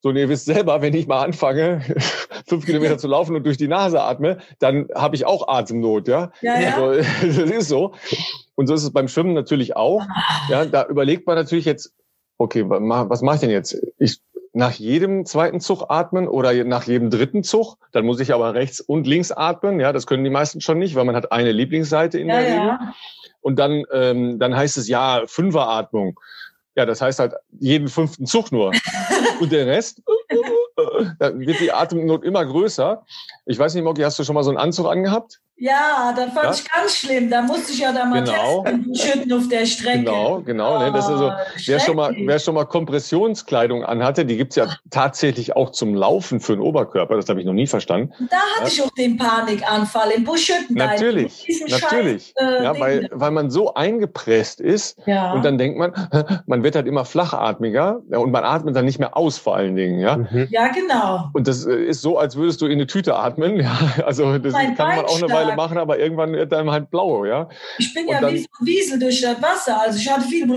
[0.00, 1.82] So, und ihr wisst selber, wenn ich mal anfange,
[2.46, 6.30] fünf Kilometer zu laufen und durch die Nase atme, dann habe ich auch Atemnot, ja.
[6.40, 6.74] ja, ja.
[6.76, 7.94] Also, das ist so.
[8.54, 10.04] Und so ist es beim Schwimmen natürlich auch.
[10.48, 11.92] Ja, da überlegt man natürlich jetzt,
[12.38, 13.80] okay, was mache ich denn jetzt?
[13.98, 14.20] Ich
[14.52, 17.76] nach jedem zweiten Zug atmen oder nach jedem dritten Zug.
[17.92, 19.78] Dann muss ich aber rechts und links atmen.
[19.78, 22.44] Ja, das können die meisten schon nicht, weil man hat eine Lieblingsseite in ja, der
[22.44, 22.66] Regel.
[22.66, 22.94] Ja.
[23.40, 26.18] Und dann, ähm, dann heißt es ja Fünferatmung.
[26.78, 28.70] Ja, das heißt halt jeden fünften Zug nur.
[29.40, 30.00] Und der Rest,
[31.18, 33.04] dann wird die Atemnot immer größer.
[33.46, 35.40] Ich weiß nicht, Moki, hast du schon mal so einen Anzug angehabt?
[35.60, 36.50] Ja, das fand ja?
[36.52, 37.30] ich ganz schlimm.
[37.30, 38.62] Da musste ich ja da mal genau.
[38.62, 39.98] testen, schütten auf der Strecke.
[39.98, 40.76] Genau, genau.
[40.76, 40.92] Oh, ne?
[40.92, 41.32] Das ist also,
[41.66, 46.38] wer, schon mal, wer schon mal Kompressionskleidung anhatte, die gibt's ja tatsächlich auch zum Laufen
[46.38, 47.16] für den Oberkörper.
[47.16, 48.12] Das habe ich noch nie verstanden.
[48.30, 48.66] Da hatte ja?
[48.68, 50.76] ich auch den Panikanfall im Buschütten.
[50.76, 52.34] Natürlich, natürlich.
[52.36, 55.32] Scheiß, äh, ja, weil, weil man so eingepresst ist ja.
[55.32, 55.92] und dann denkt man,
[56.46, 59.98] man wird halt immer flachatmiger und man atmet dann nicht mehr aus vor allen Dingen.
[59.98, 60.46] Ja, mhm.
[60.50, 61.30] ja genau.
[61.32, 63.58] Und das äh, ist so, als würdest du in eine Tüte atmen.
[63.68, 66.70] Ja, also das mein kann man auch eine Weile Weile machen, aber irgendwann wird einem
[66.70, 67.48] halt blau, ja.
[67.78, 69.80] Ich bin und ja dann, wie so ein Wiesel durch das Wasser.
[69.80, 70.50] Also ich hatte viel,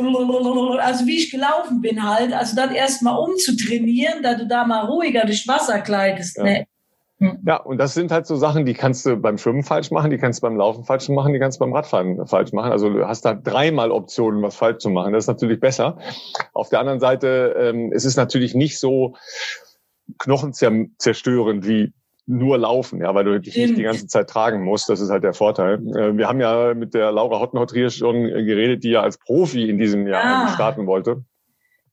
[0.79, 2.33] also wie ich gelaufen bin halt.
[2.33, 6.37] Also dann erst mal umzutrainieren, da du da mal ruhiger durch Wasser kleidest.
[6.37, 6.43] Ja.
[6.43, 6.65] Ne?
[7.21, 7.37] Hm.
[7.45, 10.17] Ja, und das sind halt so Sachen, die kannst du beim Schwimmen falsch machen, die
[10.17, 12.71] kannst du beim Laufen falsch machen, die kannst du beim Radfahren falsch machen.
[12.71, 15.13] Also du hast da dreimal Optionen, was falsch zu machen.
[15.13, 15.99] Das ist natürlich besser.
[16.53, 19.15] Auf der anderen Seite, ähm, es ist natürlich nicht so
[20.17, 21.93] knochenzerstörend wie
[22.27, 24.89] nur laufen, ja, weil du dich nicht die ganze Zeit tragen musst.
[24.89, 25.75] Das ist halt der Vorteil.
[25.95, 29.77] Äh, wir haben ja mit der Laura Hottenhott-Trier schon geredet, die ja als Profi in
[29.77, 30.47] diesem Jahr ah.
[30.53, 31.23] starten wollte.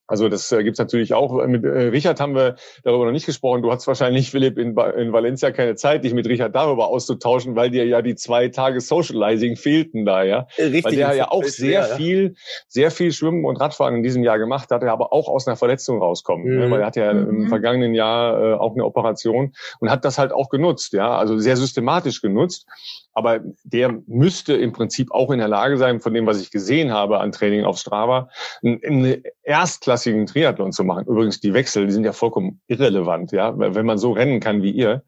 [0.08, 1.46] Also das äh, gibt's natürlich auch.
[1.46, 3.62] Mit äh, Richard haben wir darüber noch nicht gesprochen.
[3.62, 7.70] Du hast wahrscheinlich, Philipp, in, in Valencia keine Zeit, dich mit Richard darüber auszutauschen, weil
[7.70, 10.46] dir ja die zwei Tage Socializing fehlten da, ja.
[10.58, 10.84] Richtig.
[10.84, 12.34] Weil der ja auch sehr ja, viel,
[12.68, 15.56] sehr viel Schwimmen und Radfahren in diesem Jahr gemacht hat, er aber auch aus einer
[15.56, 16.46] Verletzung rauskommt.
[16.46, 16.66] Ne?
[16.66, 16.70] Mhm.
[16.70, 17.42] Weil er hatte ja mhm.
[17.42, 21.18] im vergangenen Jahr äh, auch eine Operation und hat das halt auch genutzt, ja.
[21.18, 22.66] Also sehr systematisch genutzt.
[23.14, 26.92] Aber der müsste im Prinzip auch in der Lage sein, von dem, was ich gesehen
[26.92, 28.28] habe an Training auf Strava,
[28.62, 31.06] eine erstklassigen Triathlon zu machen.
[31.06, 33.58] Übrigens, die Wechsel, die sind ja vollkommen irrelevant, ja.
[33.58, 35.02] Wenn man so rennen kann wie ihr,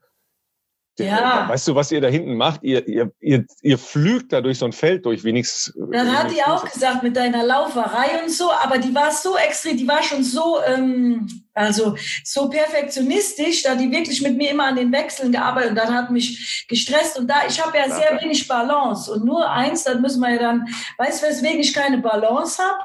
[0.99, 1.49] ja.
[1.49, 2.63] Weißt du, was ihr da hinten macht?
[2.63, 5.73] Ihr, ihr, ihr, ihr flügt da durch so ein Feld durch, wie nichts.
[5.91, 9.77] Dann hat die auch gesagt mit deiner Lauferei und so, aber die war so extrem,
[9.77, 11.27] die war schon so, ähm,
[11.61, 15.95] also so perfektionistisch, da die wirklich mit mir immer an den Wechseln gearbeitet und dann
[15.95, 17.19] hat mich gestresst.
[17.19, 19.13] Und da, ich habe ja sehr wenig Balance.
[19.13, 20.67] Und nur eins, dann müssen wir ja dann,
[20.99, 22.85] weißt du, weswegen ich keine Balance habe?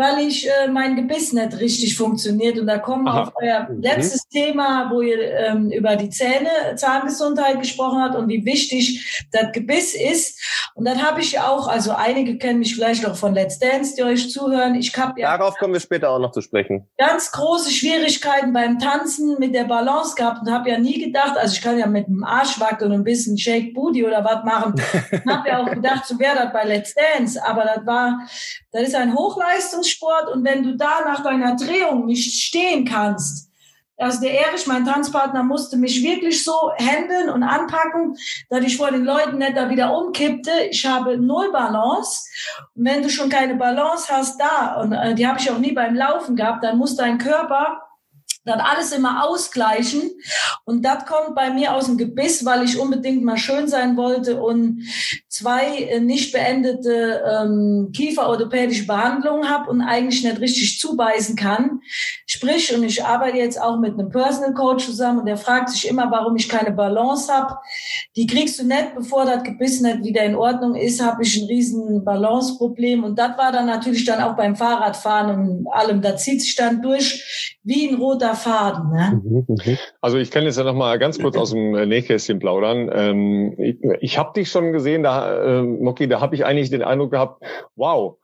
[0.00, 2.58] Weil ich äh, mein Gebiss nicht richtig funktioniert.
[2.58, 3.82] Und da kommen wir auf euer mhm.
[3.82, 9.52] letztes Thema, wo ihr ähm, über die Zähne, Zahngesundheit gesprochen habt und wie wichtig das
[9.52, 10.40] Gebiss ist.
[10.74, 14.02] Und dann habe ich auch, also einige kennen mich vielleicht auch von Let's Dance, die
[14.02, 14.74] euch zuhören.
[14.74, 16.88] Ich habe ja darauf kommen wir später auch noch zu sprechen.
[16.96, 21.54] Ganz große Schwierigkeiten beim Tanzen mit der Balance gehabt und habe ja nie gedacht, also
[21.54, 24.74] ich kann ja mit dem Arsch wackeln und ein bisschen Shake Booty oder was machen.
[25.28, 28.20] habe ja auch gedacht, so wäre das bei Let's Dance, aber das war,
[28.72, 29.14] das ist ein
[29.90, 33.48] Hochleistungssport und wenn du da nach deiner Drehung nicht stehen kannst,
[33.98, 38.16] also der Erich, mein Tanzpartner, musste mich wirklich so händeln und anpacken,
[38.48, 40.50] dass ich vor den Leuten nicht da wieder umkippte.
[40.70, 42.22] Ich habe null Balance.
[42.74, 45.72] Und wenn du schon keine Balance hast da, und äh, die habe ich auch nie
[45.72, 47.82] beim Laufen gehabt, dann muss dein Körper
[48.44, 50.10] dann alles immer ausgleichen.
[50.64, 54.42] Und das kommt bei mir aus dem Gebiss, weil ich unbedingt mal schön sein wollte
[54.42, 54.84] und
[55.28, 61.80] zwei äh, nicht beendete ähm, kieferorthopädische Behandlungen habe und eigentlich nicht richtig zubeißen kann.
[62.26, 65.86] Sprich, und ich arbeite jetzt auch mit einem Personal Coach zusammen und der fragt sich
[65.88, 67.58] immer, warum ich keine Balance habe.
[68.16, 71.46] Die kriegst du nicht, bevor das Gebiss nicht wieder in Ordnung ist, habe ich ein
[71.46, 73.04] riesen Balanceproblem.
[73.04, 76.00] Und das war dann natürlich dann auch beim Fahrradfahren und allem.
[76.00, 78.90] Da zieht sich dann durch wie ein roter Faden.
[78.90, 79.20] Ne?
[79.22, 79.78] Mhm, mhm.
[80.00, 82.90] Also ich kann jetzt ja noch mal ganz kurz aus dem äh, Nähkästchen plaudern.
[82.92, 86.82] Ähm, ich ich habe dich schon gesehen, da, äh, Moki, da habe ich eigentlich den
[86.82, 87.42] Eindruck gehabt,
[87.76, 88.16] wow,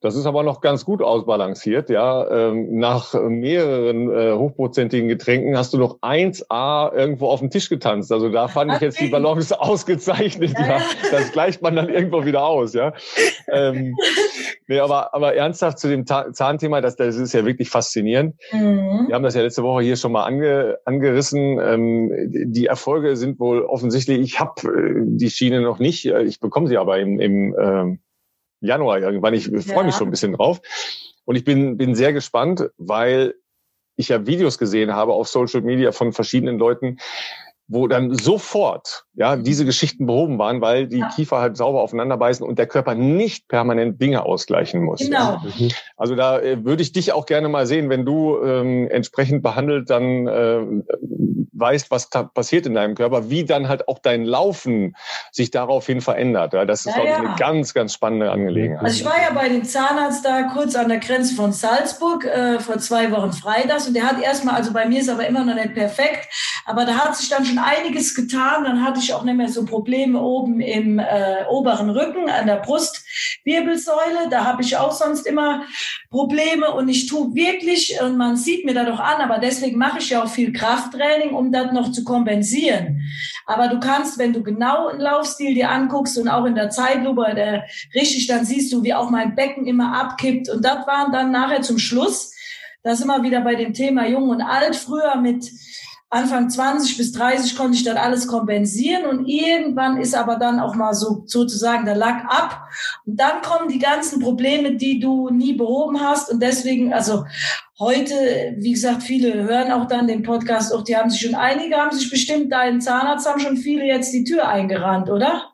[0.00, 2.28] Das ist aber noch ganz gut ausbalanciert, ja.
[2.30, 8.12] Ähm, nach mehreren äh, hochprozentigen Getränken hast du noch 1A irgendwo auf dem Tisch getanzt.
[8.12, 10.54] Also da fand ich jetzt die Balance ausgezeichnet.
[10.56, 10.82] Ja, ja.
[11.10, 12.92] Das gleicht man dann irgendwo wieder aus, ja.
[14.70, 18.36] Nee, aber, aber ernsthaft zu dem Ta Zahnthema, das, das ist ja wirklich faszinierend.
[18.52, 19.06] Mhm.
[19.08, 21.58] Wir haben das ja letzte Woche hier schon mal ange, angerissen.
[21.58, 26.68] Ähm, die Erfolge sind wohl offensichtlich, ich habe äh, die Schiene noch nicht, ich bekomme
[26.68, 28.00] sie aber im, im ähm,
[28.60, 29.32] Januar irgendwann.
[29.32, 29.82] Ich freue ja.
[29.84, 30.60] mich schon ein bisschen drauf.
[31.24, 33.34] Und ich bin, bin sehr gespannt, weil
[33.96, 36.98] ich ja Videos gesehen habe auf Social Media von verschiedenen Leuten,
[37.68, 41.10] wo dann sofort ja diese Geschichten behoben waren, weil die ja.
[41.14, 45.00] Kiefer halt sauber aufeinander beißen und der Körper nicht permanent Dinge ausgleichen muss.
[45.00, 45.42] Genau.
[45.58, 45.68] Mhm.
[45.96, 49.90] Also da äh, würde ich dich auch gerne mal sehen, wenn du ähm, entsprechend behandelt
[49.90, 50.60] dann äh,
[51.58, 54.96] weißt, was passiert in deinem Körper, wie dann halt auch dein Laufen
[55.32, 56.52] sich daraufhin verändert.
[56.52, 58.84] Ja, das ist, ja, glaube ich, eine ganz, ganz spannende Angelegenheit.
[58.84, 62.60] Also ich war ja bei dem Zahnarzt da kurz an der Grenze von Salzburg äh,
[62.60, 65.54] vor zwei Wochen freitags und der hat erstmal, also bei mir ist aber immer noch
[65.54, 66.28] nicht perfekt,
[66.66, 68.64] aber da hat sich dann schon einiges getan.
[68.64, 72.56] Dann hatte ich auch nicht mehr so Probleme oben im äh, oberen Rücken, an der
[72.56, 74.28] Brustwirbelsäule.
[74.30, 75.62] Da habe ich auch sonst immer
[76.10, 79.98] Probleme und ich tue wirklich, und man sieht mir da doch an, aber deswegen mache
[79.98, 83.02] ich ja auch viel Krafttraining, um das noch zu kompensieren.
[83.46, 87.34] Aber du kannst, wenn du genau einen Laufstil dir anguckst und auch in der Zeitlupe,
[87.34, 90.48] der, richtig, dann siehst du, wie auch mein Becken immer abkippt.
[90.48, 92.32] Und das waren dann nachher zum Schluss,
[92.82, 94.76] da sind wir wieder bei dem Thema Jung und Alt.
[94.76, 95.50] Früher mit
[96.10, 100.74] Anfang 20 bis 30 konnte ich dann alles kompensieren und irgendwann ist aber dann auch
[100.74, 102.66] mal so sozusagen der Lack ab
[103.04, 107.26] und dann kommen die ganzen Probleme, die du nie behoben hast und deswegen, also
[107.78, 111.76] heute, wie gesagt, viele hören auch dann den Podcast, auch die haben sich schon, einige
[111.76, 115.47] haben sich bestimmt, deinen Zahnarzt haben schon viele jetzt die Tür eingerannt, oder?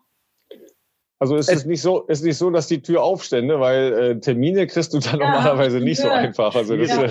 [1.24, 4.66] Also es ist nicht so, ist nicht so, dass die Tür aufstände, weil äh, Termine
[4.66, 6.04] kriegst du dann ja, normalerweise nicht ja.
[6.04, 6.54] so einfach.
[6.54, 7.06] Also das, ja,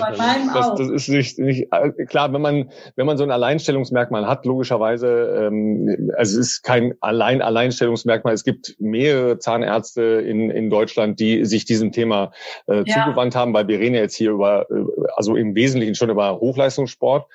[0.54, 4.46] das, das, ist nicht, nicht äh, klar, wenn man wenn man so ein Alleinstellungsmerkmal hat,
[4.46, 8.36] logischerweise, ähm, also es ist kein allein Alleinstellungsmerkmal.
[8.36, 12.34] Es gibt mehrere Zahnärzte in in Deutschland, die sich diesem Thema
[12.68, 14.76] äh, zugewandt haben, weil wir reden ja jetzt hier über, äh,
[15.16, 17.26] also im Wesentlichen schon über Hochleistungssport,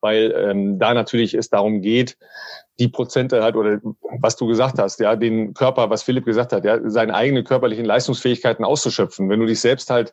[0.00, 2.16] weil ähm, da natürlich es darum geht,
[2.82, 3.80] die Prozente halt oder
[4.18, 7.84] was du gesagt hast, ja, den Körper, was Philipp gesagt hat, ja, seine eigenen körperlichen
[7.84, 9.28] Leistungsfähigkeiten auszuschöpfen.
[9.28, 10.12] Wenn du dich selbst halt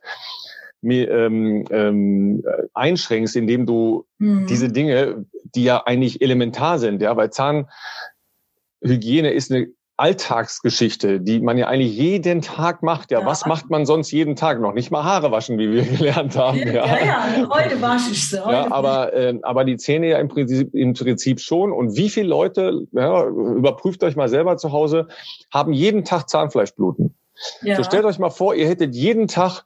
[0.83, 2.43] ähm, ähm,
[2.75, 4.45] einschränkst, indem du mhm.
[4.45, 9.69] diese Dinge, die ja eigentlich elementar sind, ja, weil Zahnhygiene ist eine
[9.99, 13.11] Alltagsgeschichte, die man ja eigentlich jeden Tag macht.
[13.11, 14.73] Ja, ja, was macht man sonst jeden Tag noch?
[14.73, 16.57] Nicht mal Haare waschen, wie wir gelernt haben.
[16.59, 18.37] Ja, ja, ja heute wasche ich sie.
[18.37, 21.71] Ja, aber, äh, aber die Zähne ja im Prinzip, im Prinzip schon.
[21.71, 25.07] Und wie viele Leute, ja, überprüft euch mal selber zu Hause,
[25.53, 27.15] haben jeden Tag Zahnfleischbluten.
[27.61, 27.75] Ja.
[27.75, 29.65] So stellt euch mal vor, ihr hättet jeden Tag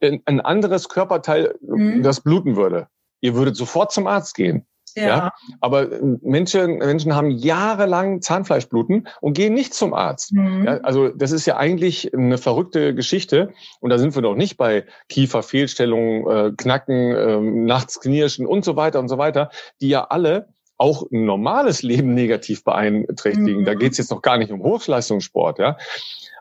[0.00, 2.02] ein, ein anderes Körperteil, mhm.
[2.02, 2.88] das bluten würde.
[3.20, 4.66] Ihr würdet sofort zum Arzt gehen.
[4.96, 5.04] Ja.
[5.04, 5.32] ja.
[5.60, 10.32] Aber äh, Menschen, Menschen haben jahrelang Zahnfleischbluten und gehen nicht zum Arzt.
[10.32, 10.64] Mhm.
[10.64, 13.52] Ja, also das ist ja eigentlich eine verrückte Geschichte.
[13.80, 18.76] Und da sind wir doch nicht bei Kieferfehlstellungen, äh, Knacken, äh, nachts knirschen und so
[18.76, 23.60] weiter und so weiter, die ja alle auch ein normales Leben negativ beeinträchtigen.
[23.60, 23.64] Mhm.
[23.64, 25.76] Da geht es jetzt noch gar nicht um Hochleistungssport, ja.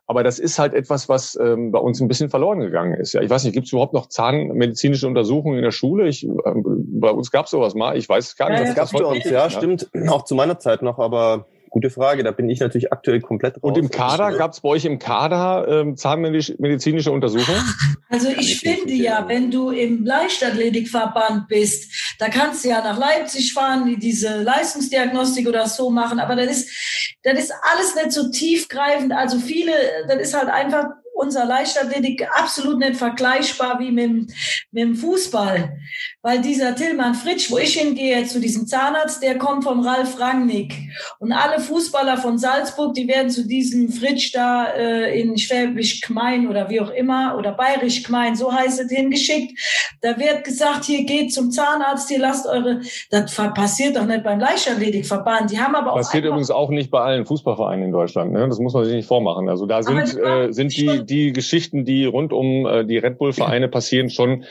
[0.06, 3.14] Aber das ist halt etwas, was ähm, bei uns ein bisschen verloren gegangen ist.
[3.14, 6.08] Ja, ich weiß nicht, gibt es überhaupt noch zahnmedizinische Untersuchungen in der Schule?
[6.08, 6.64] Ich, ähm,
[7.00, 7.98] bei uns gab es sowas mal.
[7.98, 8.60] Ich weiß gar nicht.
[8.60, 9.90] Ja, das gab es bei uns, ja, stimmt.
[10.10, 13.64] Auch zu meiner Zeit noch, aber Gute Frage, da bin ich natürlich aktuell komplett raus.
[13.64, 17.64] Und im Kader, gab es bei euch im Kader ähm, zahnmedizinische Untersuchungen?
[18.10, 23.54] Also ich finde ja, wenn du im Leichtathletikverband bist, da kannst du ja nach Leipzig
[23.54, 28.32] fahren, die diese Leistungsdiagnostik oder so machen, aber das ist, das ist alles nicht so
[28.32, 29.12] tiefgreifend.
[29.12, 29.74] Also viele,
[30.08, 34.32] das ist halt einfach unser Leichtathletik absolut nicht vergleichbar wie mit,
[34.72, 35.78] mit dem Fußball.
[36.22, 40.74] Weil dieser Tillmann Fritsch, wo ich hingehe, zu diesem Zahnarzt, der kommt vom Ralf Rangnick.
[41.20, 46.48] Und alle Fußballer von Salzburg, die werden zu diesem Fritsch da äh, in Schwäbisch Gmein
[46.48, 49.60] oder wie auch immer, oder Bayerisch Gmein, so heißt es, hingeschickt.
[50.02, 54.40] Da wird gesagt, hier geht zum Zahnarzt, hier lasst eure, das passiert doch nicht beim
[54.40, 55.52] Leichtathletikverband.
[55.52, 55.98] Die haben aber auch.
[55.98, 58.48] Passiert übrigens auch nicht bei allen Fußballvereinen in Deutschland, ne?
[58.48, 59.50] Das muss man sich nicht vormachen.
[59.50, 63.68] Also da sind, äh, sind die, die Geschichten, die rund um äh, die Red Bull-Vereine
[63.68, 64.46] passieren, schon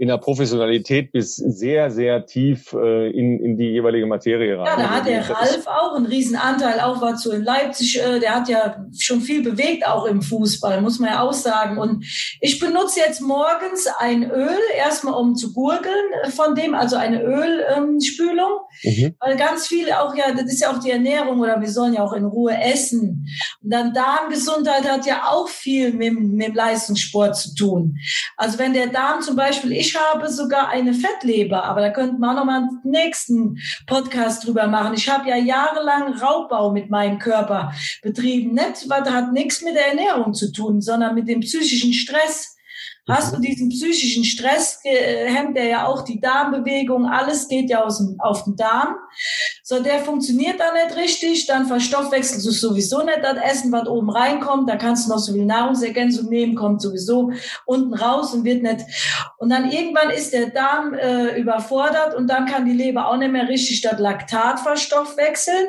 [0.00, 4.64] in der Professionalität bis sehr, sehr tief äh, in, in die jeweilige Materie rein.
[4.64, 8.36] Ja, da hat der Ralf auch einen Riesenanteil, auch war zu in Leipzig, äh, der
[8.36, 11.76] hat ja schon viel bewegt, auch im Fußball, muss man ja auch sagen.
[11.76, 12.06] Und
[12.40, 15.92] ich benutze jetzt morgens ein Öl, erstmal um zu gurgeln
[16.22, 19.14] äh, von dem, also eine Ölspülung, ähm, mhm.
[19.20, 22.02] weil ganz viel auch ja, das ist ja auch die Ernährung oder wir sollen ja
[22.02, 23.26] auch in Ruhe essen.
[23.62, 27.98] Und dann Darmgesundheit hat ja auch viel mit, mit dem Leistungssport zu tun.
[28.38, 32.30] Also wenn der Darm zum Beispiel, ich habe sogar eine Fettleber, aber da könnten wir
[32.30, 34.94] auch noch mal einen nächsten Podcast drüber machen.
[34.94, 37.72] Ich habe ja jahrelang Raubbau mit meinem Körper
[38.02, 38.54] betrieben.
[38.54, 42.56] Nicht, das hat nichts mit der Ernährung zu tun, sondern mit dem psychischen Stress.
[43.08, 43.42] Hast du mhm.
[43.42, 48.44] diesen psychischen Stress, hemmt er ja auch die Darmbewegung, alles geht ja aus dem, auf
[48.44, 48.96] den Darm.
[49.62, 54.10] So, der funktioniert dann nicht richtig, dann verstoffwechselst du sowieso nicht das Essen, was oben
[54.10, 57.32] reinkommt, da kannst du noch so viel Nahrungsergänzung nehmen, kommt sowieso
[57.66, 58.80] unten raus und wird nicht.
[59.38, 63.32] Und dann irgendwann ist der Darm äh, überfordert und dann kann die Leber auch nicht
[63.32, 65.68] mehr richtig das Laktat verstoffwechseln.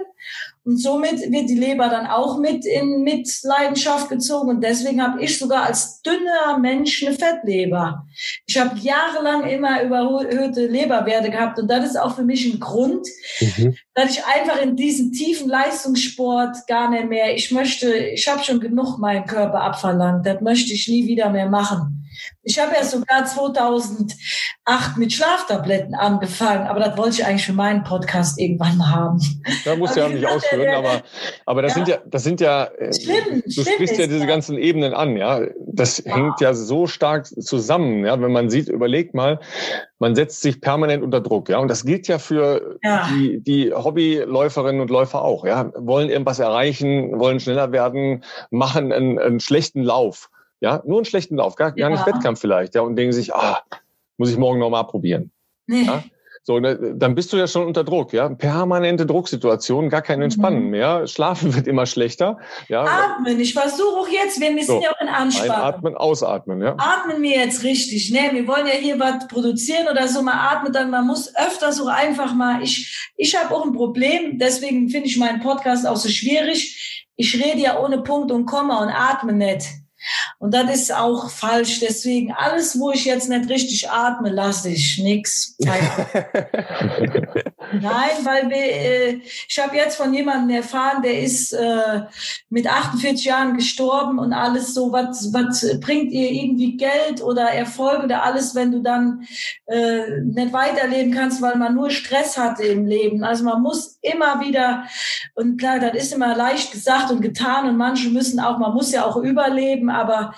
[0.63, 4.49] Und somit wird die Leber dann auch mit in Mitleidenschaft gezogen.
[4.49, 8.05] Und deswegen habe ich sogar als dünner Mensch eine Fettleber.
[8.45, 11.57] Ich habe jahrelang immer überhöhte Leberwerte gehabt.
[11.57, 13.07] Und das ist auch für mich ein Grund,
[13.39, 13.75] mhm.
[13.95, 18.59] dass ich einfach in diesen tiefen Leistungssport gar nicht mehr, ich möchte, ich habe schon
[18.59, 20.27] genug meinen Körper abverlangt.
[20.27, 22.00] Das möchte ich nie wieder mehr machen.
[22.43, 27.83] Ich habe ja sogar 2008 mit Schlaftabletten angefangen, aber das wollte ich eigentlich für meinen
[27.83, 29.19] Podcast irgendwann mal haben.
[29.65, 31.01] Da musst du ja nicht ausführen, der, aber,
[31.45, 31.75] aber das ja.
[31.75, 35.17] sind ja, das sind ja, äh, schlimm, du schlimm sprichst ja diese ganzen Ebenen an,
[35.17, 35.41] ja.
[35.67, 36.15] Das wow.
[36.15, 38.19] hängt ja so stark zusammen, ja.
[38.19, 39.39] Wenn man sieht, überlegt mal,
[39.99, 41.59] man setzt sich permanent unter Druck, ja.
[41.59, 43.07] Und das gilt ja für ja.
[43.11, 45.71] die, die Hobbyläuferinnen und Läufer auch, ja.
[45.75, 50.29] Wollen irgendwas erreichen, wollen schneller werden, machen einen, einen schlechten Lauf
[50.61, 53.61] ja, nur einen schlechten Lauf, gar, gar nicht Wettkampf vielleicht, ja, und denken sich, ah,
[54.17, 55.31] muss ich morgen nochmal probieren.
[55.67, 55.83] Nee.
[55.83, 56.03] Ja?
[56.43, 58.27] So, ne, dann bist du ja schon unter Druck, ja.
[58.29, 60.69] Permanente Drucksituation, gar kein Entspannen mhm.
[60.71, 61.07] mehr.
[61.07, 62.39] Schlafen wird immer schlechter.
[62.67, 62.83] Ja.
[62.83, 63.39] Atmen.
[63.39, 65.55] Ich versuche auch jetzt, wir müssen so, ja auch in Anspannung.
[65.55, 66.75] Einatmen, ausatmen, ja.
[66.79, 68.11] Atmen wir jetzt richtig.
[68.11, 70.23] Ne, wir wollen ja hier was produzieren oder so.
[70.23, 72.63] Man atmet dann, man muss öfter so einfach mal.
[72.63, 77.07] Ich, ich habe auch ein Problem, deswegen finde ich meinen Podcast auch so schwierig.
[77.17, 79.67] Ich rede ja ohne Punkt und Komma und atme nicht.
[80.39, 81.79] Und das ist auch falsch.
[81.79, 85.55] Deswegen alles, wo ich jetzt nicht richtig atme, lasse ich nix.
[87.73, 92.01] Nein, weil wir, äh, ich habe jetzt von jemandem erfahren, der ist äh,
[92.49, 98.03] mit 48 Jahren gestorben und alles so, was, was bringt ihr irgendwie Geld oder Erfolg
[98.03, 99.25] oder alles, wenn du dann
[99.67, 103.23] äh, nicht weiterleben kannst, weil man nur Stress hatte im Leben.
[103.23, 104.83] Also man muss immer wieder,
[105.35, 108.91] und klar, das ist immer leicht gesagt und getan und manche müssen auch, man muss
[108.91, 110.33] ja auch überleben, aber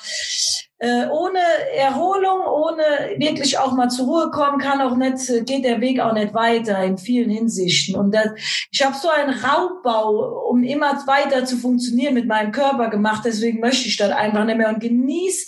[0.84, 1.40] äh, ohne
[1.78, 6.12] Erholung, ohne wirklich auch mal zur Ruhe kommen, kann auch nicht, geht der Weg auch
[6.12, 7.96] nicht weiter in vielen Hinsichten.
[7.96, 8.28] Und das,
[8.70, 13.24] ich habe so einen Raubbau, um immer weiter zu funktionieren mit meinem Körper gemacht.
[13.24, 15.48] Deswegen möchte ich das einfach nicht mehr und genieße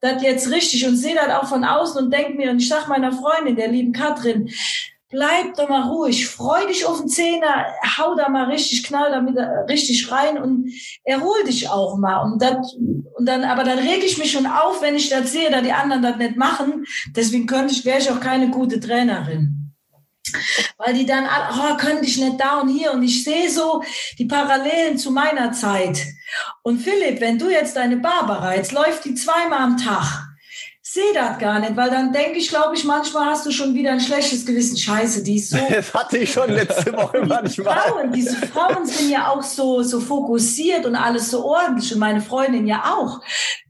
[0.00, 2.88] das jetzt richtig und sehe das auch von außen und denke mir, und ich sag
[2.88, 4.50] meiner Freundin, der lieben Katrin,
[5.10, 7.66] bleib doch mal ruhig, freu dich auf den Zehner,
[7.98, 9.36] hau da mal richtig, knall damit
[9.68, 10.72] richtig rein und
[11.04, 12.22] erhol dich auch mal.
[12.22, 15.50] Und, das, und dann, aber dann reg ich mich schon auf, wenn ich das sehe,
[15.50, 16.84] da die anderen das nicht machen.
[17.14, 19.56] Deswegen könnte ich, wäre ich auch keine gute Trainerin.
[20.78, 22.92] Weil die dann, oh, könnte ich nicht da und hier.
[22.92, 23.82] Und ich sehe so
[24.16, 26.06] die Parallelen zu meiner Zeit.
[26.62, 30.29] Und Philipp, wenn du jetzt deine Barbara, jetzt läuft die zweimal am Tag
[30.92, 33.92] sehe das gar nicht, weil dann denke ich, glaube ich, manchmal hast du schon wieder
[33.92, 34.76] ein schlechtes Gewissen.
[34.76, 35.58] Scheiße, die ist so.
[35.70, 37.78] Das hatte ich schon letzte Woche manchmal.
[37.78, 42.20] Frauen, diese Frauen sind ja auch so, so fokussiert und alles so ordentlich und meine
[42.20, 43.20] Freundin ja auch.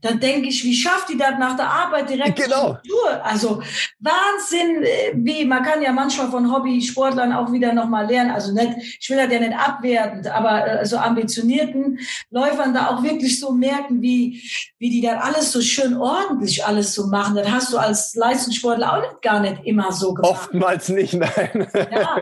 [0.01, 2.77] Dann denke ich, wie schafft die das nach der Arbeit direkt genau.
[3.23, 3.61] Also
[3.99, 8.31] Wahnsinn, äh, wie man kann ja manchmal von Hobbysportlern auch wieder nochmal lernen.
[8.31, 11.99] Also nicht, ich will das ja nicht abwertend, aber äh, so ambitionierten
[12.31, 14.41] Läufern da auch wirklich so merken, wie,
[14.79, 17.35] wie die dann alles so schön ordentlich alles so machen.
[17.35, 20.31] Das hast du als Leistungssportler auch nicht, gar nicht immer so gemacht.
[20.31, 21.67] Oftmals nicht, nein.
[21.73, 22.15] Ja.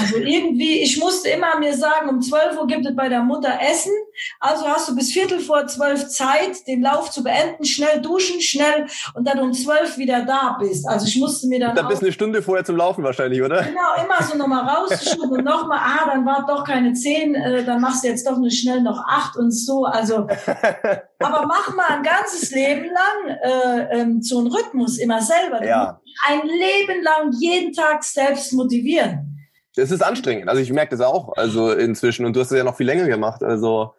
[0.00, 3.58] Also irgendwie, ich musste immer mir sagen, um 12 Uhr gibt es bei der Mutter
[3.60, 3.92] Essen.
[4.40, 8.86] Also hast du bis Viertel vor zwölf Zeit, den Lauf zu beenden, schnell duschen, schnell
[9.14, 10.86] und dann um zwölf wieder da bist.
[10.88, 11.74] Also ich musste mir dann.
[11.74, 13.62] Da bist eine Stunde vorher zum Laufen wahrscheinlich, oder?
[13.62, 17.80] Genau, immer so nochmal rausschieben und nochmal, ah, dann war doch keine zehn, äh, dann
[17.80, 19.84] machst du jetzt doch nur schnell noch acht und so.
[19.84, 20.16] Also,
[21.18, 25.64] aber mach mal ein ganzes Leben lang äh, ähm, so einen Rhythmus immer selber.
[25.64, 26.00] ja.
[26.28, 29.33] Ein Leben lang jeden Tag selbst motivieren.
[29.76, 30.48] Es ist anstrengend.
[30.48, 31.36] Also ich merke das auch.
[31.36, 32.24] Also inzwischen.
[32.26, 33.42] Und du hast es ja noch viel länger gemacht.
[33.42, 33.94] Also.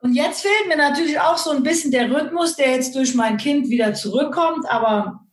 [0.00, 3.38] Und jetzt fehlt mir natürlich auch so ein bisschen der Rhythmus, der jetzt durch mein
[3.38, 4.68] Kind wieder zurückkommt.
[4.68, 5.24] Aber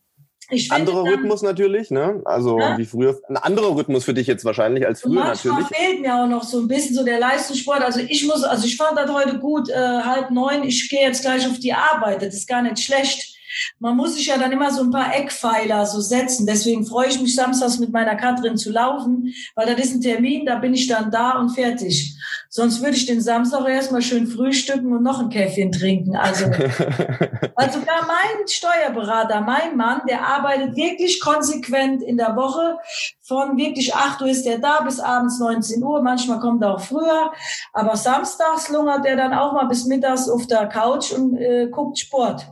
[0.70, 2.20] anderer Rhythmus natürlich, ne?
[2.24, 2.76] Also ja?
[2.76, 3.18] wie früher.
[3.28, 5.76] Ein anderer Rhythmus für dich jetzt wahrscheinlich als früher manchmal natürlich.
[5.76, 7.82] fehlt mir auch noch so ein bisschen so der Leistungssport.
[7.82, 11.22] Also ich muss, also ich fand das heute gut, äh, halb neun, ich gehe jetzt
[11.22, 12.22] gleich auf die Arbeit.
[12.22, 13.31] Das ist gar nicht schlecht.
[13.78, 16.46] Man muss sich ja dann immer so ein paar Eckpfeiler so setzen.
[16.46, 20.46] Deswegen freue ich mich samstags mit meiner Katrin zu laufen, weil das ist ein Termin,
[20.46, 22.16] da bin ich dann da und fertig.
[22.48, 26.16] Sonst würde ich den Samstag erstmal schön frühstücken und noch ein Käffchen trinken.
[26.16, 26.44] Also,
[27.56, 32.78] also sogar mein Steuerberater, mein Mann, der arbeitet wirklich konsequent in der Woche.
[33.22, 36.02] Von wirklich 8 Uhr ist er da bis abends 19 Uhr.
[36.02, 37.32] Manchmal kommt er auch früher.
[37.72, 41.98] Aber samstags lungert er dann auch mal bis mittags auf der Couch und äh, guckt
[41.98, 42.46] Sport.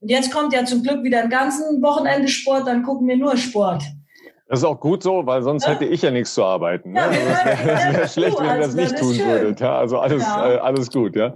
[0.00, 3.36] Und jetzt kommt ja zum Glück wieder ein ganzen Wochenende Sport, dann gucken wir nur
[3.36, 3.82] Sport.
[4.48, 6.92] Das ist auch gut so, weil sonst hätte ich ja nichts zu arbeiten.
[6.92, 7.00] Ne?
[7.00, 9.60] Ja, also das wäre wär schlecht, wenn ihr das nicht tun würdet.
[9.60, 10.54] Ja, also alles, ja.
[10.54, 11.16] äh, alles gut.
[11.16, 11.34] Ja,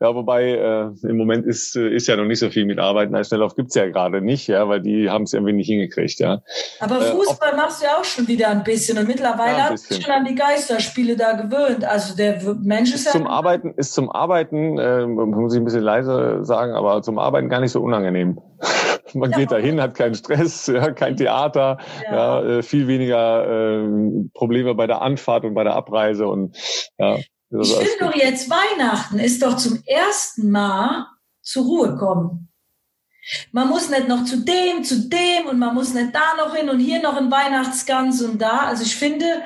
[0.00, 3.16] ja wobei äh, im Moment ist, äh, ist ja noch nicht so viel mit Arbeiten.
[3.16, 6.20] Als Schnelllauf gibt's ja gerade nicht, ja, weil die haben es irgendwie nicht hingekriegt.
[6.20, 6.40] Ja.
[6.78, 9.70] Aber äh, Fußball äh, machst du ja auch schon wieder ein bisschen und mittlerweile ja,
[9.70, 11.84] hat sich schon an die Geisterspiele da gewöhnt.
[11.84, 15.64] Also der Mensch ist, ist ja zum Arbeiten ist zum Arbeiten äh, muss ich ein
[15.64, 18.38] bisschen leise sagen, aber zum Arbeiten gar nicht so unangenehm.
[19.14, 22.42] Man ja, geht dahin, hat keinen Stress, ja, kein Theater, ja.
[22.42, 26.56] ja äh, viel weniger äh, Probleme bei der Anfahrt und bei der Abreise und
[26.98, 27.18] ja.
[27.54, 31.06] Ich finde doch jetzt Weihnachten ist doch zum ersten Mal
[31.42, 32.51] zur Ruhe kommen.
[33.52, 36.68] Man muss nicht noch zu dem, zu dem und man muss nicht da noch hin
[36.68, 38.66] und hier noch ein Weihnachtsgans und da.
[38.66, 39.42] Also ich finde,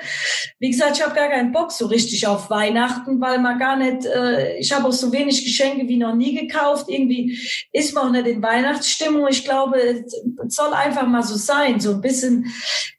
[0.59, 4.07] wie gesagt, ich habe gar keinen Bock so richtig auf Weihnachten, weil man gar nicht,
[4.07, 6.87] äh, ich habe auch so wenig Geschenke wie noch nie gekauft.
[6.89, 7.39] Irgendwie
[7.71, 9.27] ist man auch nicht in Weihnachtsstimmung.
[9.29, 12.47] Ich glaube, es soll einfach mal so sein, so ein bisschen,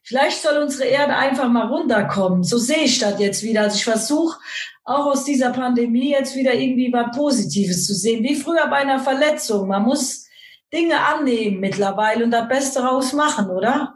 [0.04, 2.44] vielleicht soll unsere Erde einfach mal runterkommen.
[2.44, 3.62] So sehe ich das jetzt wieder.
[3.62, 4.38] Also ich versuche
[4.84, 9.00] auch aus dieser Pandemie jetzt wieder irgendwie was Positives zu sehen, wie früher bei einer
[9.00, 9.66] Verletzung.
[9.66, 10.27] Man muss
[10.72, 13.94] Dinge annehmen mittlerweile und das Beste raus machen, oder?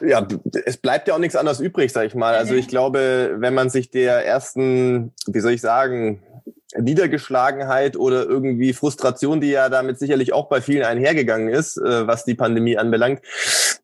[0.00, 0.26] Ja,
[0.64, 2.34] es bleibt ja auch nichts anderes übrig, sag ich mal.
[2.34, 6.22] Also ich glaube, wenn man sich der ersten, wie soll ich sagen,
[6.80, 12.24] Niedergeschlagenheit oder irgendwie Frustration, die ja damit sicherlich auch bei vielen einhergegangen ist, äh, was
[12.24, 13.20] die Pandemie anbelangt,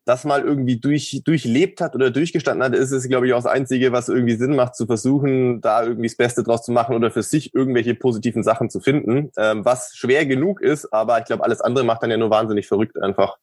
[0.05, 3.45] das mal irgendwie durch, durchlebt hat oder durchgestanden hat, ist es, glaube ich, auch das
[3.45, 7.11] Einzige, was irgendwie Sinn macht, zu versuchen, da irgendwie das Beste draus zu machen oder
[7.11, 11.43] für sich irgendwelche positiven Sachen zu finden, ähm, was schwer genug ist, aber ich glaube,
[11.43, 13.37] alles andere macht dann ja nur wahnsinnig verrückt einfach.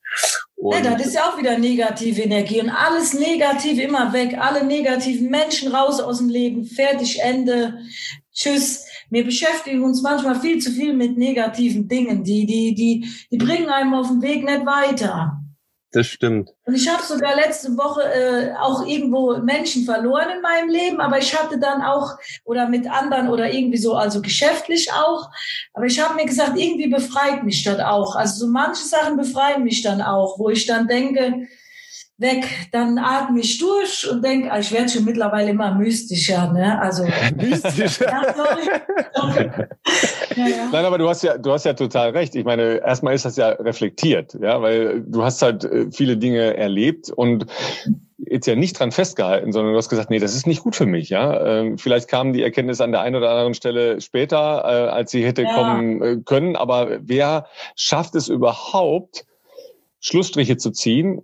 [0.61, 4.63] Und ja, das ist ja auch wieder negative Energie und alles Negative immer weg, alle
[4.63, 7.79] negativen Menschen raus aus dem Leben, fertig, Ende,
[8.35, 8.85] tschüss.
[9.11, 13.69] Wir beschäftigen uns manchmal viel zu viel mit negativen Dingen, die, die, die, die bringen
[13.69, 15.41] einem auf dem Weg nicht weiter.
[15.93, 16.51] Das stimmt.
[16.67, 21.19] Und ich habe sogar letzte Woche äh, auch irgendwo Menschen verloren in meinem Leben, aber
[21.19, 25.29] ich hatte dann auch oder mit anderen oder irgendwie so, also geschäftlich auch.
[25.75, 28.15] Aber ich habe mir gesagt, irgendwie befreit mich das auch.
[28.15, 31.49] Also so manche Sachen befreien mich dann auch, wo ich dann denke,
[32.21, 36.81] weg, dann atme ich durch und denke, ah, ich werde schon mittlerweile immer mystischer, ne?
[36.81, 37.05] Also
[37.37, 38.07] mystischer.
[38.07, 39.51] ja, sorry.
[40.37, 40.69] ja, ja.
[40.73, 42.35] Nein, aber du hast ja, du hast ja total recht.
[42.35, 46.57] Ich meine, erstmal ist das ja reflektiert, ja, weil du hast halt äh, viele Dinge
[46.57, 47.47] erlebt und
[48.19, 50.87] jetzt ja nicht dran festgehalten, sondern du hast gesagt, nee, das ist nicht gut für
[50.87, 51.61] mich, ja.
[51.61, 55.25] Ähm, vielleicht kam die Erkenntnis an der einen oder anderen Stelle später, äh, als sie
[55.25, 55.55] hätte ja.
[55.55, 57.47] kommen äh, können, aber wer
[57.77, 59.25] schafft es überhaupt,
[60.01, 61.23] Schlussstriche zu ziehen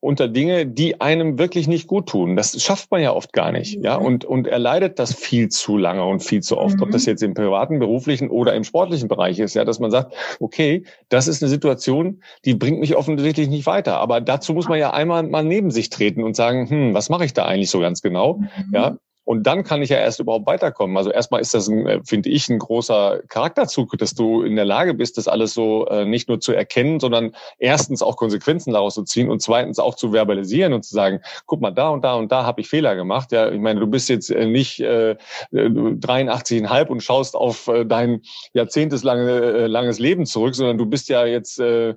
[0.00, 2.36] unter Dinge, die einem wirklich nicht gut tun.
[2.36, 3.98] Das schafft man ja oft gar nicht, ja.
[3.98, 4.06] Mhm.
[4.06, 6.76] Und, und er leidet das viel zu lange und viel zu oft.
[6.76, 6.82] Mhm.
[6.82, 10.14] Ob das jetzt im privaten, beruflichen oder im sportlichen Bereich ist, ja, dass man sagt,
[10.40, 13.98] okay, das ist eine Situation, die bringt mich offensichtlich nicht weiter.
[13.98, 17.24] Aber dazu muss man ja einmal mal neben sich treten und sagen, hm, was mache
[17.24, 18.38] ich da eigentlich so ganz genau?
[18.38, 18.48] Mhm.
[18.72, 18.96] Ja,
[19.30, 20.96] und dann kann ich ja erst überhaupt weiterkommen.
[20.96, 24.64] Also erstmal ist das, ein, äh, finde ich, ein großer Charakterzug, dass du in der
[24.64, 28.94] Lage bist, das alles so äh, nicht nur zu erkennen, sondern erstens auch Konsequenzen daraus
[28.94, 32.14] zu ziehen und zweitens auch zu verbalisieren und zu sagen, guck mal, da und da
[32.14, 33.30] und da habe ich Fehler gemacht.
[33.30, 35.14] Ja, ich meine, du bist jetzt äh, nicht äh,
[35.52, 38.22] 83,5 und schaust auf äh, dein
[38.52, 41.94] jahrzehnteslange äh, langes Leben zurück, sondern du bist ja jetzt äh,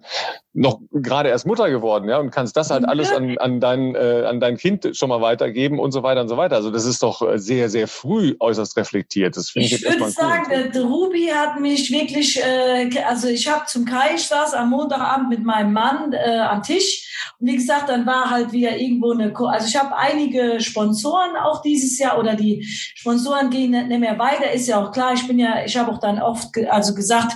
[0.53, 4.23] noch gerade erst Mutter geworden, ja, und kannst das halt alles an, an dein äh,
[4.27, 6.57] an dein Kind schon mal weitergeben und so weiter und so weiter.
[6.57, 9.37] Also das ist doch sehr, sehr früh äußerst reflektiert.
[9.37, 10.69] Das ich, ich würde sagen, cool.
[10.73, 15.29] der Ruby hat mich wirklich, äh, also ich habe zum Kai, ich saß am Montagabend
[15.29, 17.09] mit meinem Mann äh, am Tisch
[17.39, 21.61] und wie gesagt, dann war halt wieder irgendwo eine, also ich habe einige Sponsoren auch
[21.61, 25.13] dieses Jahr oder die Sponsoren gehen nicht mehr weiter, ist ja auch klar.
[25.13, 27.35] Ich bin ja, ich habe auch dann oft ge also gesagt,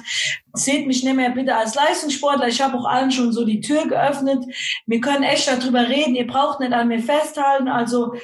[0.53, 2.47] seht mich nicht mehr bitte als Leistungssportler.
[2.47, 4.43] Ich habe auch allen schon so die Tür geöffnet.
[4.85, 6.15] Wir können echt darüber reden.
[6.15, 7.67] Ihr braucht nicht an mir festhalten.
[7.67, 8.15] Also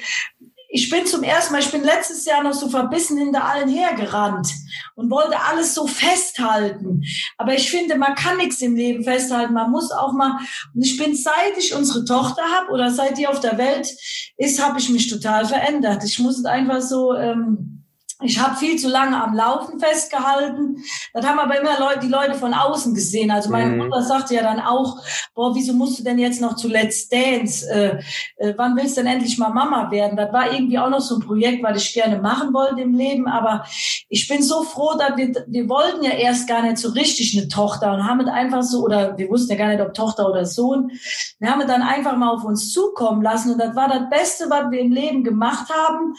[0.76, 4.52] ich bin zum ersten Mal, ich bin letztes Jahr noch so verbissen hinter allen hergerannt
[4.96, 7.04] und wollte alles so festhalten.
[7.38, 9.54] Aber ich finde, man kann nichts im Leben festhalten.
[9.54, 10.40] Man muss auch mal,
[10.74, 13.88] und ich bin, seit ich unsere Tochter habe oder seit die auf der Welt
[14.36, 16.02] ist, habe ich mich total verändert.
[16.02, 17.83] Ich muss einfach so, ähm,
[18.22, 20.82] ich habe viel zu lange am Laufen festgehalten.
[21.12, 23.30] Das haben aber immer Leute, die Leute von außen gesehen.
[23.30, 23.78] Also meine mhm.
[23.78, 24.98] Mutter sagte ja dann auch,
[25.34, 27.68] boah, wieso musst du denn jetzt noch zu Let's Dance?
[27.68, 27.98] Äh,
[28.36, 30.16] äh, wann willst du denn endlich mal Mama werden?
[30.16, 33.26] Das war irgendwie auch noch so ein Projekt, was ich gerne machen wollte im Leben.
[33.26, 33.64] Aber
[34.08, 37.48] ich bin so froh, dass wir, wir wollten ja erst gar nicht so richtig eine
[37.48, 40.46] Tochter und haben es einfach so, oder wir wussten ja gar nicht, ob Tochter oder
[40.46, 40.92] Sohn.
[41.40, 43.52] Wir haben es dann einfach mal auf uns zukommen lassen.
[43.52, 46.14] Und das war das Beste, was wir im Leben gemacht haben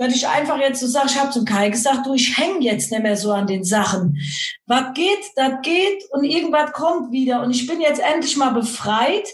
[0.00, 2.90] dass ich einfach jetzt so sage, ich habe zum Kai gesagt, du, ich hänge jetzt
[2.90, 4.18] nicht mehr so an den Sachen.
[4.66, 7.42] Was geht, das geht und irgendwas kommt wieder.
[7.42, 9.28] Und ich bin jetzt endlich mal befreit,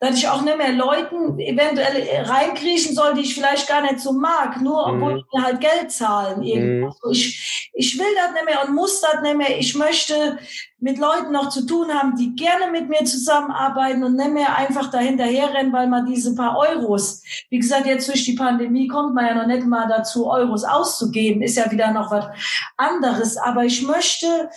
[0.00, 4.12] dass ich auch nicht mehr Leuten eventuell reinkriechen soll, die ich vielleicht gar nicht so
[4.12, 5.18] mag, nur obwohl mhm.
[5.18, 6.40] die mir halt Geld zahlen.
[6.40, 6.92] Mhm.
[7.10, 9.58] Ich, ich will das nicht mehr und muss das nicht mehr.
[9.58, 10.38] Ich möchte
[10.78, 14.88] mit Leuten noch zu tun haben, die gerne mit mir zusammenarbeiten und nicht mehr einfach
[14.90, 19.26] dahinterher rennen, weil man diese paar Euros, wie gesagt, jetzt durch die Pandemie kommt man
[19.26, 22.26] ja noch nicht mal dazu, Euros auszugeben, ist ja wieder noch was
[22.76, 23.36] anderes.
[23.36, 24.48] Aber ich möchte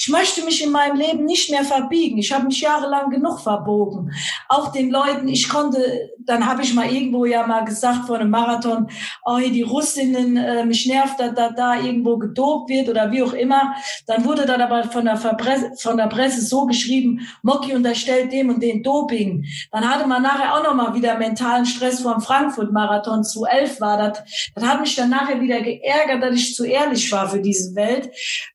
[0.00, 2.16] ich möchte mich in meinem Leben nicht mehr verbiegen.
[2.16, 4.10] Ich habe mich jahrelang genug verbogen.
[4.48, 8.30] Auch den Leuten, ich konnte, dann habe ich mal irgendwo ja mal gesagt vor einem
[8.30, 8.88] Marathon,
[9.26, 13.34] oh die Russinnen, äh, mich nervt, dass da, da irgendwo gedopt wird oder wie auch
[13.34, 13.74] immer.
[14.06, 18.62] Dann wurde dann aber von der, von der Presse so geschrieben, Mocky unterstellt dem und
[18.62, 19.44] den Doping.
[19.70, 23.98] Dann hatte man nachher auch noch mal wieder mentalen Stress vom Frankfurt-Marathon zu elf war.
[23.98, 24.22] Das,
[24.54, 28.10] das hat mich dann nachher wieder geärgert, dass ich zu ehrlich war für diese Welt.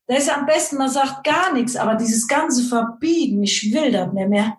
[0.08, 4.12] Da ist am besten, man sagt gar nichts, aber dieses ganze Verbiegen, ich will das
[4.12, 4.56] nicht mehr.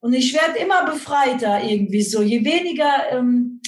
[0.00, 2.22] Und ich werde immer befreiter irgendwie so.
[2.22, 3.60] Je weniger ähm,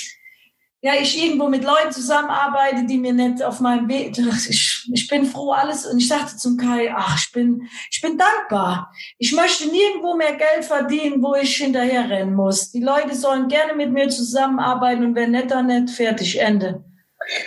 [0.85, 4.19] ja, ich irgendwo mit Leuten zusammenarbeite, die mir nicht auf meinem Weg,
[4.51, 8.19] ich, ich bin froh alles und ich sagte zum Kai, ach, ich bin, ich bin
[8.19, 8.93] dankbar.
[9.17, 12.71] Ich möchte nirgendwo mehr Geld verdienen, wo ich hinterher rennen muss.
[12.71, 16.85] Die Leute sollen gerne mit mir zusammenarbeiten und wenn nicht, dann nicht, fertig, Ende.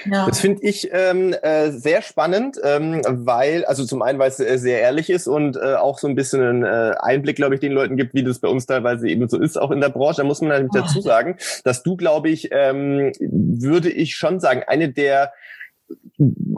[0.05, 0.25] Ja.
[0.25, 4.57] Das finde ich ähm, äh, sehr spannend, ähm, weil, also zum einen, weil es äh,
[4.57, 7.71] sehr ehrlich ist und äh, auch so ein bisschen einen äh, Einblick, glaube ich, den
[7.71, 10.21] Leuten gibt, wie das bei uns teilweise eben so ist, auch in der Branche.
[10.21, 10.79] Da muss man nämlich oh.
[10.79, 15.33] dazu sagen, dass du, glaube ich, ähm, würde ich schon sagen, eine der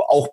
[0.08, 0.30] auch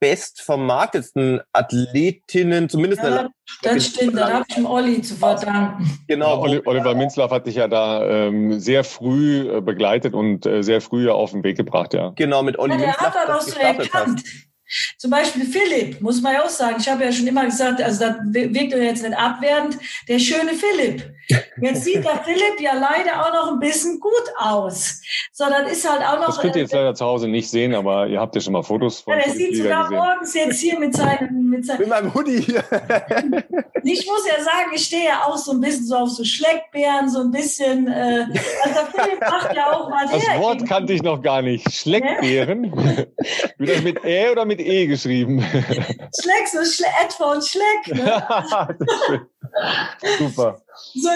[0.00, 3.28] bestvermarktetsten Athletinnen, zumindest ja,
[3.62, 6.00] das stimmt, da habe ich dem Olli zu verdanken.
[6.08, 6.46] Genau.
[6.46, 10.80] Ja, Oliver Minzlaff hat dich ja da ähm, sehr früh äh, begleitet und äh, sehr
[10.80, 12.12] früh auf den Weg gebracht, ja.
[12.16, 13.14] Genau, mit Olli ja, der Minzlaff.
[13.14, 14.22] hat das auch so erkannt.
[14.24, 14.49] Hast.
[14.98, 16.76] Zum Beispiel Philipp, muss man ja auch sagen.
[16.78, 20.52] Ich habe ja schon immer gesagt, also das wirkt euch jetzt nicht abwertend, der schöne
[20.54, 21.12] Philipp.
[21.60, 25.00] Jetzt sieht der Philipp ja leider auch noch ein bisschen gut aus.
[25.32, 26.26] So, das ist halt auch noch.
[26.26, 28.62] Das könnt ihr jetzt leider zu Hause nicht sehen, aber ihr habt ja schon mal
[28.62, 29.16] Fotos von.
[29.16, 29.96] Ja, der sieht sogar gesehen.
[29.96, 31.80] morgens jetzt hier mit seinem, mit seinem.
[31.80, 32.64] Mit meinem Hoodie hier.
[33.84, 37.08] ich muss ja sagen, ich stehe ja auch so ein bisschen so auf so Schleckbeeren,
[37.08, 37.86] so ein bisschen.
[37.86, 38.26] Äh,
[38.62, 40.40] also der Philipp macht ja auch mal Das her.
[40.40, 41.72] Wort kannte ich noch gar nicht.
[41.72, 42.72] Schleckbeeren.
[43.58, 45.40] Das mit Ä oder mit mit E geschrieben.
[45.52, 47.94] Schleck, so Schle etwa und Schleck.
[47.94, 49.26] Ne?
[50.18, 50.62] Super.
[50.94, 51.08] So,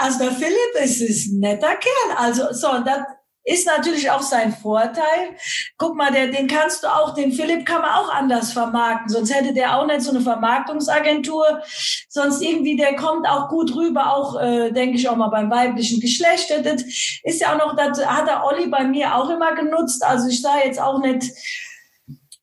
[0.00, 2.16] also der Philipp ist, ist ein netter Kerl.
[2.16, 3.00] Also, so, das
[3.44, 5.36] ist natürlich auch sein Vorteil.
[5.76, 9.08] Guck mal, der, den kannst du auch, den Philipp kann man auch anders vermarkten.
[9.08, 11.60] Sonst hätte der auch nicht so eine Vermarktungsagentur.
[12.08, 16.00] Sonst irgendwie, der kommt auch gut rüber, auch, äh, denke ich, auch mal beim weiblichen
[16.00, 16.50] Geschlecht.
[16.64, 16.82] Das
[17.24, 20.04] ist ja auch noch, das hat der Olli bei mir auch immer genutzt.
[20.04, 21.24] Also ich sah jetzt auch nicht,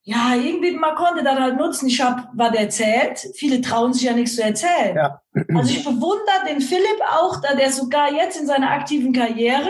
[0.10, 1.88] ja, irgendwie, man konnte das halt nutzen.
[1.88, 3.28] Ich habe was erzählt.
[3.36, 4.96] Viele trauen sich ja nichts zu erzählen.
[4.96, 5.22] Ja.
[5.54, 9.70] Also ich bewundere den Philipp auch, da der sogar jetzt in seiner aktiven Karriere,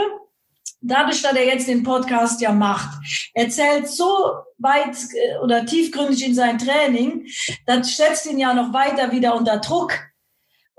[0.80, 2.88] dadurch, dass er jetzt den Podcast ja macht,
[3.34, 4.30] erzählt so
[4.60, 7.26] weit äh, oder tiefgründig in sein Training,
[7.66, 9.92] das setzt ihn ja noch weiter wieder unter Druck.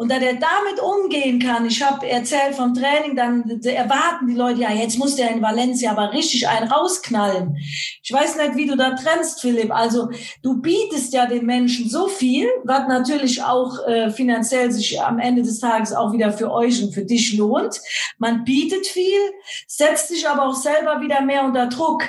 [0.00, 4.62] Und da der damit umgehen kann, ich habe erzählt vom Training, dann erwarten die Leute,
[4.62, 7.58] ja, jetzt muss der in Valencia aber richtig einen rausknallen.
[8.02, 9.70] Ich weiß nicht, wie du da trennst, Philipp.
[9.70, 10.08] Also
[10.42, 15.42] du bietest ja den Menschen so viel, was natürlich auch äh, finanziell sich am Ende
[15.42, 17.78] des Tages auch wieder für euch und für dich lohnt.
[18.16, 19.20] Man bietet viel,
[19.66, 22.04] setzt sich aber auch selber wieder mehr unter Druck.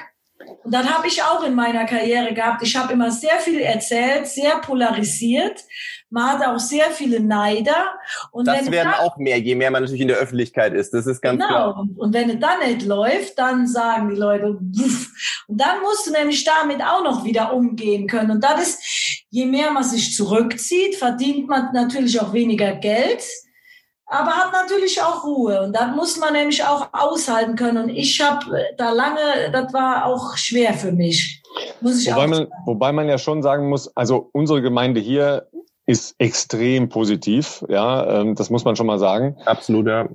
[0.63, 2.63] Und das habe ich auch in meiner Karriere gehabt.
[2.63, 5.65] Ich habe immer sehr viel erzählt, sehr polarisiert.
[6.12, 7.91] Man hat auch sehr viele Neider.
[8.32, 10.93] Und das werden dann, auch mehr, je mehr man natürlich in der Öffentlichkeit ist.
[10.93, 11.47] Das ist ganz genau.
[11.47, 11.86] klar.
[11.88, 12.03] Genau.
[12.03, 15.07] Und wenn es dann nicht läuft, dann sagen die Leute, wuff.
[15.47, 18.32] Und dann musst du nämlich damit auch noch wieder umgehen können.
[18.32, 23.24] Und das ist, je mehr man sich zurückzieht, verdient man natürlich auch weniger Geld.
[24.12, 25.62] aber hat natürlich auch Ruhe.
[25.62, 27.86] Und das muss man nämlich auch aushalten können.
[27.86, 28.45] Und ich habe
[28.78, 31.41] da lange, das war auch schwer für mich.
[31.80, 35.47] Muss ich wobei, man, wobei man ja schon sagen muss, also unsere Gemeinde hier
[35.91, 39.35] ist extrem positiv, ja, ähm, das muss man schon mal sagen.
[39.45, 40.07] Absolut, ja.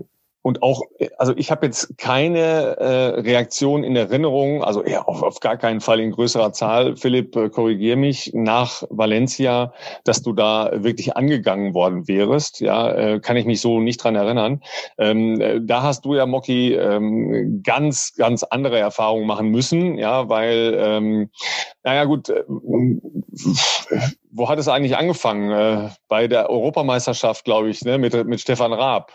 [0.46, 0.82] Und auch,
[1.18, 2.38] also ich habe jetzt keine
[2.78, 7.34] äh, Reaktion in Erinnerung, also eher auf, auf gar keinen Fall in größerer Zahl, Philipp,
[7.34, 9.72] äh, korrigier mich, nach Valencia,
[10.04, 12.60] dass du da wirklich angegangen worden wärst.
[12.60, 14.62] Ja, äh, kann ich mich so nicht dran erinnern.
[14.98, 20.28] Ähm, äh, da hast du ja, Moki, ähm, ganz, ganz andere Erfahrungen machen müssen, ja,
[20.28, 21.30] weil, ähm,
[21.82, 22.44] naja gut, äh,
[24.30, 25.50] wo hat es eigentlich angefangen?
[25.50, 29.10] Äh, bei der Europameisterschaft, glaube ich, ne, mit, mit Stefan Raab.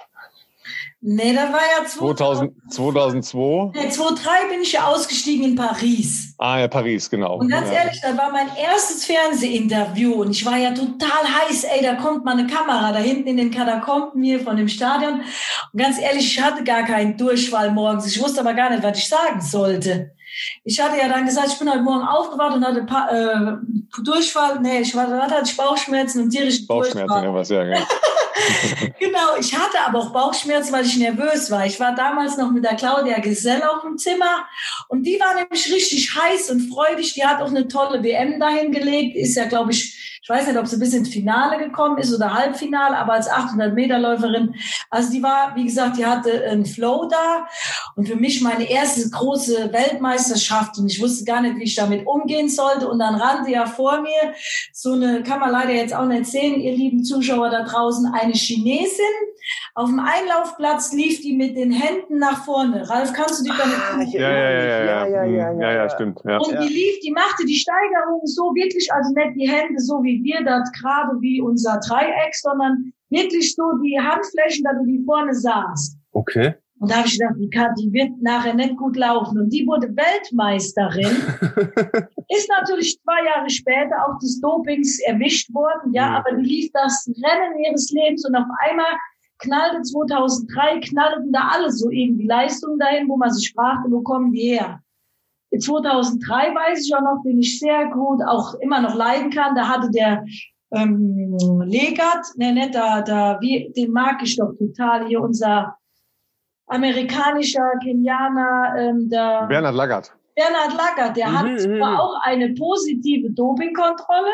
[1.04, 3.72] Nee, das war ja 2000, 2002.
[3.74, 6.36] Nee, 2003 bin ich ja ausgestiegen in Paris.
[6.38, 7.38] Ah, ja, Paris, genau.
[7.38, 7.78] Und ganz ja.
[7.78, 11.64] ehrlich, das war mein erstes Fernsehinterview und ich war ja total heiß.
[11.64, 15.22] Ey, da kommt mal eine Kamera da hinten in den Katakomben hier von dem Stadion.
[15.74, 18.06] Und ganz ehrlich, ich hatte gar keinen Durchfall morgens.
[18.06, 20.12] Ich wusste aber gar nicht, was ich sagen sollte.
[20.64, 24.60] Ich hatte ja dann gesagt, ich bin heute Morgen aufgewacht und hatte pa äh, Durchfall.
[24.62, 27.24] Nee, ich da hatte ich Bauchschmerzen und tierischen Bauchschmerzen, Durchfall.
[27.26, 27.78] ja, was ja, ja.
[29.00, 31.66] genau, ich hatte aber auch Bauchschmerzen, weil ich nervös war.
[31.66, 34.46] Ich war damals noch mit der Claudia Gesell auf dem Zimmer
[34.88, 37.14] und die war nämlich richtig heiß und freudig.
[37.14, 40.68] Die hat auch eine tolle WM dahin gelegt, ist ja, glaube ich weiß nicht, ob
[40.68, 44.56] sie bis ins Finale gekommen ist oder Halbfinale, aber als 800 Meter Läuferin.
[44.90, 47.48] Also die war, wie gesagt, die hatte einen Flow da
[47.96, 52.08] und für mich meine erste große Weltmeisterschaft und ich wusste gar nicht, wie ich damit
[52.08, 52.88] umgehen sollte.
[52.88, 54.34] Und dann rannte ja vor mir
[54.74, 58.34] so eine, kann man leider jetzt auch nicht sehen, ihr lieben Zuschauer da draußen, eine
[58.34, 59.06] Chinesin.
[59.76, 62.90] Auf dem Einlaufplatz lief die mit den Händen nach vorne.
[62.90, 66.20] Ralf, kannst du dich damit ah, ja, ja, ja, ja, ja, ja, ja, ja, stimmt.
[66.26, 66.38] Ja.
[66.38, 70.24] Und die lief, die machte die Steigerung so wirklich, also nicht die Hände so wie
[70.24, 75.34] wir das gerade wie unser Dreieck, sondern wirklich so die Handflächen, da du die vorne
[75.34, 75.98] sahst.
[76.12, 76.56] Okay.
[76.82, 79.40] Und da habe ich gedacht, die, kann, die wird nachher nicht gut laufen.
[79.40, 81.06] Und die wurde Weltmeisterin.
[82.28, 85.94] ist natürlich zwei Jahre später auch des Dopings erwischt worden.
[85.94, 86.16] Ja, mhm.
[86.16, 88.98] aber die lief das Rennen ihres Lebens und auf einmal
[89.42, 94.32] knallte 2003, knallten da alle so irgendwie Leistungen dahin, wo man sich fragte, wo kommen
[94.32, 94.82] die her?
[95.60, 99.56] 2003 weiß ich auch noch, den ich sehr gut auch immer noch leiden kann.
[99.56, 100.24] Da hatte der
[100.72, 105.08] ähm, Legat, ne, ne, da, da, wie, den mag ich doch total.
[105.08, 105.76] Hier unser
[106.68, 110.14] amerikanischer Kenianer, ähm, der Bernhard Laggert.
[110.36, 111.98] Bernhard Laggert, der mhm, hat zwar mhm.
[111.98, 114.32] auch eine positive Dopingkontrolle.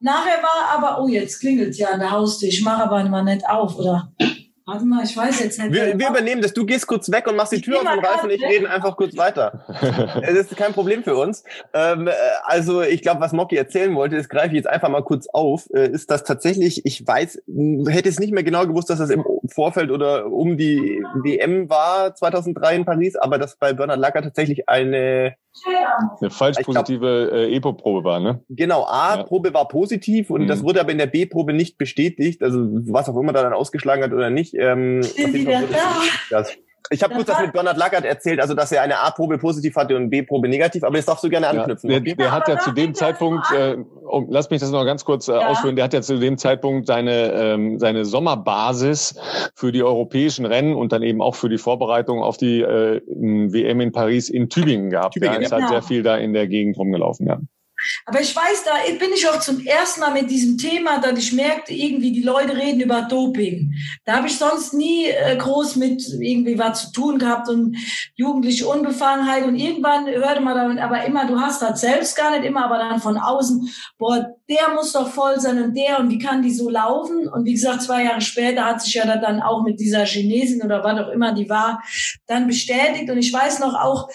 [0.00, 2.48] Nachher war aber, oh, jetzt klingelt ja an der Haustür.
[2.48, 4.10] Ich mache aber mal nicht auf, oder?
[4.70, 5.72] Warte mal, ich weiß jetzt nicht.
[5.72, 6.52] Wir, wir übernehmen das.
[6.52, 8.96] Du gehst kurz weg und machst die Tür auf und Ralf und ich reden einfach
[8.96, 9.64] kurz weiter.
[10.22, 11.42] das ist kein Problem für uns.
[11.74, 12.12] Ähm, äh,
[12.44, 15.68] also ich glaube, was Mocky erzählen wollte, das greife ich jetzt einfach mal kurz auf,
[15.74, 17.42] äh, ist dass tatsächlich, ich weiß,
[17.88, 22.14] hätte es nicht mehr genau gewusst, dass das im Vorfeld oder um die WM war
[22.14, 25.34] 2003 in Paris, aber dass bei Bernhard Lacker tatsächlich eine
[26.20, 28.42] eine falsch positive äh, EPO-Probe war, ne?
[28.48, 29.54] Genau, A-Probe ja.
[29.54, 30.46] war positiv und mhm.
[30.46, 34.02] das wurde aber in der B-Probe nicht bestätigt, also was auch immer da dann ausgeschlagen
[34.02, 34.54] hat oder nicht.
[34.54, 35.00] Ähm,
[36.30, 36.56] das,
[36.92, 39.96] ich habe kurz das mit Bernhard Lackert erzählt, also dass er eine A-Probe positiv hatte
[39.96, 41.88] und B-Probe negativ, aber das darfst du gerne anknüpfen.
[41.88, 45.04] Ja, der, der hat ja zu dem Zeitpunkt, äh, um, lass mich das noch ganz
[45.04, 45.46] kurz äh, ja.
[45.46, 49.14] ausführen, der hat ja zu dem Zeitpunkt seine, ähm, seine Sommerbasis
[49.54, 53.80] für die europäischen Rennen und dann eben auch für die Vorbereitung auf die äh, WM
[53.80, 55.14] in Paris in Tübingen gehabt.
[55.14, 55.72] Tübingen, ja, ist halt genau.
[55.72, 57.38] sehr viel da in der Gegend rumgelaufen, ja.
[58.06, 61.32] Aber ich weiß, da bin ich auch zum ersten Mal mit diesem Thema, dass ich
[61.32, 63.74] merkte, irgendwie die Leute reden über Doping.
[64.04, 67.76] Da habe ich sonst nie äh, groß mit irgendwie was zu tun gehabt und
[68.14, 69.44] jugendliche Unbefangenheit.
[69.44, 72.78] Und irgendwann hörte man damit, aber immer, du hast das selbst gar nicht immer, aber
[72.78, 76.52] dann von außen, boah, der muss doch voll sein und der und wie kann die
[76.52, 77.28] so laufen?
[77.28, 80.82] Und wie gesagt, zwei Jahre später hat sich ja dann auch mit dieser Chinesin oder
[80.82, 81.82] was auch immer die war,
[82.26, 83.08] dann bestätigt.
[83.10, 84.08] Und ich weiß noch auch,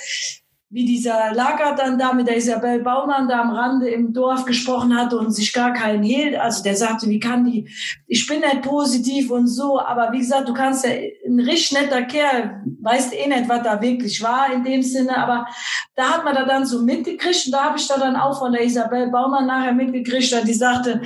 [0.75, 4.93] wie dieser Lager dann da mit der Isabel Baumann da am Rande im Dorf gesprochen
[4.93, 6.35] hatte und sich gar keinen hielt.
[6.35, 7.69] Also der sagte, wie kann die,
[8.07, 12.01] ich bin nicht positiv und so, aber wie gesagt, du kannst ja, ein richtig netter
[12.01, 15.47] Kerl, weißt eh nicht, was da wirklich war in dem Sinne, aber
[15.95, 18.51] da hat man da dann so mitgekriegt und da habe ich da dann auch von
[18.51, 21.03] der Isabel Baumann nachher mitgekriegt, weil die sagte,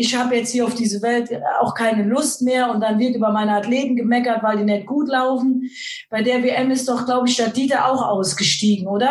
[0.00, 1.28] ich habe jetzt hier auf diese Welt
[1.60, 5.08] auch keine Lust mehr und dann wird über meine Athleten gemeckert, weil die nicht gut
[5.08, 5.68] laufen.
[6.08, 9.07] Bei der WM ist doch, glaube ich, der Dieter auch ausgestiegen, oder?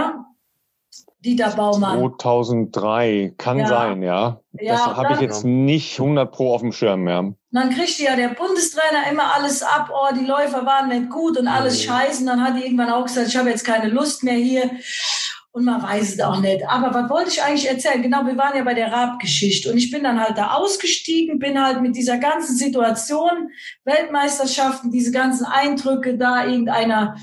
[1.20, 2.00] Dieter Baumann.
[2.00, 3.68] 2003, kann ja.
[3.68, 4.40] sein, ja.
[4.54, 7.34] ja das habe ich jetzt nicht 100 pro auf dem Schirm mehr.
[7.52, 11.48] Dann kriegte ja der Bundestrainer immer alles ab, oh, die Läufer waren nicht gut und
[11.48, 11.90] alles mhm.
[11.90, 12.22] scheiße.
[12.22, 14.70] Und dann hat die irgendwann auch gesagt, ich habe jetzt keine Lust mehr hier.
[15.58, 16.68] und man weiß es auch nicht.
[16.70, 18.04] Aber was wollte ich eigentlich erzählen?
[18.04, 21.62] Genau, wir waren ja bei der Raab-Geschichte und ich bin dann halt da ausgestiegen, bin
[21.62, 23.50] halt mit dieser ganzen Situation,
[23.84, 27.16] Weltmeisterschaften, diese ganzen Eindrücke da, irgendeiner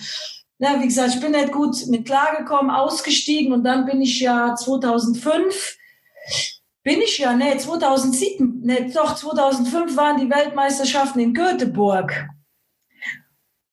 [0.65, 4.55] na, wie gesagt, ich bin nicht gut mit klargekommen, ausgestiegen und dann bin ich ja
[4.55, 5.77] 2005
[6.83, 12.29] bin ich ja, ne, 2007, ne, doch 2005 waren die Weltmeisterschaften in Göteborg.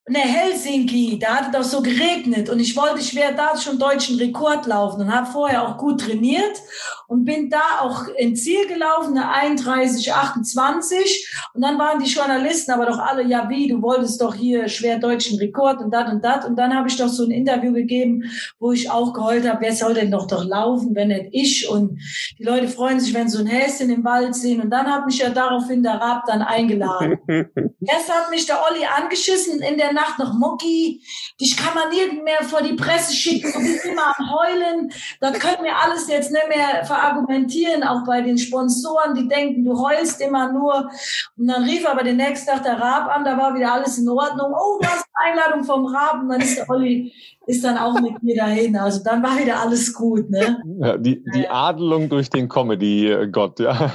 [0.09, 4.17] Ne, Helsinki, da hatte doch so geregnet und ich wollte, ich werde da schon deutschen
[4.17, 6.59] Rekord laufen und habe vorher auch gut trainiert
[7.07, 12.71] und bin da auch ins Ziel gelaufen, eine 31, 28 und dann waren die Journalisten
[12.71, 16.25] aber doch alle, ja wie, du wolltest doch hier schwer deutschen Rekord und dat und
[16.25, 18.23] dat und dann habe ich doch so ein Interview gegeben,
[18.57, 21.99] wo ich auch geheult habe, wer soll denn doch doch laufen, wenn nicht ich und
[22.39, 25.05] die Leute freuen sich, wenn sie so ein Häschen im Wald sehen und dann hat
[25.05, 27.19] mich ja daraufhin der Rab dann eingeladen.
[27.27, 31.01] Erst hat mich der Olli angeschissen in der Nacht noch, Mucki,
[31.39, 35.39] dich kann man nirgend mehr vor die Presse schicken, du bist immer am Heulen, das
[35.39, 40.21] können wir alles jetzt nicht mehr verargumentieren, auch bei den Sponsoren, die denken, du heulst
[40.21, 40.89] immer nur.
[41.37, 44.09] Und dann rief aber den nächsten Tag der Raab an, da war wieder alles in
[44.09, 44.53] Ordnung.
[44.53, 46.21] Oh, du hast eine Einladung vom Raab.
[46.21, 47.13] Und dann ist der Olli
[47.47, 48.75] ist dann auch mit mir dahin.
[48.77, 50.29] Also dann war wieder alles gut.
[50.29, 50.61] Ne?
[50.79, 53.71] Ja, die, die Adelung durch den Comedy-Gott, ja.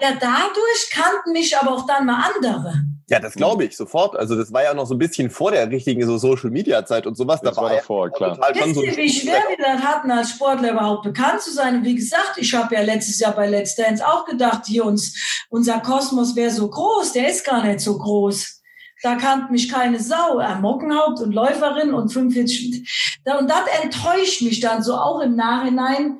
[0.00, 2.72] Ja, dadurch kannten mich aber auch dann mal andere.
[3.10, 4.16] Ja, das glaube ich sofort.
[4.16, 7.06] Also das war ja noch so ein bisschen vor der richtigen so Social Media Zeit
[7.06, 7.40] und sowas.
[7.40, 8.34] Das da war, war davor, klar.
[8.34, 11.76] Total Wisst so wie schwer wir dann hatten, als Sportler überhaupt bekannt zu sein?
[11.76, 15.46] Und wie gesagt, ich habe ja letztes Jahr bei Let's Dance auch gedacht, hier uns,
[15.48, 17.12] unser Kosmos wäre so groß.
[17.12, 18.57] Der ist gar nicht so groß.
[19.02, 20.40] Da kannte mich keine Sau.
[20.40, 23.20] Äh, Mockenhaupt und Läuferin und 45.
[23.38, 26.18] Und das enttäuscht mich dann so auch im Nachhinein,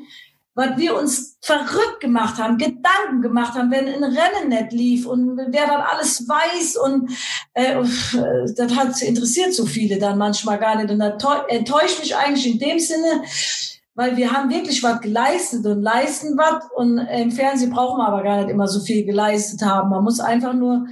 [0.54, 5.36] weil wir uns verrückt gemacht haben, Gedanken gemacht haben, wenn ein Rennen nicht lief und
[5.36, 7.10] wer dann alles weiß und
[7.54, 7.76] äh,
[8.56, 12.58] das hat interessiert so viele dann manchmal gar nicht und das enttäuscht mich eigentlich in
[12.58, 13.22] dem Sinne,
[13.98, 18.22] weil wir haben wirklich was geleistet und leisten was und im Fernsehen brauchen wir aber
[18.22, 19.90] gar nicht immer so viel geleistet haben.
[19.90, 20.86] Man muss einfach nur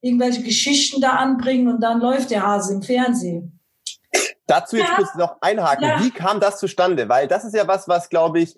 [0.00, 3.60] irgendwelche Geschichten da anbringen und dann läuft der Hase im Fernsehen.
[4.48, 4.96] Dazu jetzt ja.
[4.96, 5.84] kurz noch einhaken.
[5.84, 6.02] Ja.
[6.02, 7.08] Wie kam das zustande?
[7.08, 8.56] Weil das ist ja was, was glaube ich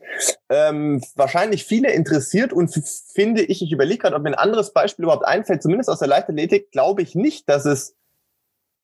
[0.48, 2.72] ähm, wahrscheinlich viele interessiert und
[3.12, 6.08] finde ich, ich überlege gerade, ob mir ein anderes Beispiel überhaupt einfällt, zumindest aus der
[6.08, 7.96] Leichtathletik, glaube ich nicht, dass es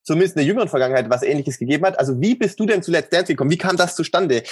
[0.06, 1.98] zumindest in der jüngeren Vergangenheit was ähnliches gegeben hat.
[1.98, 3.50] Also wie bist du denn zu Let's Dance gekommen?
[3.50, 4.44] Wie kam das zustande?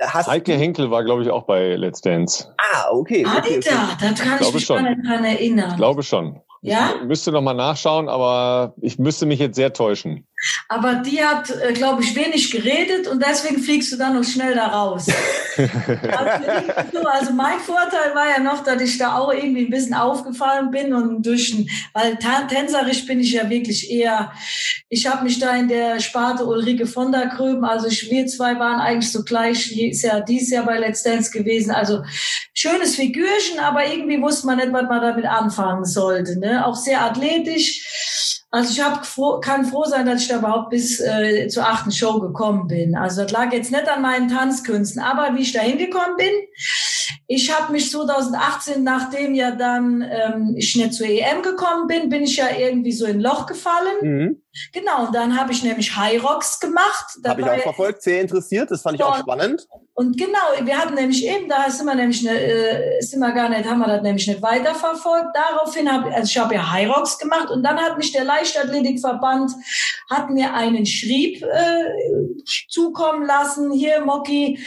[0.00, 2.54] Hast Heike Henkel war, glaube ich, auch bei Let's Dance.
[2.56, 3.26] Ah, okay.
[3.26, 3.70] Ah, okay, die okay.
[3.70, 4.84] da, da kann ich, ich mich schon.
[5.04, 5.70] dran erinnern.
[5.70, 6.40] Ich glaube schon.
[6.62, 6.94] Ja?
[7.00, 10.26] Ich müsste noch mal nachschauen, aber ich müsste mich jetzt sehr täuschen.
[10.68, 14.54] Aber die hat, äh, glaube ich, wenig geredet und deswegen fliegst du dann noch schnell
[14.54, 15.06] da raus.
[15.56, 20.70] also, also, mein Vorteil war ja noch, dass ich da auch irgendwie ein bisschen aufgefallen
[20.70, 21.54] bin und durch,
[21.92, 24.32] weil tänzerisch bin ich ja wirklich eher,
[24.88, 28.80] ich habe mich da in der Sparte Ulrike von der Gröben, also wir zwei waren
[28.80, 32.02] eigentlich so gleich, ist ja dieses Jahr bei Let's Dance gewesen, also
[32.54, 36.38] schönes Figürchen, aber irgendwie wusste man nicht, was man damit anfangen sollte.
[36.38, 36.64] Ne?
[36.64, 39.06] Auch sehr athletisch also ich hab,
[39.42, 42.96] kann froh sein, dass ich da überhaupt bis äh, zur achten Show gekommen bin.
[42.96, 46.32] Also das lag jetzt nicht an meinen Tanzkünsten, aber wie ich da hingekommen bin,
[47.28, 52.24] ich habe mich 2018, nachdem ja dann ähm, ich nicht zur EM gekommen bin, bin
[52.24, 53.98] ich ja irgendwie so in Loch gefallen.
[54.02, 54.42] Mhm.
[54.72, 57.06] Genau, und dann habe ich nämlich Rocks gemacht.
[57.24, 59.66] Habe ich auch verfolgt, sehr interessiert, das fand ich auch spannend.
[59.94, 63.48] Und genau, wir hatten nämlich eben, da sind wir nämlich ne, äh, sind wir gar
[63.48, 65.28] nicht, haben wir das nämlich nicht weiterverfolgt.
[65.34, 69.52] Daraufhin habe also ich habe ja Rocks gemacht und dann hat mich der Leichtathletikverband
[70.08, 71.84] hat mir einen Schrieb äh,
[72.68, 73.70] zukommen lassen.
[73.70, 74.58] Hier, Moki,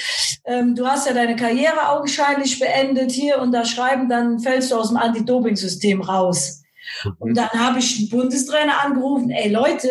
[0.45, 4.76] ähm, du hast ja deine Karriere augenscheinlich beendet hier und da schreiben, dann fällst du
[4.76, 6.62] aus dem Anti-Doping-System raus.
[7.20, 7.36] Und mhm.
[7.36, 9.90] dann habe ich den Bundestrainer angerufen, ey Leute,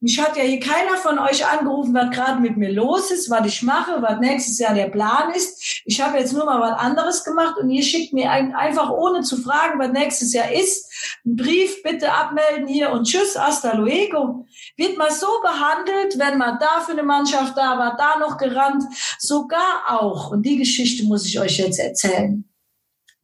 [0.00, 3.46] mich hat ja hier keiner von euch angerufen, was gerade mit mir los ist, was
[3.46, 5.82] ich mache, was nächstes Jahr der Plan ist.
[5.84, 9.36] Ich habe jetzt nur mal was anderes gemacht und ihr schickt mir einfach ohne zu
[9.36, 10.90] fragen, was nächstes Jahr ist,
[11.24, 14.46] einen Brief, bitte abmelden hier und tschüss, hasta luego.
[14.76, 18.84] Wird mal so behandelt, wenn man da für eine Mannschaft da war, da noch gerannt,
[19.18, 22.44] sogar auch, und die Geschichte muss ich euch jetzt erzählen.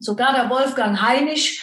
[0.01, 1.61] Sogar der Wolfgang Heinisch,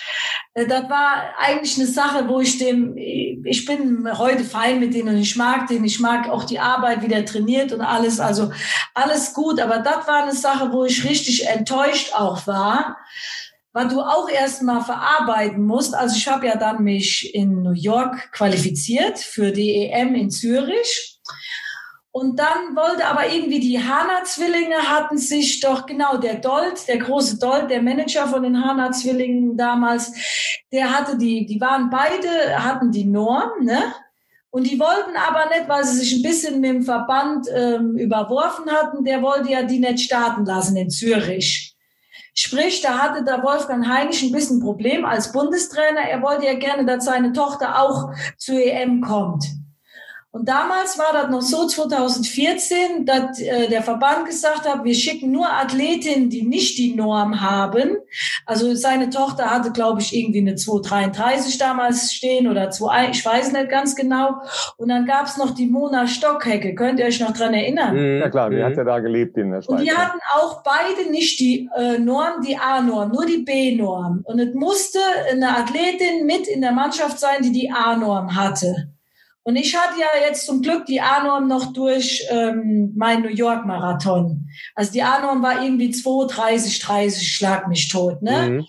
[0.65, 5.21] das war eigentlich eine Sache, wo ich dem, ich bin heute fein mit denen und
[5.21, 8.51] ich mag den, ich mag auch die Arbeit, wie der trainiert und alles, also
[8.95, 12.97] alles gut, aber das war eine Sache, wo ich richtig enttäuscht auch war,
[13.75, 15.95] weil du auch erstmal verarbeiten musst.
[15.95, 21.16] Also ich habe ja dann mich in New York qualifiziert für die EM in Zürich
[22.17, 27.39] und dann wollte aber irgendwie die Hana-Zwillinge hatten sich doch, genau, der Dolt, der große
[27.39, 30.15] Dolt, der Manager von den Hana-Zwillingen damals,
[30.73, 33.93] der hatte die, die waren beide, hatten die Norm, ne?
[34.49, 38.71] Und die wollten aber nicht, weil sie sich ein bisschen mit dem Verband ähm, überworfen
[38.71, 41.77] hatten, der wollte ja die nicht starten lassen in Zürich.
[42.33, 46.01] Sprich, da hatte der Wolfgang Heinisch ein bisschen Problem als Bundestrainer.
[46.01, 49.45] Er wollte ja gerne, dass seine Tochter auch zur EM kommt.
[50.37, 55.33] Und damals war das noch so 2014, dass äh, der Verband gesagt hat, wir schicken
[55.33, 57.97] nur Athletinnen, die nicht die Norm haben.
[58.45, 63.53] Also seine Tochter hatte, glaube ich, irgendwie eine 233 damals stehen oder 2, ich weiß
[63.53, 64.35] nicht ganz genau.
[64.77, 66.75] Und dann gab es noch die Mona Stockhecke.
[66.75, 67.97] Könnt ihr euch noch dran erinnern?
[67.97, 68.21] Mhm.
[68.21, 68.65] Ja klar, die mhm.
[68.65, 69.79] hat ja da gelebt in der Schweiz.
[69.79, 74.21] Und die hatten auch beide nicht die äh, Norm, die A-Norm, nur die B-Norm.
[74.25, 74.99] Und es musste
[75.31, 78.91] eine Athletin mit in der Mannschaft sein, die die A-Norm hatte.
[79.47, 83.65] Und ich hatte ja jetzt zum Glück die A-Norm noch durch ähm, mein New York
[83.65, 84.49] Marathon.
[84.75, 88.23] Also die A-Norm war irgendwie 2,30, 30, schlag mich tot.
[88.23, 88.51] Ne?
[88.51, 88.67] Mhm.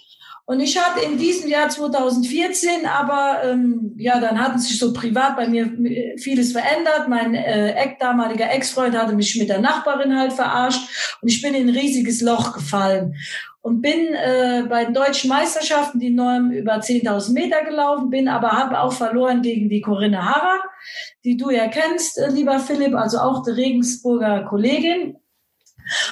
[0.50, 5.36] Und ich hatte in diesem Jahr 2014, aber ähm, ja, dann hatten sich so privat
[5.36, 5.70] bei mir
[6.18, 7.10] vieles verändert.
[7.10, 11.68] Mein äh, damaliger Ex-Freund hatte mich mit der Nachbarin halt verarscht und ich bin in
[11.68, 13.14] ein riesiges Loch gefallen
[13.62, 18.52] und bin äh, bei den deutschen Meisterschaften die Norm über 10.000 Meter gelaufen, bin aber
[18.54, 20.62] habe auch verloren gegen die Corinne Harrer,
[21.26, 25.18] die du ja kennst, äh, lieber Philipp, also auch die Regensburger Kollegin.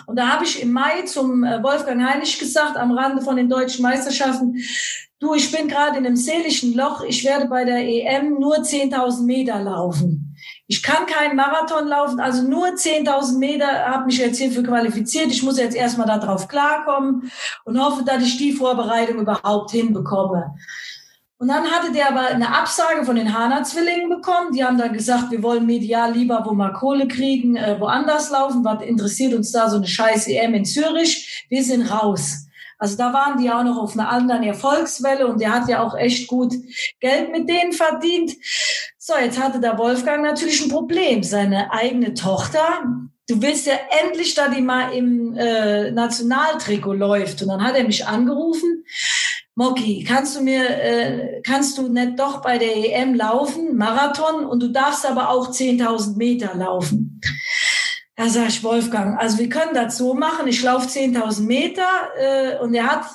[0.05, 3.49] Und da habe ich im Mai zum äh, Wolfgang Heinig gesagt, am Rande von den
[3.49, 4.57] deutschen Meisterschaften,
[5.19, 9.23] du, ich bin gerade in einem seelischen Loch, ich werde bei der EM nur 10.000
[9.23, 10.35] Meter laufen.
[10.67, 15.27] Ich kann keinen Marathon laufen, also nur 10.000 Meter habe mich jetzt hierfür qualifiziert.
[15.27, 17.31] Ich muss jetzt erstmal darauf klarkommen
[17.65, 20.55] und hoffe, dass ich die Vorbereitung überhaupt hinbekomme.
[21.37, 24.53] Und dann hatte der aber eine Absage von den Hana-Zwillingen bekommen.
[24.53, 28.63] Die haben dann gesagt, wir wollen medial lieber, wo wir Kohle kriegen, äh, woanders laufen.
[28.63, 31.45] Was interessiert uns da so eine scheiß EM in Zürich?
[31.49, 32.45] Wir sind raus.
[32.77, 35.97] Also da waren die auch noch auf einer anderen Erfolgswelle und der hat ja auch
[35.97, 36.53] echt gut
[36.99, 38.33] Geld mit denen verdient.
[38.97, 41.23] So, jetzt hatte der Wolfgang natürlich ein Problem.
[41.23, 42.83] Seine eigene Tochter,
[43.27, 47.41] du willst ja endlich, da die mal im äh, Nationaltrikot läuft.
[47.41, 48.83] Und dann hat er mich angerufen.
[49.57, 54.61] Moki, kannst du mir, äh, kannst du nicht doch bei der EM laufen, Marathon, und
[54.61, 57.21] du darfst aber auch 10.000 Meter laufen.
[58.17, 61.87] Da sag ich, Wolfgang, also wir können das so machen, ich laufe 10.000 Meter
[62.17, 63.05] äh, und er hat,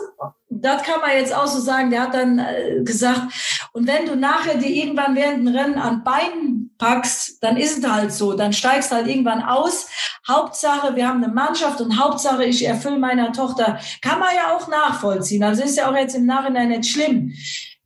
[0.50, 4.16] das kann man jetzt auch so sagen, der hat dann äh, gesagt, und wenn du
[4.16, 8.52] nachher dir irgendwann während dem Rennen an Beinen packst, dann ist es halt so, dann
[8.52, 9.88] steigst halt irgendwann aus.
[10.26, 14.66] Hauptsache, wir haben eine Mannschaft und Hauptsache, ich erfülle meiner Tochter, kann man ja auch
[14.66, 17.32] nachvollziehen, also ist ja auch jetzt im Nachhinein nicht schlimm.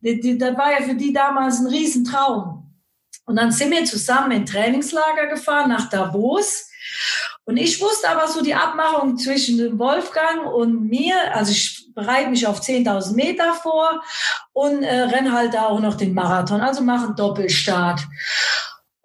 [0.01, 2.73] Das war ja für die damals ein Riesentraum.
[3.25, 6.69] Und dann sind wir zusammen in Trainingslager gefahren nach Davos.
[7.43, 11.15] Und ich wusste aber so die Abmachung zwischen dem Wolfgang und mir.
[11.33, 14.03] Also ich bereite mich auf 10.000 Meter vor
[14.53, 16.61] und äh, renne halt da auch noch den Marathon.
[16.61, 18.01] Also mache einen Doppelstart.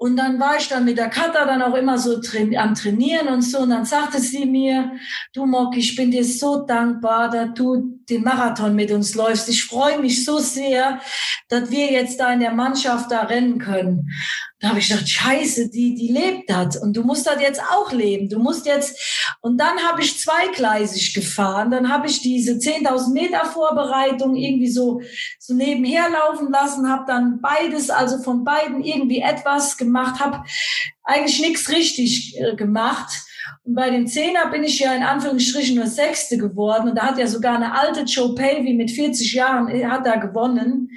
[0.02, 3.28] Und dann war ich dann mit der Katha dann auch immer so train am Trainieren
[3.28, 3.58] und so.
[3.58, 4.92] Und dann sagte sie mir,
[5.34, 9.50] du Mock, ich bin dir so dankbar, dass du den Marathon mit uns läufst.
[9.50, 11.00] Ich freue mich so sehr,
[11.48, 14.08] dass wir jetzt da in der Mannschaft da rennen können.
[14.60, 16.76] Da habe ich gedacht, scheiße, die, die lebt das.
[16.76, 18.28] Und du musst das jetzt auch leben.
[18.28, 21.70] Du musst jetzt, und dann habe ich zweigleisig gefahren.
[21.70, 25.00] Dann habe ich diese 10.000 Meter Vorbereitung irgendwie so,
[25.38, 30.44] so nebenher laufen lassen, habe dann beides, also von beiden irgendwie etwas gemacht, habe
[31.04, 33.29] eigentlich nichts richtig äh, gemacht
[33.64, 36.90] und bei dem Zehner bin ich ja in Anführungsstrichen nur Sechste geworden.
[36.90, 40.16] Und da hat ja sogar eine alte Joe Pavey mit 40 Jahren äh, hat da
[40.16, 40.90] gewonnen.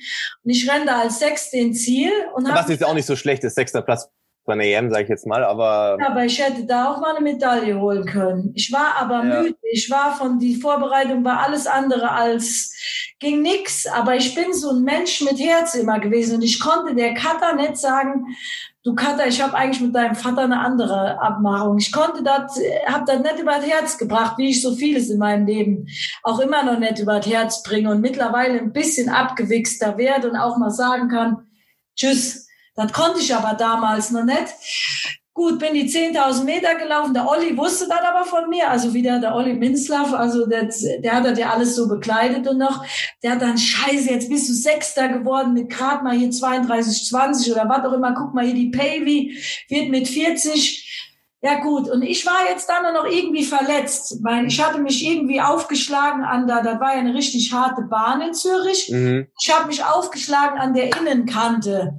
[0.43, 2.11] Und ich renne da als Sechste ins Ziel.
[2.35, 4.09] Und Was ist auch nicht so schlecht ist, sechster Platz
[4.45, 5.97] bei einer EM, sage ich jetzt mal, aber...
[5.99, 8.51] Ja, aber ich hätte da auch mal eine Medaille holen können.
[8.55, 9.41] Ich war aber ja.
[9.41, 9.55] müde.
[9.71, 12.73] Ich war von, die Vorbereitung war alles andere als,
[13.19, 13.87] ging nix.
[13.87, 16.35] Aber ich bin so ein Mensch mit Herz immer gewesen.
[16.35, 18.35] Und ich konnte der Cutter nicht sagen,
[18.83, 21.77] du Katha, ich habe eigentlich mit deinem Vater eine andere Abmachung.
[21.77, 25.19] Ich konnte das, habe das nicht über das Herz gebracht, wie ich so vieles in
[25.19, 25.87] meinem Leben
[26.21, 30.35] auch immer noch nicht über das Herz bringe und mittlerweile ein bisschen abgewichster werde und
[30.35, 31.47] auch mal sagen kann,
[31.95, 32.42] tschüss.
[32.75, 34.47] Das konnte ich aber damals noch nicht.
[35.35, 37.13] Gut, bin die 10.000 Meter gelaufen.
[37.15, 38.69] Der Olli wusste das aber von mir.
[38.69, 40.69] Also wieder der Olli Minzlaff, also der,
[40.99, 42.85] der hat das ja alles so bekleidet und noch.
[43.23, 47.51] Der hat dann, scheiße, jetzt bist du Sechster geworden mit grad mal hier 32, 20
[47.51, 48.13] oder was auch immer.
[48.13, 50.83] Guck mal hier, die Pavy wird mit 40.
[51.41, 55.41] Ja gut, und ich war jetzt dann noch irgendwie verletzt, weil ich hatte mich irgendwie
[55.41, 58.89] aufgeschlagen an der, das war ja eine richtig harte Bahn in Zürich.
[58.89, 59.27] Mhm.
[59.41, 61.95] Ich habe mich aufgeschlagen an der Innenkante.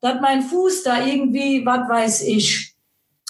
[0.00, 2.74] Da hat mein Fuß da irgendwie, was weiß ich.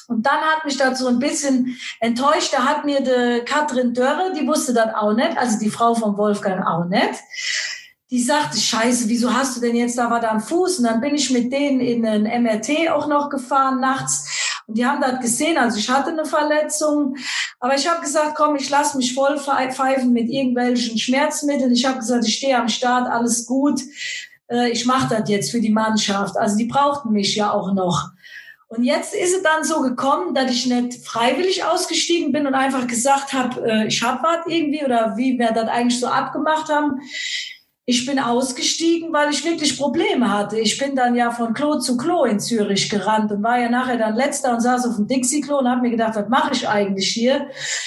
[0.08, 2.52] Und dann hat mich das so ein bisschen enttäuscht.
[2.52, 6.16] Da hat mir die Katrin Dörre, die wusste das auch nicht, also die Frau von
[6.16, 7.20] Wolfgang auch nicht.
[8.10, 10.78] die sagte, scheiße, wieso hast du denn jetzt da was am Fuß?
[10.78, 14.62] Und dann bin ich mit denen in ein MRT auch noch gefahren nachts.
[14.68, 17.16] Und die haben das gesehen, also ich hatte eine Verletzung.
[17.58, 21.72] Aber ich habe gesagt, komm, ich lass mich voll pfeifen mit irgendwelchen Schmerzmitteln.
[21.72, 23.80] Ich habe gesagt, ich stehe am Start, alles gut.
[24.50, 26.36] Äh, ich mache das jetzt für die Mannschaft.
[26.36, 28.10] Also die brauchten mich ja auch noch.
[28.68, 32.86] Und jetzt ist es dann so gekommen, dass ich nicht freiwillig ausgestiegen bin und einfach
[32.86, 37.00] gesagt habe, äh, ich hab was irgendwie oder wie wir das eigentlich so abgemacht haben.
[37.88, 40.58] Ich bin ausgestiegen, weil ich wirklich Probleme hatte.
[40.58, 43.96] Ich bin dann ja von Klo zu Klo in Zürich gerannt und war ja nachher
[43.96, 47.06] dann letzter und saß auf dem Dixie-Klo und habe mir gedacht, was mache ich eigentlich
[47.06, 47.46] hier?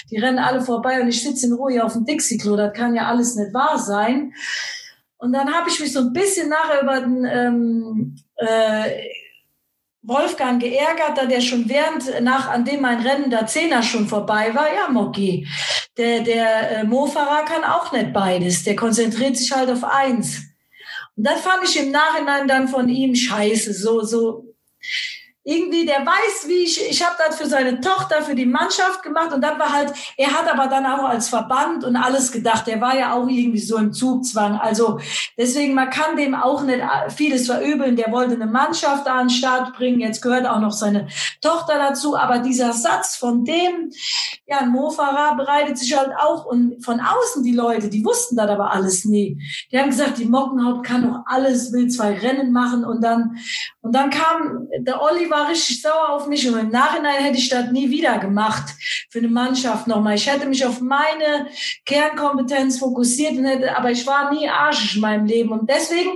[0.10, 2.56] Die rennen alle vorbei und ich sitze in Ruhe auf dem Dixie-Klo.
[2.56, 4.32] Das kann ja alles nicht wahr sein.
[5.20, 9.10] Und dann habe ich mich so ein bisschen nachher über den ähm, äh,
[10.02, 14.56] Wolfgang geärgert, da der schon während, nach, an dem mein Rennen der Zehner schon vorbei
[14.56, 15.46] war, ja, Moki,
[15.98, 20.42] der, der äh, Mofahrer kann auch nicht beides, der konzentriert sich halt auf eins.
[21.18, 24.46] Und das fand ich im Nachhinein dann von ihm scheiße, so, so,
[25.50, 29.34] irgendwie, der weiß, wie ich, ich habe das für seine Tochter, für die Mannschaft gemacht
[29.34, 32.80] und das war halt, er hat aber dann auch als Verband und alles gedacht, der
[32.80, 34.60] war ja auch irgendwie so im Zugzwang.
[34.60, 35.00] Also
[35.38, 36.84] deswegen, man kann dem auch nicht
[37.16, 37.96] vieles verübeln.
[37.96, 41.08] Der wollte eine Mannschaft an den Start bringen, jetzt gehört auch noch seine
[41.42, 43.92] Tochter dazu, aber dieser Satz von dem,
[44.50, 48.50] ja, ein Mofahrer bereitet sich halt auch und von außen die Leute, die wussten das
[48.50, 49.40] aber alles nie.
[49.72, 53.38] Die haben gesagt, die Mockenhaut kann doch alles, will zwei Rennen machen und dann,
[53.82, 57.50] und dann kam der Olli war richtig sauer auf mich und im Nachhinein hätte ich
[57.50, 58.74] das nie wieder gemacht
[59.10, 60.16] für eine Mannschaft nochmal.
[60.16, 61.48] Ich hätte mich auf meine
[61.86, 66.10] Kernkompetenz fokussiert und hätte, aber ich war nie arschig in meinem Leben und deswegen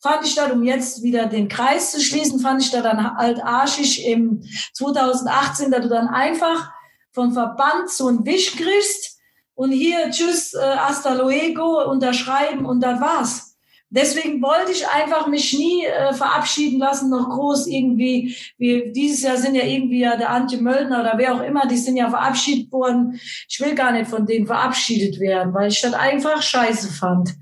[0.00, 3.42] fand ich das, um jetzt wieder den Kreis zu schließen, fand ich das dann halt
[3.42, 4.42] arschig im
[4.72, 6.73] 2018, dass du dann einfach
[7.14, 9.18] vom Verband so einen Wisch kriegst
[9.54, 13.54] und hier, tschüss, äh, hasta luego, unterschreiben und das war's.
[13.88, 18.34] Deswegen wollte ich einfach mich nie äh, verabschieden lassen, noch groß irgendwie.
[18.58, 21.76] Wie, dieses Jahr sind ja irgendwie ja der Antje Möldner oder wer auch immer, die
[21.76, 23.20] sind ja verabschiedet worden.
[23.48, 27.36] Ich will gar nicht von denen verabschiedet werden, weil ich das einfach scheiße fand.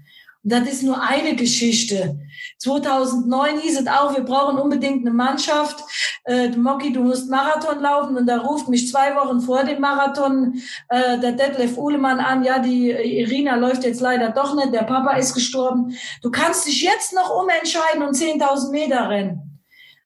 [0.44, 2.18] Das ist nur eine Geschichte.
[2.58, 5.84] 2009 hieß es auch, wir brauchen unbedingt eine Mannschaft.
[6.24, 8.16] Äh, Moki, du musst Marathon laufen.
[8.16, 12.42] Und da ruft mich zwei Wochen vor dem Marathon äh, der Detlef Uhlemann an.
[12.42, 14.74] Ja, die Irina läuft jetzt leider doch nicht.
[14.74, 15.96] Der Papa ist gestorben.
[16.22, 19.60] Du kannst dich jetzt noch umentscheiden und 10.000 Meter rennen.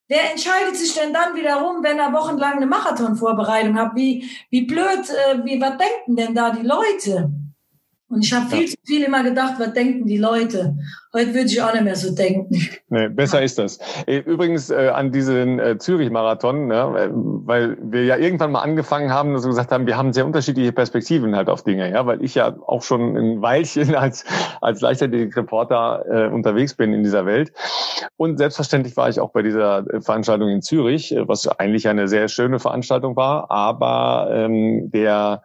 [0.07, 3.95] Wer entscheidet sich denn dann wiederum, wenn er wochenlang eine Marathonvorbereitung hat?
[3.95, 7.31] Wie, wie blöd, äh, wie, was denken denn da die Leute?
[8.09, 10.77] Und ich habe viel zu viel immer gedacht, was denken die Leute?
[11.17, 12.61] Heute würde ich auch nicht mehr so denken.
[12.89, 13.79] Nee, besser ist das.
[14.05, 19.33] Äh, übrigens äh, an diesen äh, Zürich-Marathon, ne, weil wir ja irgendwann mal angefangen haben,
[19.33, 22.35] dass wir gesagt haben, wir haben sehr unterschiedliche Perspektiven halt auf Dinge, ja, weil ich
[22.35, 24.25] ja auch schon ein Weilchen als
[24.61, 27.51] als Leichtathletik-Reporter äh, unterwegs bin in dieser Welt.
[28.17, 32.59] Und selbstverständlich war ich auch bei dieser Veranstaltung in Zürich, was eigentlich eine sehr schöne
[32.59, 33.49] Veranstaltung war.
[33.49, 35.41] Aber ähm, der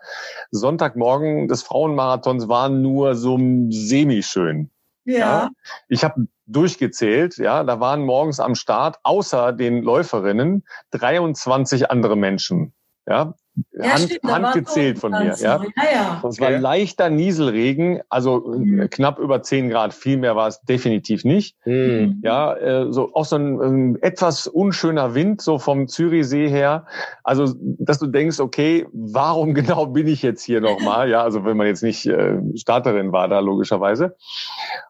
[0.51, 3.39] Sonntagmorgen des Frauenmarathons war nur so
[3.71, 4.69] semi-schön.
[5.05, 5.19] Ja.
[5.19, 5.51] ja.
[5.89, 12.75] Ich habe durchgezählt, ja, da waren morgens am Start außer den Läuferinnen 23 andere Menschen.
[13.07, 13.35] Ja,
[13.73, 15.35] ja, Hand, stimmt, handgezählt von mir.
[15.39, 15.63] Ja.
[15.63, 15.63] Ja,
[15.93, 16.21] ja.
[16.23, 18.89] Das war leichter Nieselregen, also mhm.
[18.91, 19.93] knapp über 10 Grad.
[19.93, 21.57] Viel mehr war es definitiv nicht.
[21.67, 22.21] Mhm.
[22.23, 26.87] Ja, äh, so auch so ein, ein, etwas unschöner Wind so vom Zürichsee her.
[27.25, 31.11] Also, dass du denkst, okay, warum genau bin ich jetzt hier nochmal?
[31.11, 34.17] ja, also wenn man jetzt nicht äh, Starterin war da logischerweise.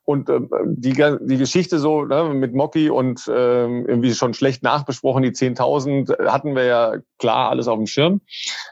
[0.05, 5.23] Und äh, die, die Geschichte so ne, mit Mocky und äh, irgendwie schon schlecht nachbesprochen,
[5.23, 8.21] die 10.000 hatten wir ja klar alles auf dem Schirm.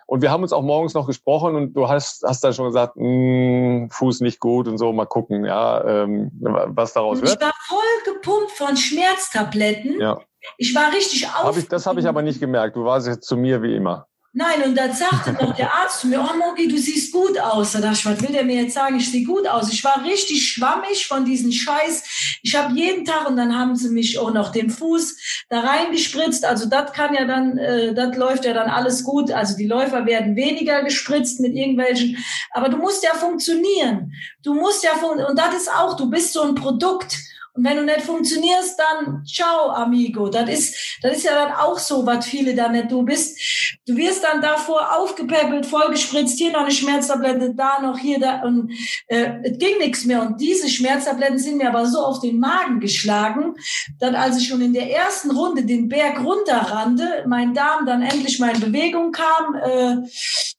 [0.07, 2.97] Und wir haben uns auch morgens noch gesprochen und du hast, hast dann schon gesagt,
[2.97, 7.35] hm, Fuß nicht gut und so, mal gucken, ja, ähm, was daraus wird.
[7.35, 10.01] Ich war voll gepumpt von Schmerztabletten.
[10.01, 10.21] Ja.
[10.57, 11.45] Ich war richtig auf.
[11.45, 12.77] Hab ich, das habe ich aber nicht gemerkt.
[12.77, 14.07] Du warst jetzt zu mir wie immer.
[14.33, 17.73] Nein, und dann sagte doch der Arzt zu mir, oh Mogi, du siehst gut aus.
[17.73, 18.97] Da dachte ich, was will der mir jetzt sagen?
[18.97, 19.73] Ich sehe gut aus.
[19.73, 22.39] Ich war richtig schwammig von diesem Scheiß.
[22.43, 25.17] Ich habe jeden Tag, und dann haben sie mich auch noch den Fuß
[25.49, 26.45] da reingespritzt.
[26.45, 29.33] Also das kann ja dann, äh, das läuft ja dann alles gut.
[29.33, 32.17] Also die Läufer werden weniger gespritzt mit irgendwelchen.
[32.53, 34.13] Aber du musst ja funktionieren.
[34.45, 37.19] Du musst ja, fun und das ist auch, du bist so ein Produkt.
[37.55, 40.29] Und wenn du nicht funktionierst, dann ciao, amigo.
[40.29, 43.39] Das ist, das ist ja dann auch so, was viele da nicht du bist.
[43.87, 48.43] Du wirst dann davor aufgepäppelt, vollgespritzt, hier noch eine Schmerztablette, da noch hier, da.
[48.43, 48.73] Und
[49.09, 50.23] äh, es ging nichts mehr.
[50.23, 53.55] Und diese Schmerztabletten sind mir aber so auf den Magen geschlagen,
[53.99, 58.39] dass als ich schon in der ersten Runde den Berg runterrannte, mein Darm dann endlich
[58.39, 59.97] mal in Bewegung kam, äh,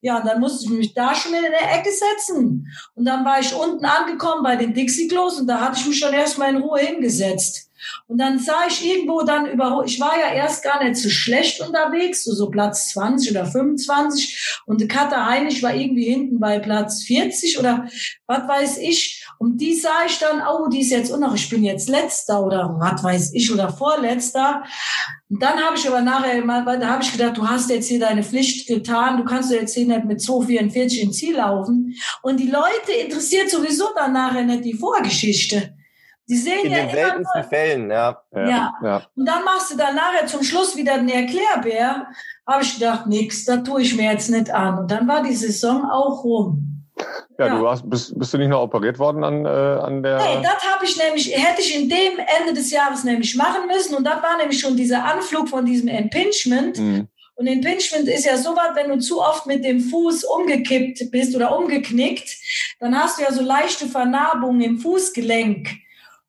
[0.01, 2.68] ja, dann musste ich mich da schon in der Ecke setzen.
[2.95, 6.13] Und dann war ich unten angekommen bei den Dixie-Klos und da hatte ich mich schon
[6.13, 7.71] erstmal in Ruhe hingesetzt.
[8.07, 11.61] Und dann sah ich irgendwo dann über, ich war ja erst gar nicht so schlecht
[11.61, 14.61] unterwegs, so, so Platz 20 oder 25.
[14.65, 17.87] Und Katha Heinig war irgendwie hinten bei Platz 40 oder
[18.27, 19.25] was weiß ich.
[19.39, 22.45] Und die sah ich dann, oh, die ist jetzt auch noch, ich bin jetzt letzter
[22.45, 24.63] oder was weiß ich oder vorletzter.
[25.29, 27.99] Und dann habe ich aber nachher mal, da habe ich gedacht, du hast jetzt hier
[27.99, 31.95] deine Pflicht getan, du kannst jetzt hier nicht mit 2,44 ins Ziel laufen.
[32.21, 35.73] Und die Leute interessiert sowieso dann nachher nicht die Vorgeschichte.
[36.31, 38.23] Die sehen In ja den seltensten immer, Fällen, ja.
[38.33, 38.73] ja.
[38.81, 39.01] ja.
[39.17, 42.07] Und dann machst du dann nachher zum Schluss wieder einen Erklärbär.
[42.47, 44.79] Habe ich gedacht, nix, da tue ich mir jetzt nicht an.
[44.79, 46.85] Und dann war die Saison auch rum.
[47.37, 47.59] Ja, ja.
[47.59, 50.19] du hast, bist, bist du nicht noch operiert worden an, äh, an der.
[50.19, 53.95] Nee, das habe ich nämlich, hätte ich in dem Ende des Jahres nämlich machen müssen.
[53.95, 56.77] Und das war nämlich schon dieser Anflug von diesem Impingement.
[56.79, 57.09] Mhm.
[57.35, 61.35] Und Impingement ist ja so was, wenn du zu oft mit dem Fuß umgekippt bist
[61.35, 62.29] oder umgeknickt,
[62.79, 65.67] dann hast du ja so leichte Vernarbungen im Fußgelenk.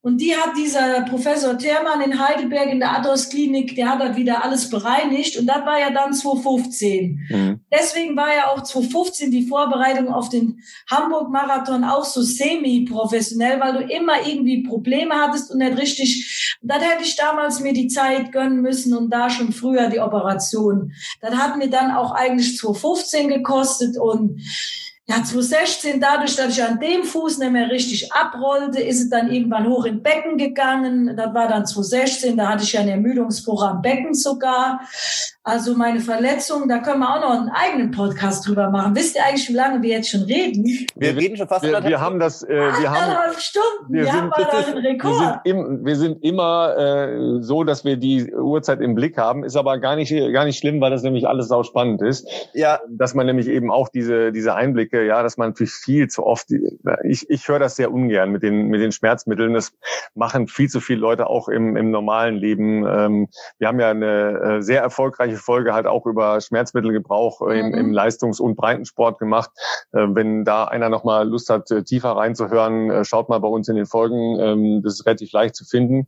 [0.04, 4.16] Und die hat dieser Professor Thermann in Heidelberg in der Ados Klinik, der hat das
[4.16, 5.38] wieder alles bereinigt.
[5.38, 7.20] Und das war ja dann 2015.
[7.30, 7.60] Mhm.
[7.72, 10.60] Deswegen war ja auch 2015 die Vorbereitung auf den
[10.90, 16.58] Hamburg-Marathon auch so semi-professionell, weil du immer irgendwie Probleme hattest und nicht richtig.
[16.62, 20.92] Dann hätte ich damals mir die Zeit gönnen müssen und da schon früher die Operation.
[21.20, 24.40] Das hat mir dann auch eigentlich 2015 gekostet und
[25.08, 29.32] ja, 2016, dadurch, dass ich an dem Fuß nicht mehr richtig abrollte, ist es dann
[29.32, 31.16] irgendwann hoch in Becken gegangen.
[31.16, 34.80] Das war dann 2016, da hatte ich ja ein Ermüdungsbruch am Becken sogar.
[35.44, 38.94] Also meine Verletzung, da können wir auch noch einen eigenen Podcast drüber machen.
[38.94, 40.64] Wisst ihr eigentlich, wie lange wir jetzt schon reden?
[40.94, 41.64] Wir reden schon fast.
[41.64, 42.44] Wir, wir haben das.
[42.44, 43.92] Äh, wir haben Stunden.
[43.92, 45.12] Wir, wir sind, haben einen Rekord.
[45.12, 49.42] Wir sind, im, wir sind immer äh, so, dass wir die Uhrzeit im Blick haben.
[49.42, 52.28] Ist aber gar nicht gar nicht schlimm, weil das nämlich alles sau spannend ist.
[52.54, 52.78] Ja.
[52.88, 56.52] Dass man nämlich eben auch diese diese Einblicke, ja, dass man viel zu oft.
[57.02, 59.54] Ich ich höre das sehr ungern mit den mit den Schmerzmitteln.
[59.54, 59.72] Das
[60.14, 62.86] machen viel zu viele Leute auch im im normalen Leben.
[62.86, 63.28] Ähm,
[63.58, 67.50] wir haben ja eine äh, sehr erfolgreiche umfangreiche Folge halt auch über Schmerzmittelgebrauch mhm.
[67.50, 69.50] im, im, Leistungs- und Breitensport gemacht.
[69.92, 73.68] Äh, wenn da einer nochmal Lust hat, äh, tiefer reinzuhören, äh, schaut mal bei uns
[73.68, 74.38] in den Folgen.
[74.40, 76.06] Ähm, das ist relativ leicht zu finden.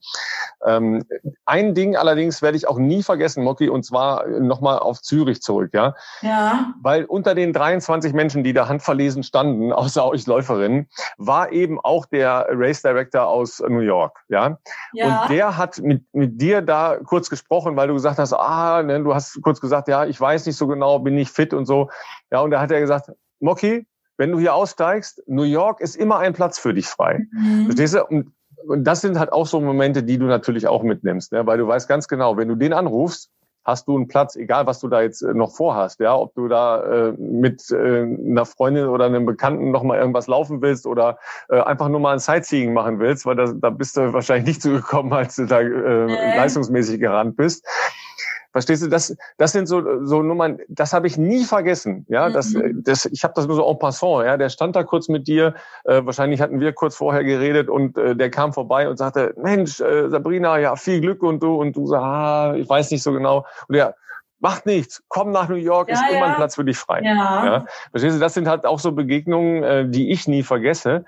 [0.64, 1.04] Ähm,
[1.44, 5.70] ein Ding allerdings werde ich auch nie vergessen, Moki, und zwar nochmal auf Zürich zurück,
[5.72, 5.94] ja.
[6.22, 6.74] Ja.
[6.82, 10.88] Weil unter den 23 Menschen, die da handverlesen standen, außer euch Läuferinnen,
[11.18, 14.58] war eben auch der Race Director aus New York, ja.
[14.92, 15.22] ja.
[15.22, 19.02] Und der hat mit, mit dir da kurz gesprochen, weil du gesagt hast, ah, ne,
[19.02, 21.90] du hast kurz gesagt, ja, ich weiß nicht so genau, bin nicht fit und so.
[22.30, 23.10] Ja, und da hat er gesagt,
[23.40, 23.86] Moki,
[24.16, 27.26] wenn du hier aussteigst, New York ist immer ein Platz für dich frei.
[27.32, 27.66] Mhm.
[27.66, 28.04] Verstehst du?
[28.04, 28.32] Und,
[28.66, 31.46] und das sind halt auch so Momente, die du natürlich auch mitnimmst, ne?
[31.46, 33.30] weil du weißt ganz genau, wenn du den anrufst,
[33.64, 36.48] hast du einen Platz, egal was du da jetzt äh, noch vorhast, ja, ob du
[36.48, 41.18] da äh, mit äh, einer Freundin oder einem Bekannten noch mal irgendwas laufen willst oder
[41.48, 44.62] äh, einfach nur mal ein Sightseeing machen willst, weil da, da bist du wahrscheinlich nicht
[44.62, 47.66] zugekommen, als du da äh, leistungsmäßig gerannt bist.
[48.54, 52.06] Verstehst du, das, das sind so, so Nummern, das habe ich nie vergessen.
[52.08, 52.84] Ja, das, mhm.
[52.84, 54.24] das, ich habe das nur so en passant.
[54.24, 55.54] Ja, der stand da kurz mit dir.
[55.82, 59.80] Äh, wahrscheinlich hatten wir kurz vorher geredet und äh, der kam vorbei und sagte, Mensch,
[59.80, 63.12] äh, Sabrina, ja, viel Glück und du und du sagst, ah, ich weiß nicht so
[63.12, 63.44] genau.
[63.66, 63.94] Und ja,
[64.38, 66.16] macht nichts, komm nach New York, ja, ist ja.
[66.16, 67.00] immer ein Platz für dich frei.
[67.02, 67.44] Ja.
[67.44, 67.66] ja.
[67.90, 71.04] Verstehst du, das sind halt auch so Begegnungen, äh, die ich nie vergesse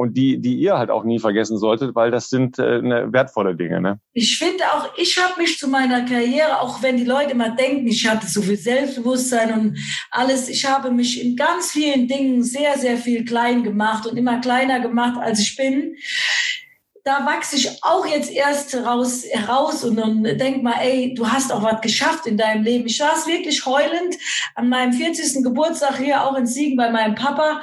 [0.00, 3.54] und die, die ihr halt auch nie vergessen solltet, weil das sind äh, ne, wertvolle
[3.54, 3.82] Dinge.
[3.82, 4.00] Ne?
[4.14, 7.86] Ich finde auch, ich habe mich zu meiner Karriere, auch wenn die Leute immer denken,
[7.86, 9.78] ich hatte so viel Selbstbewusstsein und
[10.10, 14.40] alles, ich habe mich in ganz vielen Dingen sehr, sehr viel klein gemacht und immer
[14.40, 15.94] kleiner gemacht, als ich bin
[17.04, 21.52] da wachse ich auch jetzt erst raus, heraus und, und denk mal, ey, du hast
[21.52, 22.86] auch was geschafft in deinem Leben.
[22.86, 24.16] Ich saß wirklich heulend
[24.54, 25.42] an meinem 40.
[25.42, 27.62] Geburtstag hier auch in Siegen bei meinem Papa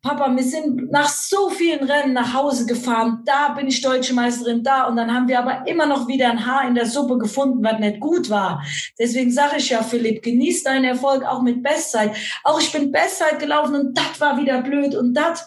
[0.00, 3.22] Papa, wir sind nach so vielen Rennen nach Hause gefahren.
[3.24, 4.84] Da bin ich deutsche Meisterin, da.
[4.84, 7.80] Und dann haben wir aber immer noch wieder ein Haar in der Suppe gefunden, was
[7.80, 8.62] nicht gut war.
[8.96, 12.12] Deswegen sage ich ja, Philipp, genieß deinen Erfolg auch mit Bestzeit.
[12.44, 15.46] Auch ich bin Bestzeit gelaufen und das war wieder blöd und das.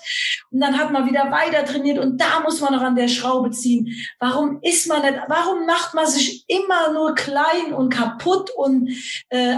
[0.52, 3.52] Und dann hat man wieder weiter trainiert und da muss man noch an der Schraube
[3.52, 3.88] ziehen.
[4.20, 8.90] Warum ist man nicht, warum macht man sich immer nur klein und kaputt und
[9.30, 9.56] äh,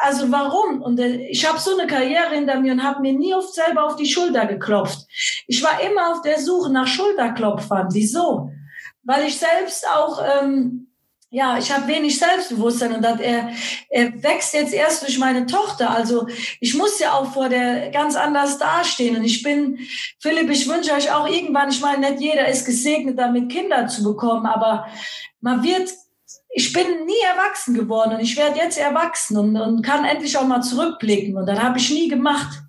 [0.00, 0.82] also warum?
[0.82, 3.84] Und äh, ich habe so eine Karriere hinter mir und habe mir nie oft selber
[3.84, 5.06] auf die Schulter geklopft.
[5.46, 7.88] Ich war immer auf der Suche nach Schulterklopfern.
[7.92, 8.50] Wieso?
[9.04, 10.88] weil ich selbst auch, ähm,
[11.30, 13.50] ja, ich habe wenig Selbstbewusstsein und dat, er,
[13.88, 15.90] er wächst jetzt erst durch meine Tochter.
[15.90, 16.26] Also
[16.60, 19.16] ich muss ja auch vor der ganz anders dastehen.
[19.16, 19.78] Und ich bin,
[20.20, 24.02] Philipp, ich wünsche euch auch irgendwann, ich meine, nicht jeder ist gesegnet, damit Kinder zu
[24.02, 24.86] bekommen, aber
[25.40, 25.90] man wird
[26.54, 30.46] ich bin nie erwachsen geworden und ich werde jetzt erwachsen und, und kann endlich auch
[30.46, 31.36] mal zurückblicken.
[31.36, 32.62] Und das habe ich nie gemacht.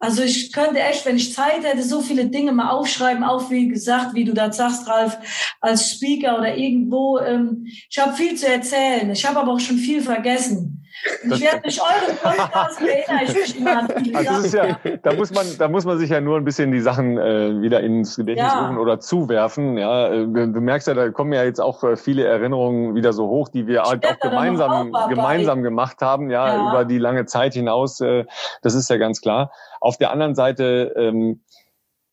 [0.00, 3.68] Also ich könnte echt, wenn ich Zeit hätte, so viele Dinge mal aufschreiben, auch wie
[3.68, 5.16] gesagt, wie du das sagst, Ralf,
[5.60, 7.18] als Speaker oder irgendwo.
[7.20, 9.10] Ähm, ich habe viel zu erzählen.
[9.10, 10.83] Ich habe aber auch schon viel vergessen.
[11.02, 13.88] Ich werde mich euren Podcast erinnern.
[13.96, 16.44] Ich mich also ist ja, da muss man, da muss man sich ja nur ein
[16.44, 18.62] bisschen die Sachen äh, wieder ins Gedächtnis ja.
[18.62, 19.76] rufen oder zuwerfen.
[19.76, 23.28] Ja, äh, du merkst ja, da kommen ja jetzt auch äh, viele Erinnerungen wieder so
[23.28, 27.54] hoch, die wir halt auch gemeinsam, gemeinsam gemacht haben, ja, ja, über die lange Zeit
[27.54, 28.00] hinaus.
[28.00, 28.24] Äh,
[28.62, 29.50] das ist ja ganz klar.
[29.80, 31.42] Auf der anderen Seite, ähm,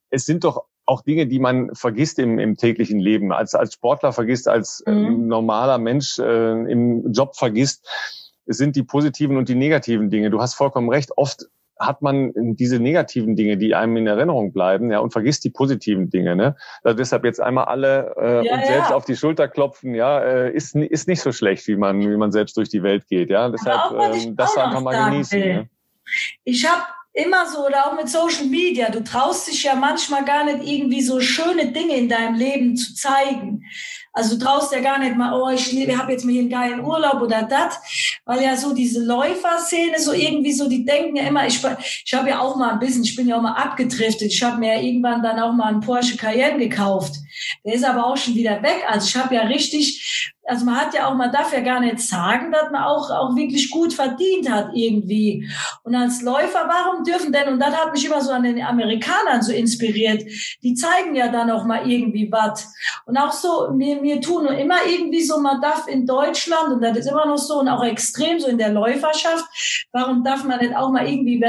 [0.10, 4.12] es sind doch auch Dinge, die man vergisst im, im täglichen Leben, als, als Sportler
[4.12, 5.28] vergisst, als äh, mhm.
[5.28, 7.88] normaler Mensch äh, im Job vergisst
[8.52, 10.30] es sind die positiven und die negativen Dinge.
[10.30, 11.12] Du hast vollkommen recht.
[11.16, 11.48] Oft
[11.80, 16.10] hat man diese negativen Dinge, die einem in Erinnerung bleiben, ja, und vergisst die positiven
[16.10, 16.36] Dinge.
[16.36, 16.56] Ne?
[16.84, 18.96] Also deshalb jetzt einmal alle äh, ja, und selbst ja.
[18.96, 22.32] auf die Schulter klopfen, ja, äh, ist, ist nicht so schlecht, wie man, wie man
[22.32, 23.32] selbst durch die Welt geht.
[23.32, 25.40] Ja, deshalb ähm, das einfach mal genießen.
[25.40, 25.70] Ne?
[26.44, 26.84] Ich habe
[27.14, 31.02] immer so, oder auch mit Social Media, du traust dich ja manchmal gar nicht irgendwie
[31.02, 33.64] so schöne Dinge in deinem Leben zu zeigen.
[34.14, 37.22] Also traust ja gar nicht mal, oh, ich habe jetzt mal hier einen geilen Urlaub
[37.22, 37.80] oder das,
[38.26, 41.62] weil ja so diese Läuferszene, so irgendwie so, die denken ja immer, ich,
[42.06, 44.60] ich habe ja auch mal ein bisschen, ich bin ja auch mal abgedriftet, ich habe
[44.60, 47.16] mir ja irgendwann dann auch mal einen Porsche Cayenne gekauft.
[47.66, 48.84] Der ist aber auch schon wieder weg.
[48.88, 52.00] Also ich habe ja richtig also man hat ja auch, man darf ja gar nicht
[52.00, 55.48] sagen, dass man auch, auch wirklich gut verdient hat irgendwie.
[55.84, 59.42] Und als Läufer, warum dürfen denn, und das hat mich immer so an den Amerikanern
[59.42, 60.24] so inspiriert,
[60.64, 62.74] die zeigen ja dann auch mal irgendwie was.
[63.06, 66.98] Und auch so, mir, mir tun immer irgendwie so, man darf in Deutschland, und das
[66.98, 69.46] ist immer noch so, und auch extrem so in der Läuferschaft,
[69.92, 71.44] warum darf man nicht auch mal irgendwie,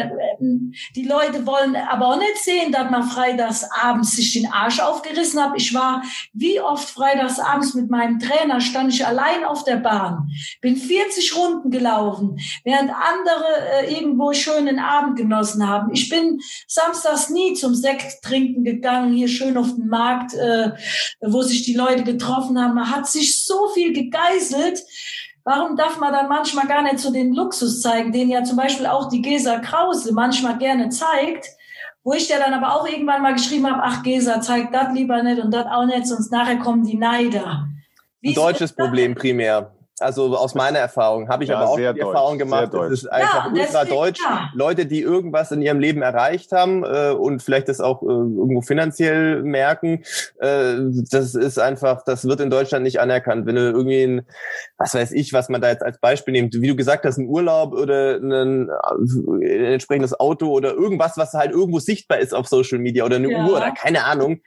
[0.94, 5.43] die Leute wollen aber auch nicht sehen, dass man freitags abends sich den Arsch aufgerissen
[5.43, 5.52] hat.
[5.56, 6.02] Ich war
[6.32, 10.30] wie oft freitags abends mit meinem Trainer stand ich allein auf der Bahn,
[10.60, 15.92] bin 40 Runden gelaufen, während andere äh, irgendwo schönen Abend genossen haben.
[15.92, 20.72] Ich bin samstags nie zum Sekt trinken gegangen, hier schön auf dem Markt, äh,
[21.20, 22.74] wo sich die Leute getroffen haben.
[22.74, 24.82] Man hat sich so viel gegeißelt.
[25.44, 28.86] Warum darf man dann manchmal gar nicht so den Luxus zeigen, den ja zum Beispiel
[28.86, 31.46] auch die Gesa Krause manchmal gerne zeigt?
[32.04, 35.22] wo ich ja dann aber auch irgendwann mal geschrieben habe, ach Gesa, zeig das lieber
[35.22, 37.68] nicht und das auch nicht, sonst nachher kommen die Neider
[38.24, 39.72] ein deutsches Problem primär.
[40.02, 43.06] Also aus meiner Erfahrung habe ich ja, aber auch die deutsch, Erfahrung gemacht, es ist
[43.06, 44.20] einfach ja, ultra deutsch.
[44.20, 44.50] Ja.
[44.54, 48.62] Leute, die irgendwas in ihrem Leben erreicht haben äh, und vielleicht das auch äh, irgendwo
[48.62, 50.02] finanziell merken,
[50.40, 50.74] äh,
[51.10, 53.46] das ist einfach, das wird in Deutschland nicht anerkannt.
[53.46, 54.26] Wenn du irgendwie ein,
[54.78, 57.28] was weiß ich, was man da jetzt als Beispiel nimmt, wie du gesagt hast, ein
[57.28, 62.78] Urlaub oder ein, ein entsprechendes Auto oder irgendwas, was halt irgendwo sichtbar ist auf Social
[62.78, 64.40] Media oder eine Uhr oder keine Ahnung,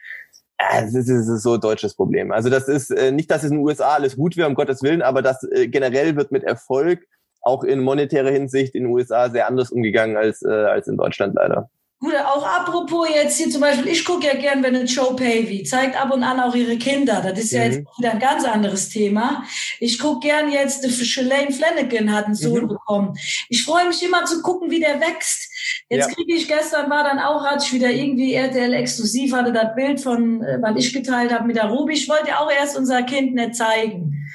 [0.58, 2.32] das ist, das ist so ein deutsches Problem.
[2.32, 4.82] Also das ist äh, nicht, dass es in den USA alles gut wäre, um Gottes
[4.82, 7.06] Willen, aber das äh, generell wird mit Erfolg
[7.42, 11.34] auch in monetärer Hinsicht in den USA sehr anders umgegangen als, äh, als in Deutschland
[11.34, 11.70] leider.
[11.98, 15.62] Gut, auch apropos jetzt hier zum Beispiel, ich gucke ja gern, wenn eine Joe Pavey
[15.64, 17.22] zeigt ab und an auch ihre Kinder.
[17.22, 17.72] Das ist ja mhm.
[17.72, 19.44] jetzt wieder ein ganz anderes Thema.
[19.80, 22.68] Ich gucke gern jetzt, Shalane Flanagan hat einen Sohn mhm.
[22.68, 23.18] bekommen.
[23.48, 25.50] Ich freue mich immer zu gucken, wie der wächst.
[25.88, 26.14] Jetzt ja.
[26.14, 29.98] kriege ich gestern war dann auch, hatte ich wieder irgendwie RTL exklusiv, hatte das Bild
[29.98, 31.94] von, äh, was ich geteilt habe mit der Ruby.
[31.94, 34.25] Ich wollte ja auch erst unser Kind nicht zeigen.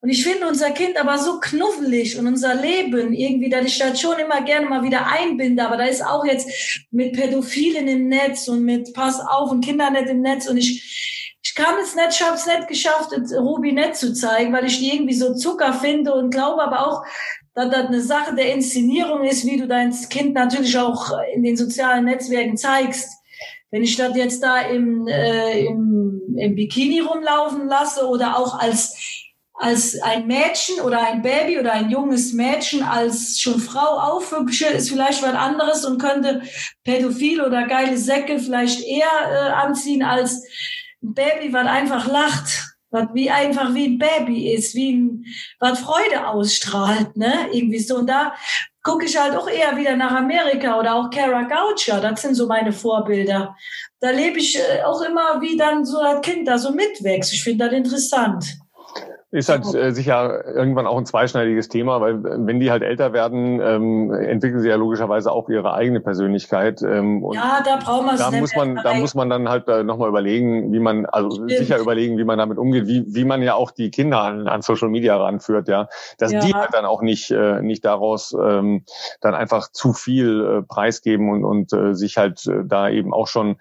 [0.00, 4.00] Und ich finde unser Kind aber so knuffelig und unser Leben irgendwie, dass ich das
[4.00, 5.64] schon immer gerne mal wieder einbinde.
[5.64, 6.48] Aber da ist auch jetzt
[6.92, 11.54] mit Pädophilen im Netz und mit Pass auf und Kindernet im Netz und ich, ich
[11.54, 14.94] kann es nicht, ich habe es nicht geschafft, Ruby nett zu zeigen, weil ich die
[14.94, 17.04] irgendwie so Zucker finde und glaube aber auch,
[17.54, 21.56] dass das eine Sache der Inszenierung ist, wie du dein Kind natürlich auch in den
[21.56, 23.10] sozialen Netzwerken zeigst.
[23.70, 29.17] Wenn ich das jetzt da im, äh, im, im Bikini rumlaufen lasse oder auch als
[29.58, 34.90] als ein Mädchen oder ein Baby oder ein junges Mädchen als schon Frau aufhübsche, ist
[34.90, 36.42] vielleicht was anderes und könnte
[36.84, 40.44] pädophil oder geile Säcke vielleicht eher äh, anziehen als
[41.02, 45.24] ein Baby, was einfach lacht, was wie einfach wie ein Baby ist, wie ein,
[45.58, 47.48] was Freude ausstrahlt, ne?
[47.52, 47.96] Irgendwie so.
[47.96, 48.34] Und da
[48.84, 52.46] gucke ich halt auch eher wieder nach Amerika oder auch Kara Goucher, das sind so
[52.46, 53.56] meine Vorbilder.
[53.98, 57.32] Da lebe ich äh, auch immer, wie dann so ein Kind da so mitwächst.
[57.32, 58.57] Ich finde das interessant.
[59.30, 63.12] Ist halt äh, sicher irgendwann auch ein zweischneidiges Thema, weil äh, wenn die halt älter
[63.12, 66.80] werden, ähm, entwickeln sie ja logischerweise auch ihre eigene Persönlichkeit.
[66.80, 69.84] Ähm, und ja, da braucht man da muss man, da muss man dann halt äh,
[69.84, 71.50] nochmal überlegen, wie man, also Stimmt.
[71.50, 74.62] sicher überlegen, wie man damit umgeht, wie, wie man ja auch die Kinder an, an
[74.62, 76.40] Social Media ranführt, ja, dass ja.
[76.40, 78.84] die halt dann auch nicht, äh, nicht daraus ähm,
[79.20, 83.26] dann einfach zu viel äh, preisgeben und, und äh, sich halt äh, da eben auch
[83.26, 83.58] schon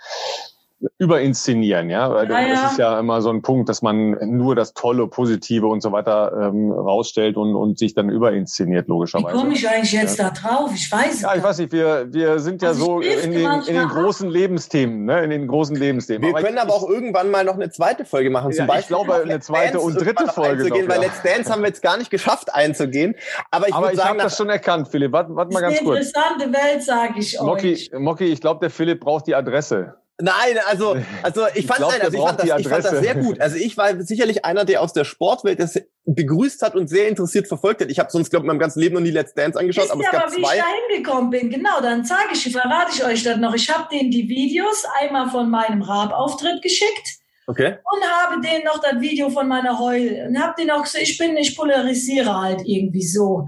[0.99, 4.73] überinszenieren, ja, weil ja, das ist ja immer so ein Punkt, dass man nur das
[4.73, 9.35] Tolle, Positive und so weiter ähm, rausstellt und, und sich dann überinszeniert, logischerweise.
[9.35, 10.29] Wie komme ich eigentlich jetzt ja.
[10.29, 10.71] da drauf?
[10.75, 13.75] Ich weiß Ja, ich weiß nicht, wir, wir sind ja also so in den, in
[13.75, 16.21] den großen Lebensthemen, ne, in den großen Lebensthemen.
[16.21, 18.65] Wir aber können ich, aber auch irgendwann mal noch eine zweite Folge machen, zum ja,
[18.65, 18.97] Beispiel.
[18.97, 20.63] Ich glaube, eine zweite und dritte Folge.
[20.63, 23.15] Einzugehen, noch, weil Let's Dance haben wir jetzt gar nicht geschafft einzugehen.
[23.49, 25.11] Aber ich, aber ich habe das schon erkannt, Philipp.
[25.11, 26.07] Warte, warte mal ganz kurz.
[26.07, 27.91] Interessante Welt, sage ich Mocky, euch.
[27.97, 29.95] Mocky, ich glaube, der Philipp braucht die Adresse.
[30.19, 32.99] Nein, also, also ich fand, ich, glaub, nein, also ich, fand das, ich fand das
[32.99, 33.39] sehr gut.
[33.39, 37.47] Also ich war sicherlich einer, der aus der Sportwelt das begrüßt hat und sehr interessiert
[37.47, 37.91] verfolgt hat.
[37.91, 39.85] Ich habe sonst, glaube ich, in meinem ganzen Leben noch nie Let's Dance angeschaut.
[39.85, 40.55] Wisst aber es gab aber, wie zwei.
[40.55, 43.53] ich da hingekommen bin, genau, dann zeige ich, verrate ich euch das noch.
[43.53, 47.16] Ich habe denen die Videos einmal von meinem Raab-Auftritt geschickt
[47.49, 47.77] Okay.
[47.93, 51.17] Und habe denen noch das Video von meiner Heul und habe denen auch gesagt, ich
[51.17, 53.47] bin, ich polarisiere halt irgendwie so.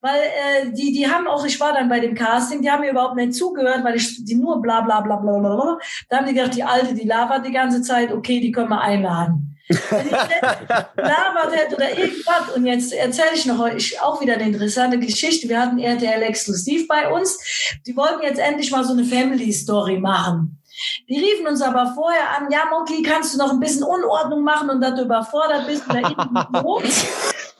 [0.00, 2.92] Weil äh, die, die haben auch, ich war dann bei dem Casting, die haben mir
[2.92, 5.56] überhaupt nicht zugehört, weil ich die nur bla bla bla bla bla.
[5.56, 5.78] bla.
[6.08, 8.80] Da haben die gedacht, die Alte, die labert die ganze Zeit, okay, die können wir
[8.80, 9.58] einladen.
[9.68, 12.54] Wenn ich labert hätte oder irgendwas.
[12.54, 15.48] Und jetzt erzähle ich noch euch auch wieder eine interessante Geschichte.
[15.48, 17.36] Wir hatten RTL exklusiv bei uns.
[17.84, 20.59] Die wollten jetzt endlich mal so eine Family Story machen.
[21.08, 24.70] Die riefen uns aber vorher an, ja, Moki, kannst du noch ein bisschen Unordnung machen
[24.70, 26.02] und dass du überfordert bist oder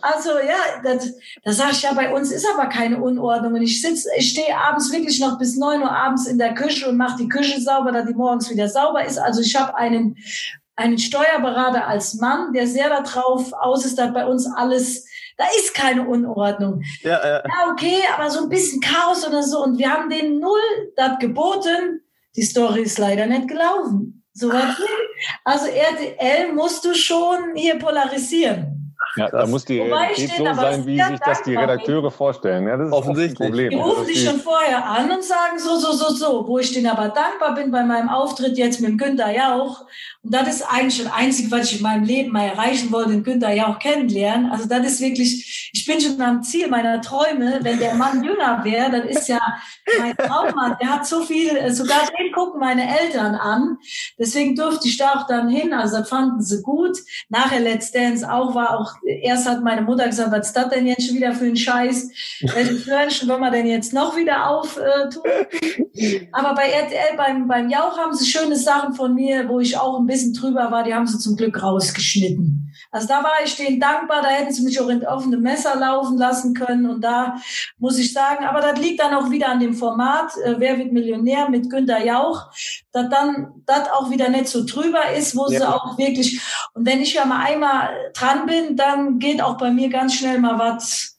[0.03, 1.13] Also ja, das,
[1.45, 3.55] das sag ich ja, bei uns ist aber keine Unordnung.
[3.55, 6.89] Und ich sitze, ich stehe abends wirklich noch bis neun Uhr abends in der Küche
[6.89, 9.19] und mache die Küche sauber, dass die morgens wieder sauber ist.
[9.19, 10.17] Also ich habe einen,
[10.77, 15.07] einen Steuerberater als Mann, der sehr darauf aus ist, dass bei uns alles
[15.37, 16.83] da ist keine Unordnung.
[17.01, 17.37] Ja, ja.
[17.39, 19.65] ja, okay, aber so ein bisschen Chaos oder so.
[19.65, 20.61] Und wir haben denen null
[20.97, 22.03] das geboten.
[22.37, 24.25] Die Story ist leider nicht gelaufen.
[24.33, 24.51] So
[25.45, 28.81] Also RTL musst du schon hier polarisieren.
[29.17, 32.69] Ja, da muss die Realität so sein, wie sich das die Redakteure vorstellen.
[32.69, 33.71] Ja, das ist offensichtlich ein Problem.
[33.71, 36.47] Die rufen dich schon vorher an und sagen so, so, so, so.
[36.47, 39.85] Wo ich denen aber dankbar bin bei meinem Auftritt jetzt mit Günther Jauch.
[40.23, 43.25] Und das ist eigentlich das Einzige, was ich in meinem Leben mal erreichen wollte, den
[43.25, 44.51] Günther Jauch kennenlernen.
[44.51, 47.61] Also das ist wirklich, ich bin schon am Ziel meiner Träume.
[47.63, 49.41] Wenn der Mann jünger wäre, dann ist ja
[49.99, 53.79] mein Traummann, der hat so viel, sogar den gucken meine Eltern an.
[54.19, 55.73] Deswegen durfte ich da auch dann hin.
[55.73, 56.99] Also das fanden sie gut.
[57.31, 58.93] Nachher Let's Dance auch, war auch
[59.23, 62.11] erst hat meine Mutter gesagt, was ist das denn jetzt schon wieder für ein Scheiß?
[62.43, 64.83] Welches Hörnchen wollen wir denn jetzt noch wieder auftun?
[65.95, 69.79] Äh, Aber bei RTL, beim, beim Jauch haben sie schöne Sachen von mir, wo ich
[69.79, 72.73] auch ein bisschen drüber war, die haben sie zum Glück rausgeschnitten.
[72.91, 76.19] Also da war ich denen dankbar, da hätten sie mich auch in offene Messer laufen
[76.19, 76.91] lassen können.
[76.91, 77.37] Und da
[77.79, 80.93] muss ich sagen, aber das liegt dann auch wieder an dem Format, äh, Wer wird
[80.93, 82.51] Millionär mit Günter Jauch,
[82.93, 85.61] dass dann das auch wieder nicht so drüber ist, wo ja.
[85.61, 86.41] sie auch wirklich,
[86.75, 90.41] und wenn ich ja mal einmal dran bin, dann geht auch bei mir ganz schnell
[90.41, 91.19] mal was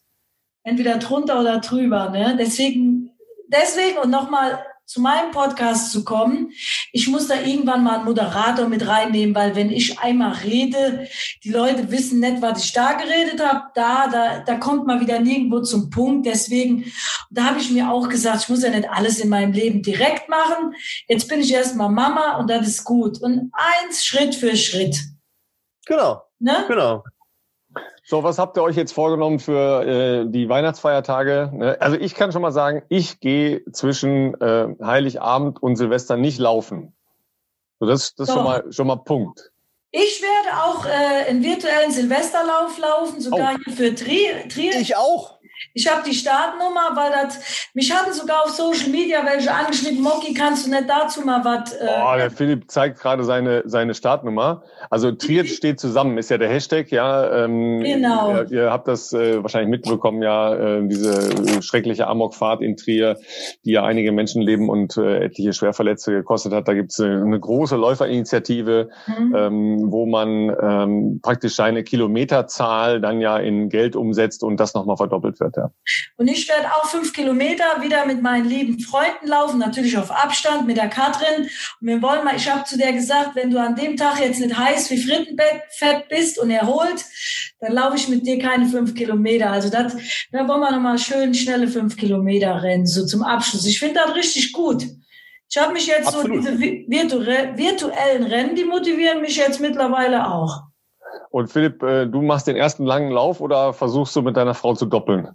[0.64, 2.10] entweder drunter oder drüber.
[2.10, 2.36] Ne?
[2.38, 3.10] Deswegen,
[3.48, 6.52] deswegen und nochmal zu meinem Podcast zu kommen.
[6.92, 11.08] Ich muss da irgendwann mal einen Moderator mit reinnehmen, weil wenn ich einmal rede,
[11.44, 13.70] die Leute wissen nicht, was ich da geredet habe.
[13.74, 16.26] Da, da, da kommt man wieder nirgendwo zum Punkt.
[16.26, 16.92] Deswegen,
[17.30, 20.28] da habe ich mir auch gesagt, ich muss ja nicht alles in meinem Leben direkt
[20.28, 20.74] machen.
[21.08, 23.20] Jetzt bin ich erstmal Mama und das ist gut.
[23.22, 24.98] Und eins Schritt für Schritt.
[25.86, 26.22] Genau.
[26.38, 26.64] Ne?
[26.68, 27.04] Genau.
[28.04, 31.50] So, was habt ihr euch jetzt vorgenommen für äh, die Weihnachtsfeiertage?
[31.54, 36.38] Ne, also ich kann schon mal sagen, ich gehe zwischen äh, Heiligabend und Silvester nicht
[36.38, 36.94] laufen.
[37.78, 39.52] So, das das ist schon mal, schon mal Punkt.
[39.92, 43.58] Ich werde auch äh, einen virtuellen Silvesterlauf laufen, sogar oh.
[43.64, 44.48] hier für Trier.
[44.48, 44.80] Trier.
[44.80, 45.38] Ich auch.
[45.74, 50.34] Ich habe die Startnummer, weil das, mich hatten sogar auf Social Media welche angeschrieben, Moki,
[50.34, 51.72] kannst du nicht dazu mal was...
[51.72, 54.62] Äh, oh, der Philipp zeigt gerade seine, seine Startnummer.
[54.90, 57.44] Also Trier steht zusammen, ist ja der Hashtag, ja.
[57.44, 58.32] Ähm, genau.
[58.32, 63.16] Ihr, ihr habt das äh, wahrscheinlich mitbekommen, ja, äh, diese schreckliche Amokfahrt in Trier,
[63.64, 66.68] die ja einige Menschenleben und äh, etliche Schwerverletzte gekostet hat.
[66.68, 69.34] Da gibt's eine, eine große Läuferinitiative, mhm.
[69.36, 74.96] ähm, wo man ähm, praktisch seine Kilometerzahl dann ja in Geld umsetzt und das nochmal
[74.96, 75.51] verdoppelt wird.
[75.56, 75.70] Ja.
[76.16, 80.66] Und ich werde auch fünf Kilometer wieder mit meinen lieben Freunden laufen, natürlich auf Abstand
[80.66, 81.48] mit der Katrin.
[81.80, 84.40] Und wir wollen mal, ich habe zu der gesagt, wenn du an dem Tag jetzt
[84.40, 87.04] nicht heiß wie Frittenfett bist und erholt,
[87.60, 89.50] dann laufe ich mit dir keine fünf Kilometer.
[89.50, 89.96] Also das,
[90.30, 93.66] da wollen wir nochmal schön schnelle fünf Kilometer rennen, so zum Abschluss.
[93.66, 94.86] Ich finde das richtig gut.
[95.48, 96.44] Ich habe mich jetzt Absolut.
[96.44, 100.62] so, diese virtuellen Rennen, die motivieren mich jetzt mittlerweile auch.
[101.30, 104.74] Und Philipp, äh, du machst den ersten langen Lauf oder versuchst du mit deiner Frau
[104.74, 105.28] zu doppeln?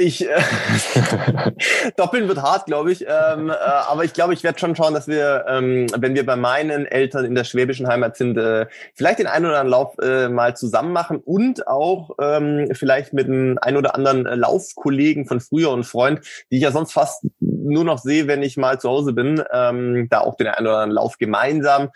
[0.00, 0.30] Ich äh,
[1.96, 3.02] doppeln wird hart, glaube ich.
[3.06, 6.36] Ähm, äh, aber ich glaube, ich werde schon schauen, dass wir, ähm, wenn wir bei
[6.36, 10.30] meinen Eltern in der schwäbischen Heimat sind, äh, vielleicht den einen oder anderen Lauf äh,
[10.30, 15.70] mal zusammen machen und auch ähm, vielleicht mit einem ein oder anderen Laufkollegen von früher
[15.70, 16.20] und Freund,
[16.50, 20.08] die ich ja sonst fast nur noch sehe, wenn ich mal zu Hause bin, ähm,
[20.08, 21.90] da auch den einen oder anderen Lauf gemeinsam,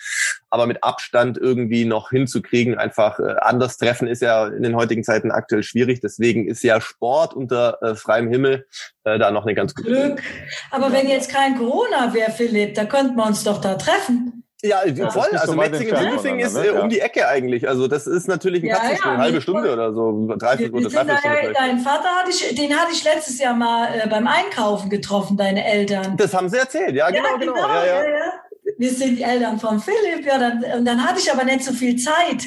[0.55, 2.79] aber mit Abstand irgendwie noch hinzukriegen.
[2.79, 6.01] Einfach äh, anders treffen ist ja in den heutigen Zeiten aktuell schwierig.
[6.01, 8.65] Deswegen ist ja Sport unter äh, freiem Himmel
[9.03, 10.23] äh, da noch eine ganz gute Glück.
[10.71, 14.45] Aber wenn jetzt kein Corona wäre, Philipp, da könnten wir uns doch da treffen.
[14.63, 15.27] Ja, ja voll.
[15.33, 17.69] Also so Metzingen-Sindelfing ist äh, um die Ecke eigentlich.
[17.69, 20.69] Also das ist natürlich ein ja, Katzensprung, ja, eine halbe Stunde oder so, drei, vier
[20.69, 21.53] Stunden, drei, Stunde.
[21.53, 25.67] Dein Vater hatte ich, den hatte ich letztes Jahr mal äh, beim Einkaufen getroffen, deine
[25.67, 26.17] Eltern.
[26.17, 27.55] Das haben sie erzählt, ja, genau, genau.
[27.55, 28.33] genau ja, ja.
[28.79, 31.97] Wir sind Eltern von Philipp, ja, dann, und dann hatte ich aber nicht so viel
[31.97, 32.45] Zeit.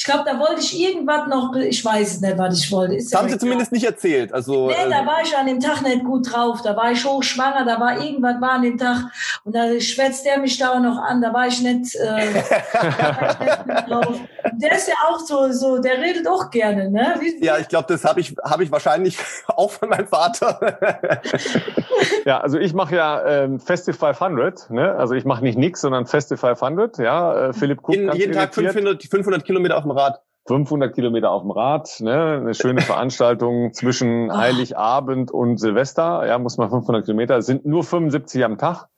[0.00, 2.94] Ich glaube, da wollte ich irgendwas noch, ich weiß es nicht, was ich wollte.
[2.94, 4.32] Ist das haben Sie zumindest nicht erzählt.
[4.32, 6.62] Also, nee, da ähm, war ich an dem Tag nicht gut drauf.
[6.62, 9.12] Da war ich hochschwanger, da war irgendwas war an dem Tag.
[9.44, 11.20] Und da schwätzt der mich da auch noch an.
[11.20, 14.20] Da war ich nicht, äh, war ich nicht drauf.
[14.52, 17.16] Der ist ja auch so, so, der redet auch gerne, ne?
[17.20, 19.18] Wie, ja, ich glaube, das habe ich, hab ich wahrscheinlich
[19.48, 20.78] auch von meinem Vater.
[22.24, 24.94] ja, also ich mache ja ähm, Festival 500, ne?
[24.94, 27.48] Also ich mache nicht nix, sondern Festival 500, ja.
[27.48, 30.20] Äh, Philipp guckt jeden, jeden Tag 500, 500 Kilometer auf dem Rad.
[30.46, 32.38] 500 Kilometer auf dem Rad, ne?
[32.40, 36.26] eine schöne Veranstaltung zwischen Heiligabend und Silvester.
[36.26, 37.36] Ja, muss man 500 Kilometer.
[37.36, 38.88] Es sind nur 75 am Tag.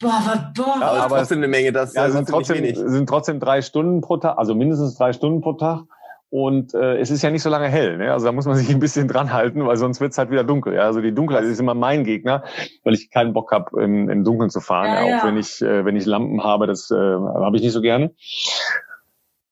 [0.00, 0.76] Boah, boah.
[0.80, 1.72] Ja, aber trotzdem eine Menge.
[1.72, 5.52] Das ja, sind trotzdem, sind trotzdem drei Stunden pro Tag, also mindestens drei Stunden pro
[5.54, 5.84] Tag.
[6.30, 7.98] Und äh, es ist ja nicht so lange hell.
[7.98, 8.12] Ne?
[8.12, 10.74] Also da muss man sich ein bisschen dran halten, weil sonst wird's halt wieder dunkel.
[10.74, 10.82] Ja?
[10.82, 12.44] Also die Dunkelheit ist immer mein Gegner,
[12.84, 14.86] weil ich keinen Bock habe, im, im Dunkeln zu fahren.
[14.86, 15.18] Ja, ja.
[15.18, 18.14] Auch wenn ich, äh, wenn ich Lampen habe, das äh, habe ich nicht so gerne.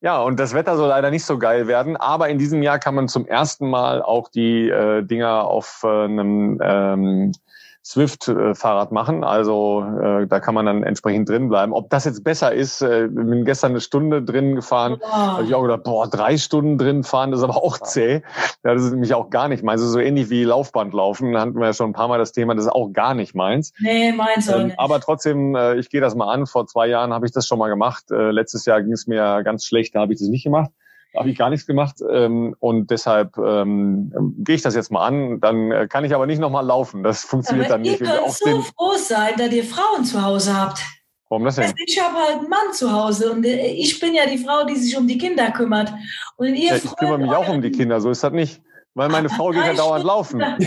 [0.01, 2.95] Ja, und das Wetter soll leider nicht so geil werden, aber in diesem Jahr kann
[2.95, 7.33] man zum ersten Mal auch die äh, Dinger auf äh, einem ähm,
[7.89, 9.25] Swift-Fahrrad machen.
[9.25, 11.73] Also äh, da kann man dann entsprechend drin bleiben.
[11.73, 15.01] Ob das jetzt besser ist, äh, bin gestern eine Stunde drin gefahren.
[15.01, 15.09] Oh.
[15.09, 18.23] habe ich auch gedacht, boah, drei Stunden drin fahren, das ist aber auch zäh.
[18.63, 19.81] Ja, das ist nämlich auch gar nicht meins.
[19.81, 22.55] So ähnlich wie Laufband laufen, da hatten wir ja schon ein paar Mal das Thema,
[22.55, 23.73] das ist auch gar nicht meins.
[23.81, 24.79] Nee, meins auch ähm, nicht.
[24.79, 26.47] Aber trotzdem, äh, ich gehe das mal an.
[26.47, 28.11] Vor zwei Jahren habe ich das schon mal gemacht.
[28.11, 30.71] Äh, letztes Jahr ging es mir ganz schlecht, da habe ich das nicht gemacht
[31.19, 35.41] habe ich gar nichts gemacht ähm, und deshalb ähm, gehe ich das jetzt mal an.
[35.41, 37.03] Dann äh, kann ich aber nicht nochmal laufen.
[37.03, 38.01] Das funktioniert aber dann nicht.
[38.01, 40.81] Ihr könnt so froh sein, dass ihr Frauen zu Hause habt.
[41.29, 41.65] Warum das denn?
[41.65, 44.65] Also ich habe halt einen Mann zu Hause und äh, ich bin ja die Frau,
[44.65, 45.93] die sich um die Kinder kümmert.
[46.37, 48.63] Und ihr ja, ich kümmere mich auch um die Kinder, so ist das nicht.
[48.95, 50.41] Weil meine Frau geht ja dauernd laufen.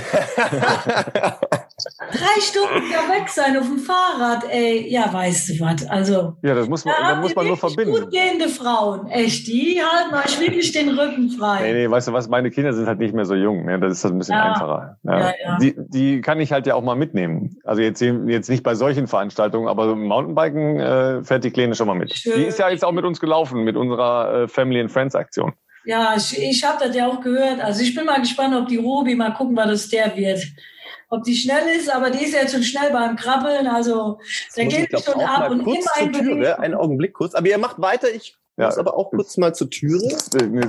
[2.11, 4.88] Drei Stunden da weg sein auf dem Fahrrad, ey.
[4.89, 5.85] Ja, weißt du was.
[5.88, 6.38] Also.
[6.43, 7.91] Ja, das muss man, da muss man nur verbinden.
[7.91, 9.48] Gut gehende Frauen, echt.
[9.48, 11.61] Die halten euch wirklich den Rücken frei.
[11.64, 12.30] Nee, nee, weißt du was?
[12.30, 13.65] Meine Kinder sind halt nicht mehr so jung.
[13.65, 13.80] Ne?
[13.80, 14.52] Das ist halt ein bisschen ja.
[14.53, 14.98] einfacher.
[15.03, 15.19] Ja.
[15.19, 15.57] Ja, ja.
[15.57, 17.57] Die, die kann ich halt ja auch mal mitnehmen.
[17.64, 21.95] Also jetzt, jetzt nicht bei solchen Veranstaltungen, aber Mountainbiken äh, fährt die Kleine schon mal
[21.95, 22.14] mit.
[22.14, 22.38] Schön.
[22.38, 25.53] Die ist ja jetzt auch mit uns gelaufen, mit unserer äh, Family and Friends Aktion.
[25.86, 27.60] Ja, ich, ich habe das ja auch gehört.
[27.60, 30.44] Also ich bin mal gespannt, ob die Ruby mal gucken, was das der wird
[31.12, 33.68] ob die schnell ist, aber die ist jetzt schon schnell beim Krabbeln.
[33.68, 34.20] Also
[34.56, 37.36] da geht es schon ab und immer ein Tür, Einen Augenblick kurz.
[37.36, 38.10] Aber ihr macht weiter.
[38.10, 40.08] Ich ja, muss aber auch kurz mal zur Türe.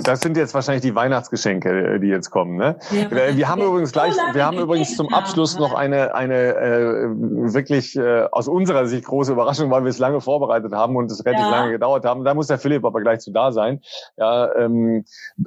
[0.02, 2.56] Das sind jetzt wahrscheinlich die Weihnachtsgeschenke, die jetzt kommen.
[2.56, 2.76] Ne?
[2.90, 7.08] Ja, wir haben übrigens gleich, wir haben übrigens zum Abschluss noch eine eine äh,
[7.52, 11.24] wirklich äh, aus unserer Sicht große Überraschung, weil wir es lange vorbereitet haben und es
[11.24, 11.50] relativ ja.
[11.50, 12.24] lange gedauert haben.
[12.24, 13.80] Da muss der Philipp aber gleich zu da sein.
[14.16, 15.04] Ja, ähm,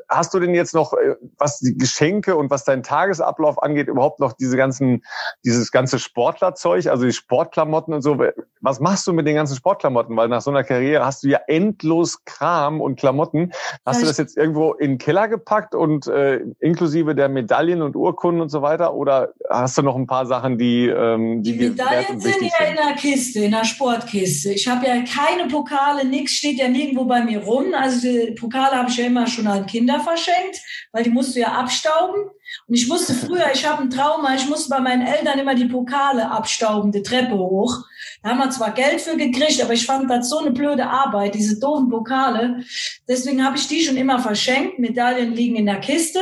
[0.10, 4.20] hast du denn jetzt noch, äh, was die Geschenke und was deinen Tagesablauf angeht, überhaupt
[4.20, 5.04] noch diese ganzen,
[5.44, 8.18] dieses ganze Sportlerzeug, also die Sportklamotten und so?
[8.62, 10.16] Was machst du mit den ganzen Sportklamotten?
[10.16, 13.52] Weil nach so einer Karriere hast du ja endlos Kram und Klamotten.
[13.86, 17.96] Hast du das jetzt irgendwo in den Keller gepackt und äh, inklusive der Medaillen und
[17.96, 18.94] Urkunden und so weiter?
[18.94, 22.76] Oder hast du noch ein paar Sachen, die ähm, die, die Medaillen sind ja in
[22.76, 24.52] der Kiste, in der Sportkiste.
[24.52, 27.74] Ich habe ja keine Pokale, nichts steht ja nirgendwo bei mir rum.
[27.74, 30.60] Also die Pokale habe ich ja immer schon an Kinder verschenkt,
[30.92, 32.30] weil die musst du ja abstauben.
[32.68, 35.66] Und ich musste früher, ich habe ein Trauma, ich musste bei meinen Eltern immer die
[35.66, 37.86] Pokale abstauben, die Treppe hoch.
[38.22, 41.36] Da haben wir zwar Geld für gekriegt, aber ich fand das so eine blöde Arbeit,
[41.36, 42.64] diese doofen Pokale.
[43.08, 44.80] Deswegen habe ich die schon immer verschenkt.
[44.80, 46.20] Medaillen liegen in der Kiste.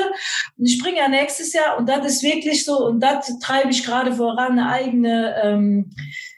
[0.57, 3.84] Und ich bringe ja nächstes Jahr, und das ist wirklich so, und das treibe ich
[3.84, 5.91] gerade voran, eine eigene ähm,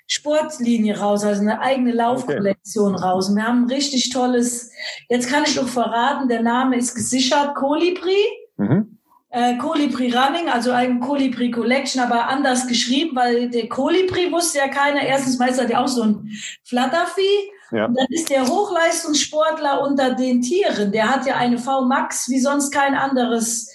[0.08, 3.04] Sportlinie raus, also eine eigene Laufkollektion okay.
[3.04, 3.30] raus.
[3.30, 4.72] Und wir haben ein richtig tolles,
[5.10, 8.18] jetzt kann ich doch verraten, der Name ist gesichert, Kolibri.
[8.58, 8.95] Mhm
[9.36, 14.70] äh, Colibri Running, also ein Colibri Collection, aber anders geschrieben, weil der Colibri wusste ja
[14.70, 15.02] keiner.
[15.02, 16.30] Erstens meist hat er auch so ein
[16.64, 17.88] Flattervieh Ja.
[17.88, 20.94] Und dann ist der Hochleistungssportler unter den Tieren.
[20.94, 23.70] Der hat ja eine V-Max wie sonst kein anderes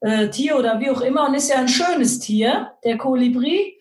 [0.00, 3.78] äh, Tier oder wie auch immer und ist ja ein schönes Tier, der Kolibri.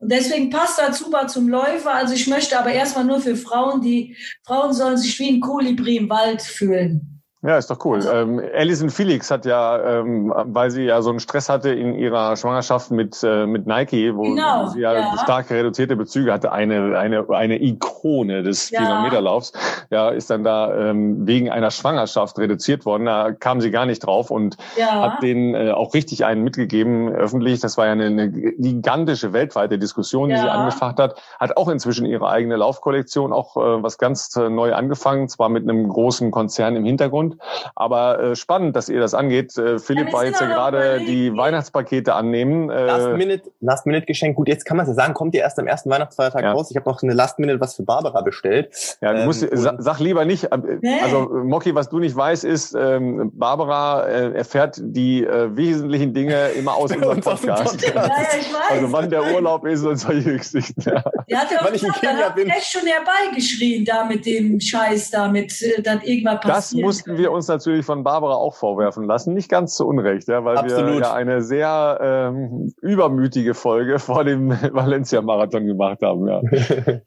[0.00, 1.94] Und deswegen passt er super zum Läufer.
[1.94, 5.96] Also ich möchte aber erstmal nur für Frauen, die Frauen sollen sich wie ein Kolibri
[5.98, 7.11] im Wald fühlen.
[7.44, 7.98] Ja, ist doch cool.
[8.06, 12.36] Ähm, Alison Felix hat ja, ähm, weil sie ja so einen Stress hatte in ihrer
[12.36, 16.96] Schwangerschaft mit äh, mit Nike, wo genau, sie ja, ja, stark reduzierte Bezüge hatte, eine
[16.96, 18.78] eine eine Ikone des ja.
[18.82, 19.52] 400 Meter Laufs,
[19.90, 23.06] ja, ist dann da ähm, wegen einer Schwangerschaft reduziert worden.
[23.06, 25.00] Da kam sie gar nicht drauf und ja.
[25.00, 27.58] hat denen äh, auch richtig einen mitgegeben öffentlich.
[27.58, 31.20] Das war ja eine, eine gigantische weltweite Diskussion, die sie angefacht hat.
[31.40, 35.64] Hat auch inzwischen ihre eigene Laufkollektion, auch äh, was ganz äh, neu angefangen, zwar mit
[35.64, 37.31] einem großen Konzern im Hintergrund
[37.74, 39.56] aber äh, spannend, dass ihr das angeht.
[39.56, 42.70] Äh, Philipp ja, war jetzt ja gerade die Weihnachtspakete annehmen.
[42.70, 44.36] Äh, Last-Minute Last -Minute Geschenk.
[44.36, 46.52] Gut, jetzt kann man ja sagen, kommt ihr erst am ersten Weihnachtsfeiertag ja.
[46.52, 46.70] raus.
[46.70, 48.96] Ich habe noch eine Last-Minute was für Barbara bestellt.
[49.00, 50.44] Ja, du ähm, musst, sag lieber nicht.
[50.44, 56.14] Äh, also Mocky, was du nicht weißt, ist, ähm, Barbara äh, erfährt die äh, wesentlichen
[56.14, 57.82] Dinge immer aus unserem Podcast.
[57.82, 58.70] Ja, ja, ich weiß.
[58.70, 60.82] Also wann der Urlaub ist und solche Geschichten.
[60.84, 61.02] Ja.
[61.28, 62.48] Ja, hat ja ich gesagt, dann bin.
[62.48, 66.82] echt schon herbeigeschrien da mit dem Scheiß da, mit äh, dann irgendwann passiert.
[66.82, 69.32] Das mussten wir wir uns natürlich von Barbara auch vorwerfen lassen.
[69.32, 70.94] Nicht ganz zu Unrecht, ja, weil Absolut.
[70.94, 76.28] wir ja eine sehr ähm, übermütige Folge vor dem Valencia-Marathon gemacht haben.
[76.28, 76.42] Ja.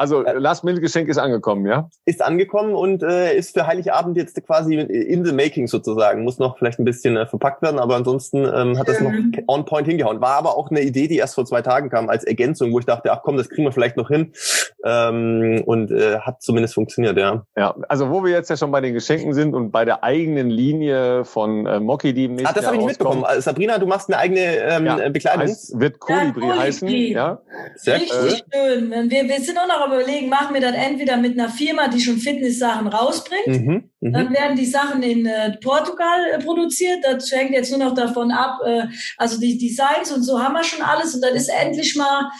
[0.00, 1.90] Also äh, Last-Minute-Geschenk ist angekommen, ja?
[2.06, 6.24] Ist angekommen und äh, ist für Heiligabend jetzt quasi in the making sozusagen.
[6.24, 9.12] Muss noch vielleicht ein bisschen äh, verpackt werden, aber ansonsten ähm, hat das noch
[9.46, 10.22] on point hingehauen.
[10.22, 12.86] War aber auch eine Idee, die erst vor zwei Tagen kam als Ergänzung, wo ich
[12.86, 14.32] dachte, ach komm, das kriegen wir vielleicht noch hin.
[14.84, 17.44] Ähm, und äh, hat zumindest funktioniert, ja.
[17.56, 20.48] Ja, also wo wir jetzt ja schon bei den Geschenken sind und bei der eigenen
[20.48, 23.24] Linie von äh, Moki, die im nächsten Ah, das habe ich nicht mitbekommen.
[23.24, 25.42] Also, Sabrina, du machst eine eigene ähm, ja, Bekleidung.
[25.42, 26.88] Heißt, wird Kolibri, ja, heißen.
[26.88, 27.42] Ja.
[27.76, 28.90] Sehr Richtig schön.
[28.90, 32.16] Wir, wir sind auch noch überlegen, machen wir das entweder mit einer Firma, die schon
[32.16, 33.46] Fitness-Sachen rausbringt.
[33.48, 34.18] Mhm, mh.
[34.18, 37.04] Dann werden die Sachen in äh, Portugal äh, produziert.
[37.04, 38.58] Das hängt jetzt nur noch davon ab.
[38.64, 38.86] Äh,
[39.16, 41.14] also die Designs und so haben wir schon alles.
[41.14, 42.30] Und dann ist endlich mal,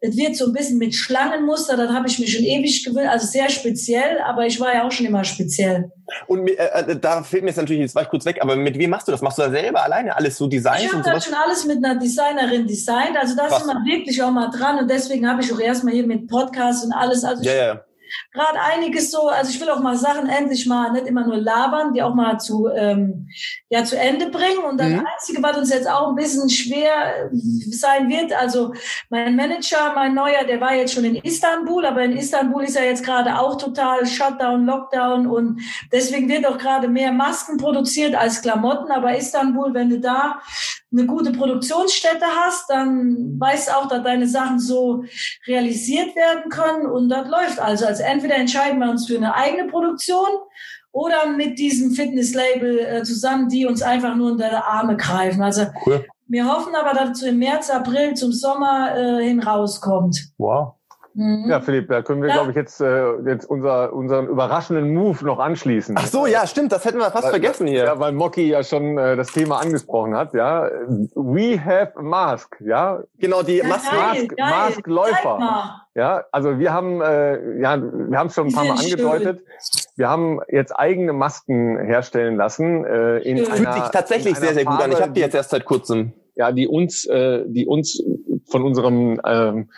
[0.00, 1.76] es wird so ein bisschen mit Schlangenmuster.
[1.76, 3.08] Das habe ich mir schon ewig gewöhnt.
[3.08, 5.90] Also sehr speziell, aber ich war ja auch schon immer speziell.
[6.26, 8.78] Und äh, äh, da fehlt mir jetzt natürlich, jetzt war ich kurz weg, aber mit
[8.78, 9.22] wem machst du das?
[9.22, 10.84] Machst du da selber alleine alles so Designs?
[10.84, 13.16] Ich habe das schon alles mit einer Designerin designt.
[13.18, 14.78] Also da sind wir wirklich auch mal dran.
[14.78, 17.24] Und deswegen habe ich auch erstmal hier mit Podcasts und alles.
[17.24, 17.84] Also ja, ja
[18.32, 21.92] gerade einiges so, also ich will auch mal Sachen endlich mal nicht immer nur labern,
[21.92, 23.28] die auch mal zu, ähm,
[23.68, 24.64] ja, zu Ende bringen.
[24.68, 25.06] Und das mhm.
[25.06, 28.74] Einzige, was uns jetzt auch ein bisschen schwer sein wird, also
[29.10, 32.86] mein Manager, mein neuer, der war jetzt schon in Istanbul, aber in Istanbul ist er
[32.86, 35.60] jetzt gerade auch total Shutdown, Lockdown und
[35.92, 38.90] deswegen wird auch gerade mehr Masken produziert als Klamotten.
[38.90, 40.40] Aber Istanbul, wenn du da
[40.96, 45.04] eine gute Produktionsstätte hast, dann weißt du auch, dass deine Sachen so
[45.46, 47.86] realisiert werden können und das läuft also.
[47.86, 50.28] Also entweder entscheiden wir uns für eine eigene Produktion
[50.92, 55.42] oder mit diesem Fitnesslabel äh, zusammen, die uns einfach nur unter die Arme greifen.
[55.42, 56.06] Also cool.
[56.28, 60.28] wir hoffen aber, dass es im März, April zum Sommer äh, hin rauskommt.
[60.38, 60.74] Wow.
[61.14, 61.46] Mhm.
[61.48, 62.34] Ja, Philipp, da können wir, ja.
[62.34, 65.94] glaube ich, jetzt, äh, jetzt unser, unseren überraschenden Move noch anschließen.
[65.96, 67.84] Ach so, ja, stimmt, das hätten wir fast weil, vergessen hier.
[67.84, 70.68] Ja, weil Mocky ja schon äh, das Thema angesprochen hat, ja.
[71.14, 73.04] We have a mask, ja.
[73.18, 75.84] Genau, die ja, Mask, Mask, Maskläufer.
[75.94, 79.38] Ja, also wir haben, äh, ja, wir haben es schon ein paar Mal angedeutet.
[79.38, 79.84] Schön.
[79.96, 82.84] Wir haben jetzt eigene Masken herstellen lassen.
[82.84, 84.92] Äh, in Fühlt einer, sich tatsächlich sehr, sehr gut Farbe, an.
[84.92, 86.12] Ich habe die jetzt erst seit kurzem.
[86.34, 88.02] Ja, die uns, äh, die uns
[88.50, 89.70] von unserem ähm,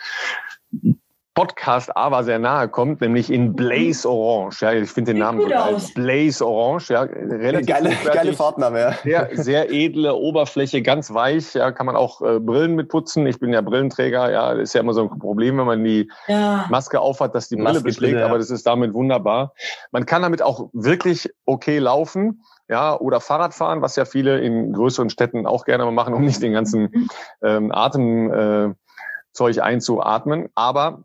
[1.37, 4.59] Podcast aber sehr nahe kommt, nämlich in Blaze Orange.
[4.61, 5.75] Ja, ich finde den Namen gut geil.
[5.93, 8.93] Blaze Orange, ja, relativ geile, geile Farbname, ja.
[9.03, 11.53] Sehr, sehr edle Oberfläche, ganz weich.
[11.53, 13.27] Ja, kann man auch äh, Brillen mit putzen.
[13.27, 14.31] Ich bin ja Brillenträger.
[14.31, 16.65] Ja, ist ja immer so ein Problem, wenn man die ja.
[16.71, 18.17] Maske aufhat, dass die Brille Maske beschlägt.
[18.17, 18.25] Ja.
[18.25, 19.53] Aber das ist damit wunderbar.
[19.91, 24.73] Man kann damit auch wirklich okay laufen ja, oder Fahrrad fahren, was ja viele in
[24.73, 27.09] größeren Städten auch gerne mal machen, um nicht den ganzen
[27.43, 28.75] ähm, Atemzeug
[29.39, 30.49] äh, einzuatmen.
[30.55, 31.03] Aber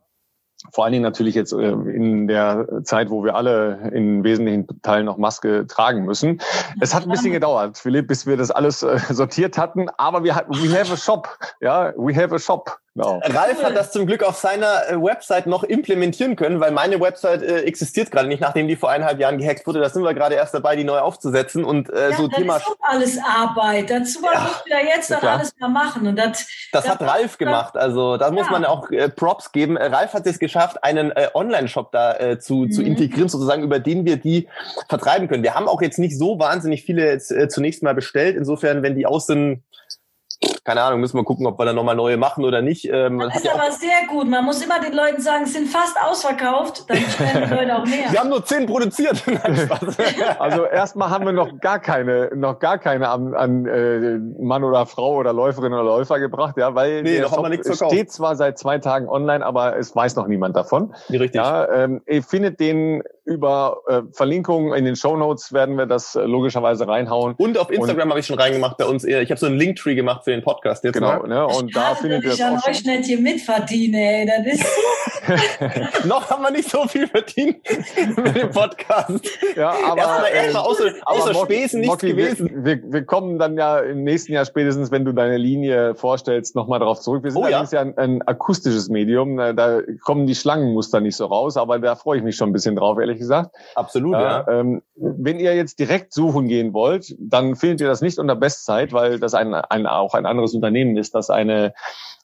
[0.71, 5.07] vor allen Dingen natürlich jetzt äh, in der Zeit, wo wir alle in wesentlichen Teilen
[5.07, 6.41] noch Maske tragen müssen.
[6.81, 10.35] Es hat ein bisschen gedauert, Philipp, bis wir das alles äh, sortiert hatten, aber wir
[10.49, 12.82] we have a shop, ja, we have a shop.
[12.95, 13.21] Genau.
[13.25, 17.43] Ralf hat das zum Glück auf seiner äh, Website noch implementieren können, weil meine Website
[17.43, 19.81] äh, existiert gerade nicht, nachdem die vor eineinhalb Jahren gehackt wurde.
[19.81, 22.55] Da sind wir gerade erst dabei, die neu aufzusetzen und äh, ja, so das Thema.
[22.59, 23.89] Das ist alles Arbeit.
[23.89, 26.47] Dazu muss ja, ich ja jetzt noch alles mal machen und das.
[26.73, 27.79] Das, das hat Ralf gemacht.
[27.79, 28.33] Also da ja.
[28.33, 29.79] muss man auch äh, Props geben.
[29.79, 32.73] Äh, Ralf hat es geschafft, einen äh, Online-Shop da äh, zu, mhm.
[32.73, 34.49] zu integrieren, sozusagen, über den wir die
[34.91, 35.43] vertreiben können.
[35.43, 38.37] Wir haben auch jetzt nicht so wahnsinnig viele jetzt, äh, zunächst mal bestellt.
[38.37, 39.63] Insofern, wenn die aus sind,
[40.65, 42.89] keine Ahnung, müssen wir gucken, ob wir da nochmal neue machen oder nicht.
[42.89, 44.29] Ähm, das ist aber sehr gut.
[44.29, 47.85] Man muss immer den Leuten sagen, es sind fast ausverkauft, dann stellen die Leute auch
[47.85, 48.13] mehr.
[48.13, 49.23] Wir haben nur zehn produziert.
[50.39, 54.87] also erstmal haben wir noch gar keine, noch gar keine an, an äh, Mann oder
[54.87, 58.79] Frau oder Läuferin oder Läufer gebracht, ja, weil nee, der Shop steht zwar seit zwei
[58.79, 60.95] Tagen online, aber es weiß noch niemand davon.
[61.09, 61.41] Nee, richtig.
[61.41, 66.15] Ja, ähm, ihr findet den über äh, Verlinkungen in den Show Notes werden wir das
[66.15, 67.35] äh, logischerweise reinhauen.
[67.39, 69.05] Und auf Instagram habe ich schon reingemacht bei uns.
[69.05, 70.95] Ich habe so einen Linktree gemacht für den Podcast jetzt.
[70.95, 71.47] Genau, ne?
[71.47, 74.27] und ich da findet ihr das an euch nicht hier mitverdiene, ey.
[74.27, 74.67] Das ist
[76.05, 77.59] noch haben wir nicht so viel verdient
[78.17, 79.29] mit dem Podcast.
[79.57, 82.65] Ja, aber erstmal, erstmal außer, außer Mocky, Spesen nichts Mocky, gewesen.
[82.65, 86.57] Wir, wir, wir kommen dann ja im nächsten Jahr spätestens, wenn du deine Linie vorstellst,
[86.57, 87.23] nochmal darauf zurück.
[87.25, 89.37] Wir sind oh, allerdings ja, ja ein, ein, akustisches Medium.
[89.37, 92.77] Da kommen die Schlangenmuster nicht so raus, aber da freue ich mich schon ein bisschen
[92.77, 93.55] drauf, ehrlich gesagt.
[93.75, 94.45] Absolut, ja.
[94.47, 94.49] ja.
[94.49, 98.93] Ähm, wenn ihr jetzt direkt suchen gehen wollt, dann findet ihr das nicht unter Bestzeit,
[98.93, 101.75] weil das ein, ein, auch ein anderes Unternehmen ist, das eine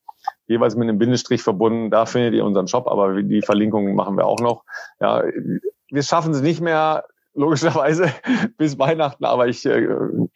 [0.52, 1.90] jeweils mit einem Bindestrich verbunden.
[1.90, 4.64] Da findet ihr unseren Shop, aber die Verlinkungen machen wir auch noch.
[5.00, 5.24] Ja,
[5.90, 7.04] wir schaffen es nicht mehr,
[7.34, 8.12] logischerweise
[8.58, 9.88] bis Weihnachten, aber ich äh,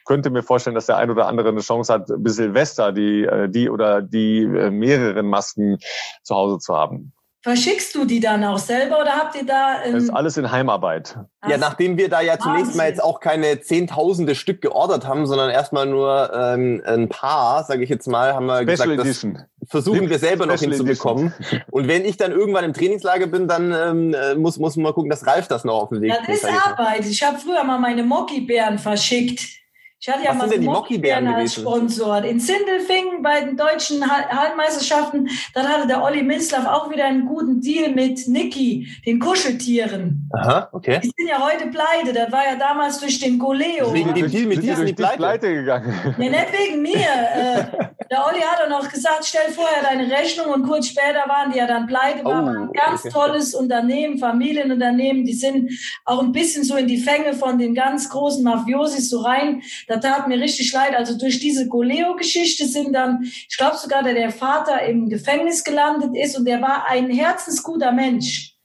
[0.04, 3.48] könnte mir vorstellen, dass der ein oder andere eine Chance hat, bis Silvester die, äh,
[3.48, 5.78] die oder die äh, mehreren Masken
[6.22, 7.12] zu Hause zu haben.
[7.42, 9.76] Verschickst du die dann auch selber oder habt ihr da?
[9.84, 11.16] das ist alles in Heimarbeit.
[11.46, 15.50] Ja, nachdem wir da ja zunächst mal jetzt auch keine zehntausende Stück geordert haben, sondern
[15.50, 19.38] erstmal nur ähm, ein paar, sage ich jetzt mal, haben wir Special gesagt, Edition.
[19.66, 21.32] Versuchen wir selber noch hinzubekommen.
[21.70, 24.92] Und wenn ich dann irgendwann im Trainingslager bin, dann ähm, äh, muss, muss man mal
[24.92, 26.42] gucken, dass Ralf das noch auf den Weg bringt.
[26.42, 27.06] Das ist Arbeit.
[27.06, 29.65] Ich habe früher mal meine Mockibären verschickt.
[29.98, 32.22] Ich hatte ja Was mal so Mockibären als Sponsor.
[32.22, 37.62] In Sindelfingen bei den deutschen Hallenmeisterschaften, dann hatte der Olli Minzlaff auch wieder einen guten
[37.62, 40.28] Deal mit Niki, den Kuscheltieren.
[40.34, 41.00] Aha, okay.
[41.02, 42.12] Die sind ja heute pleite.
[42.12, 43.92] Das war ja damals durch den Goleo.
[43.94, 45.16] Wegen dem Deal mit dir sind die pleite?
[45.16, 46.14] pleite gegangen.
[46.18, 46.96] Nee, nicht wegen mir.
[47.36, 47.64] Äh,
[48.10, 51.58] der Olli hat auch noch gesagt, stell vorher deine Rechnung und kurz später waren die
[51.58, 52.24] ja dann pleite.
[52.24, 53.10] War oh, ein ganz okay.
[53.10, 55.24] tolles Unternehmen, Familienunternehmen.
[55.24, 55.70] Die sind
[56.04, 59.62] auch ein bisschen so in die Fänge von den ganz großen Mafiosis so rein.
[59.86, 60.96] Da tat mir richtig leid.
[60.96, 66.10] Also durch diese Goleo-Geschichte sind dann, ich glaube sogar, dass der Vater im Gefängnis gelandet
[66.16, 68.56] ist und der war ein herzensguter Mensch.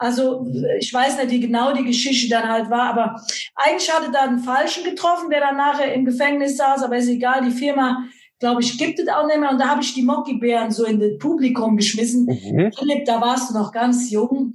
[0.00, 0.46] Also
[0.78, 3.20] ich weiß nicht, wie genau die Geschichte dann halt war, aber
[3.56, 7.44] eigentlich hatte da einen Falschen getroffen, der dann nachher im Gefängnis saß, aber ist egal,
[7.44, 8.04] die Firma
[8.38, 9.50] glaube ich, gibt es auch nicht mehr.
[9.50, 12.26] Und da habe ich die Mockibären so in das Publikum geschmissen.
[12.26, 12.72] Mhm.
[12.78, 14.54] Philipp, da warst du noch ganz jung.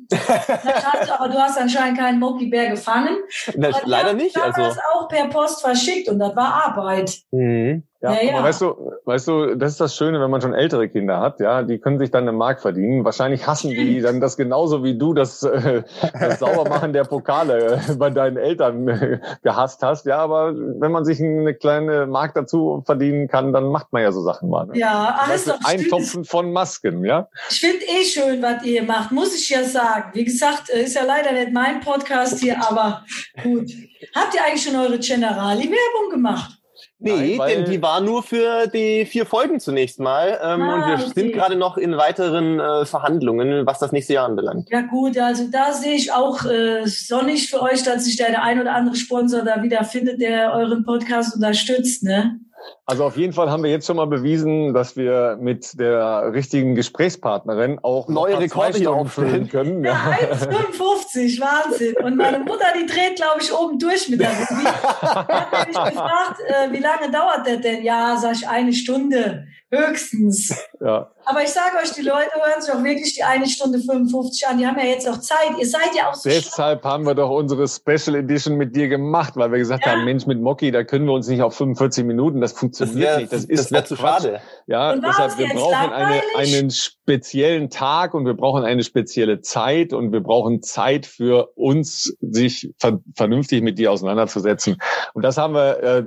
[1.10, 3.18] aber du hast anscheinend keinen Mockibär gefangen.
[3.56, 4.36] Das, leider nicht.
[4.36, 7.20] Ich also das auch per Post verschickt und das war Arbeit.
[7.32, 7.84] Mhm.
[8.04, 10.90] Ja, ja, aber weißt du, weißt du, das ist das Schöne, wenn man schon ältere
[10.90, 13.06] Kinder hat, ja, die können sich dann eine Mark verdienen.
[13.06, 15.84] Wahrscheinlich hassen die dann das genauso wie du das, äh,
[16.20, 20.06] das Saubermachen der Pokale äh, bei deinen Eltern äh, gehasst hast.
[20.06, 24.12] Ja, aber wenn man sich eine kleine Mark dazu verdienen kann, dann macht man ja
[24.12, 24.66] so Sachen mal.
[24.66, 24.78] Ne?
[24.78, 27.30] Ja, alles doch Eintopfen von Masken, ja.
[27.50, 30.10] Ich finde eh schön, was ihr macht, muss ich ja sagen.
[30.12, 33.06] Wie gesagt, äh, ist ja leider nicht mein Podcast hier, aber
[33.42, 33.72] gut.
[34.14, 36.60] Habt ihr eigentlich schon eure Generali-Werbung gemacht?
[37.04, 40.40] Nee, Nein, denn die war nur für die vier Folgen zunächst mal.
[40.42, 41.12] Ähm, ah, und wir okay.
[41.14, 44.70] sind gerade noch in weiteren äh, Verhandlungen, was das nächste Jahr anbelangt.
[44.72, 48.60] Ja gut, also da sehe ich auch äh, sonnig für euch, dass sich der ein
[48.60, 52.04] oder andere Sponsor da wieder findet, der euren Podcast unterstützt.
[52.04, 52.40] Ne?
[52.86, 56.76] Also auf jeden Fall haben wir jetzt schon mal bewiesen, dass wir mit der richtigen
[56.76, 59.84] Gesprächspartnerin auch neue Rekorde hier auffüllen können.
[59.86, 61.96] Ja, 1,55, Wahnsinn.
[62.04, 64.66] Und meine Mutter, die dreht, glaube ich, oben durch mit der Ruby.
[64.66, 67.84] hat mich gefragt, äh, wie lange dauert der denn?
[67.84, 69.48] Ja, sag ich, eine Stunde.
[69.74, 70.56] Höchstens.
[70.82, 71.10] ja.
[71.26, 74.58] Aber ich sage euch, die Leute hören sich auch wirklich die eine Stunde 55 an.
[74.58, 75.52] Die haben ja jetzt auch Zeit.
[75.58, 76.92] Ihr seid ja auch so Deshalb schlau.
[76.92, 79.94] haben wir doch unsere Special Edition mit dir gemacht, weil wir gesagt ja.
[79.94, 83.06] haben, Mensch, mit Moki, da können wir uns nicht auf 45 Minuten, das funktioniert das
[83.06, 83.34] wär, nicht.
[83.34, 84.42] Das, das wäre zu schade.
[84.68, 90.12] Ja, deshalb, wir brauchen eine, einen speziellen Tag und wir brauchen eine spezielle Zeit und
[90.12, 94.78] wir brauchen Zeit für uns, sich ver vernünftig mit dir auseinanderzusetzen.
[95.14, 96.04] Und das haben wir äh,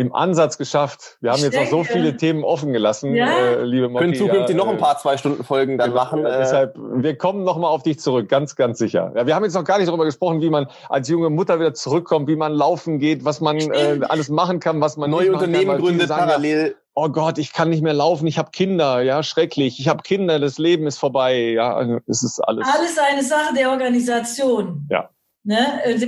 [0.00, 1.18] im Ansatz geschafft.
[1.20, 3.28] Wir haben ich jetzt denke, noch so viele Themen offen gelassen, ja.
[3.28, 4.04] äh, liebe Motti.
[4.04, 6.24] Können zukünftig ja, noch ein paar zwei Stunden Folgen dann machen.
[6.24, 9.12] Äh, deshalb, wir kommen noch mal auf dich zurück, ganz, ganz sicher.
[9.14, 11.74] Ja, wir haben jetzt noch gar nicht darüber gesprochen, wie man als junge Mutter wieder
[11.74, 15.66] zurückkommt, wie man laufen geht, was man äh, alles machen kann, was man neue Unternehmen
[15.72, 16.76] kann, gründet sagen, parallel.
[16.94, 19.80] Oh Gott, ich kann nicht mehr laufen, ich habe Kinder, ja, schrecklich.
[19.80, 22.66] Ich habe Kinder, das Leben ist vorbei, ja, also, es ist alles.
[22.66, 24.86] Alles eine Sache der Organisation.
[24.90, 25.10] Ja.
[25.44, 25.58] Ne?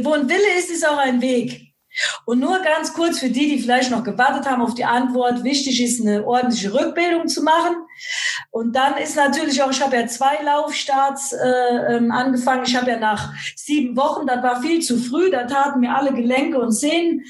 [0.03, 1.72] Wo ein Wille ist, ist auch ein Weg.
[2.25, 5.83] Und nur ganz kurz für die, die vielleicht noch gewartet haben auf die Antwort, wichtig
[5.83, 7.77] ist eine ordentliche Rückbildung zu machen.
[8.51, 12.65] Und dann ist natürlich auch, ich habe ja zwei Laufstarts äh, ähm, angefangen.
[12.67, 16.13] Ich habe ja nach sieben Wochen, das war viel zu früh, da taten mir alle
[16.13, 17.25] Gelenke und Sehnen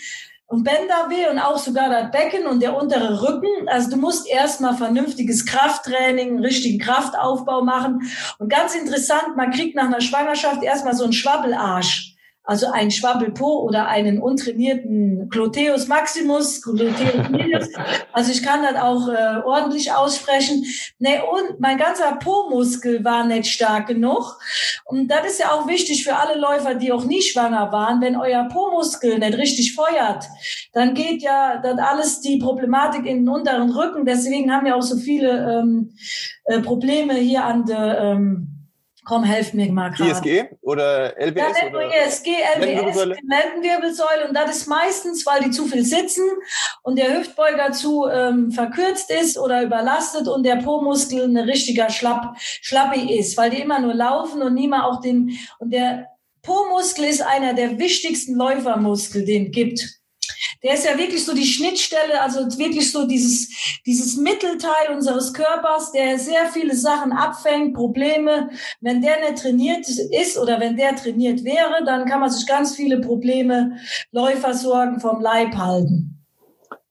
[0.46, 3.68] und Bänder weh und auch sogar das Becken und der untere Rücken.
[3.68, 8.02] Also du musst erstmal vernünftiges Krafttraining, richtigen Kraftaufbau machen.
[8.38, 12.11] Und ganz interessant, man kriegt nach einer Schwangerschaft erstmal so einen Schwabbelarsch
[12.44, 17.68] also ein Schwabbelpo oder einen untrainierten Gluteus maximus, Gluteus medius.
[18.12, 20.64] Also ich kann das auch äh, ordentlich aussprechen.
[20.98, 24.38] Ne, und mein ganzer Po-Muskel war nicht stark genug.
[24.84, 28.00] Und das ist ja auch wichtig für alle Läufer, die auch nie schwanger waren.
[28.00, 30.24] Wenn euer Po-Muskel nicht richtig feuert,
[30.72, 34.04] dann geht ja das alles die Problematik in den unteren Rücken.
[34.04, 35.94] Deswegen haben ja auch so viele ähm,
[36.44, 38.51] äh, Probleme hier an der ähm,
[39.04, 40.10] Komm, helf mir mal gerade.
[40.10, 41.60] ISG oder LBS?
[41.60, 44.28] Ja, oder ISG, LBS, Lendenwirbelsäule.
[44.28, 46.24] Und das ist meistens, weil die zu viel sitzen
[46.82, 52.36] und der Hüftbeuger zu ähm, verkürzt ist oder überlastet und der Po-Muskel ein richtiger Schlapp,
[52.38, 56.06] Schlappi ist, weil die immer nur laufen und niemand auch den, und der
[56.42, 60.01] Po-Muskel ist einer der wichtigsten Läufermuskel, den es gibt.
[60.62, 63.48] Der ist ja wirklich so die Schnittstelle, also wirklich so dieses,
[63.86, 68.50] dieses Mittelteil unseres Körpers, der sehr viele Sachen abfängt, Probleme.
[68.80, 72.76] Wenn der nicht trainiert ist oder wenn der trainiert wäre, dann kann man sich ganz
[72.76, 73.76] viele Probleme,
[74.10, 76.11] Läufersorgen vom Leib halten.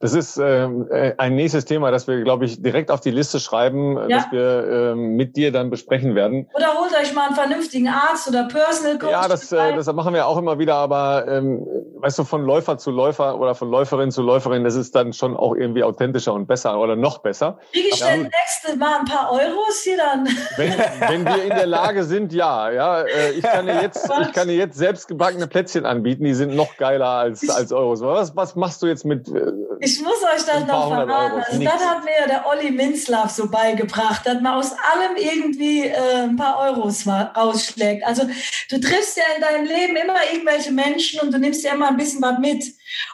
[0.01, 3.39] Das ist ähm, äh, ein nächstes Thema, das wir, glaube ich, direkt auf die Liste
[3.39, 4.17] schreiben, ja.
[4.17, 6.49] das wir äh, mit dir dann besprechen werden.
[6.53, 9.11] Oder holt euch mal einen vernünftigen Arzt oder Personal Coach.
[9.11, 11.65] Ja, das, äh, das machen wir auch immer wieder, aber ähm,
[11.97, 15.37] weißt du, von Läufer zu Läufer oder von Läuferin zu Läuferin, das ist dann schon
[15.37, 17.59] auch irgendwie authentischer und besser oder noch besser.
[17.71, 20.27] Kriege ich denn nächste Mal ein paar Euros hier dann?
[20.57, 20.73] Wenn,
[21.09, 22.71] wenn wir in der Lage sind, ja.
[22.71, 26.33] ja äh, ich, kann dir jetzt, ich kann dir jetzt selbst gebackene Plätzchen anbieten, die
[26.33, 28.01] sind noch geiler als, als Euros.
[28.01, 29.27] Was, was machst du jetzt mit...
[29.27, 31.43] Äh, ich muss euch das noch verraten.
[31.45, 35.85] Also das hat mir ja der Olli Minzlaff so beigebracht, dass man aus allem irgendwie
[35.85, 38.05] äh, ein paar Euros rausschlägt.
[38.05, 38.23] Also
[38.69, 41.97] du triffst ja in deinem Leben immer irgendwelche Menschen und du nimmst ja immer ein
[41.97, 42.63] bisschen was mit.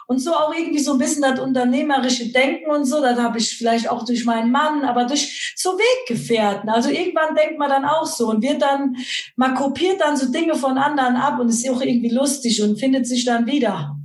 [0.06, 3.56] Und so auch irgendwie so ein bisschen das unternehmerische Denken und so, das habe ich
[3.56, 6.68] vielleicht auch durch meinen Mann, aber durch so Weggefährten.
[6.68, 8.96] Also irgendwann denkt man dann auch so und wird dann,
[9.36, 13.06] man kopiert dann so Dinge von anderen ab und ist auch irgendwie lustig und findet
[13.06, 13.97] sich dann wieder.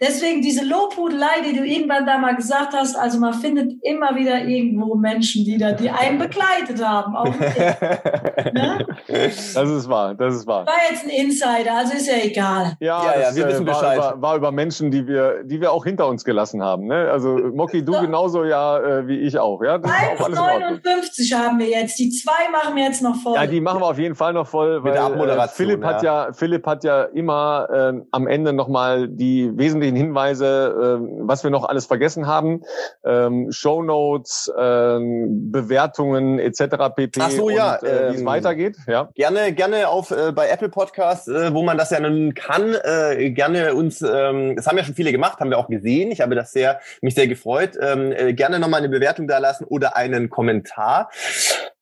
[0.00, 4.44] Deswegen diese Lobhudelei, die du irgendwann da mal gesagt hast, also man findet immer wieder
[4.44, 7.14] irgendwo Menschen wieder, die einen begleitet haben.
[7.14, 7.26] Auch
[8.52, 8.84] ne?
[9.06, 10.66] Das ist wahr, das ist wahr.
[10.66, 12.72] War jetzt ein Insider, also ist ja egal.
[12.80, 13.98] Ja, ja, ja wir wissen Bescheid.
[13.98, 16.86] War, war, über Menschen, die wir, die wir auch hinter uns gelassen haben.
[16.86, 17.08] Ne?
[17.12, 18.00] Also Moki, du so.
[18.00, 19.62] genauso ja äh, wie ich auch.
[19.62, 19.76] Ja?
[19.76, 22.00] 1,59 haben wir jetzt.
[22.00, 23.36] Die zwei machen wir jetzt noch voll.
[23.36, 24.82] Ja, die machen wir auf jeden Fall noch voll.
[24.82, 25.44] Weil, Mit der Abmoderation.
[25.44, 25.88] Äh, Philipp, ja.
[25.88, 31.06] Hat ja, Philipp hat ja immer äh, am Ende nochmal die wesentlichen wesentlichen Hinweise, äh,
[31.20, 32.62] was wir noch alles vergessen haben.
[33.04, 36.94] Ähm, Show Notes, ähm, Bewertungen etc.
[36.94, 37.20] pp.
[37.20, 37.76] Ach so, ja.
[37.76, 38.76] Und, äh, wie es ähm, weitergeht.
[38.86, 39.08] Ja.
[39.14, 43.30] Gerne, gerne auf äh, bei Apple Podcasts, äh, wo man das ja nun kann, äh,
[43.30, 46.10] gerne uns, ähm, das haben ja schon viele gemacht, haben wir auch gesehen.
[46.10, 47.72] Ich habe das sehr, mich sehr gefreut.
[47.80, 51.10] Ähm, äh, gerne nochmal eine Bewertung da lassen oder einen Kommentar.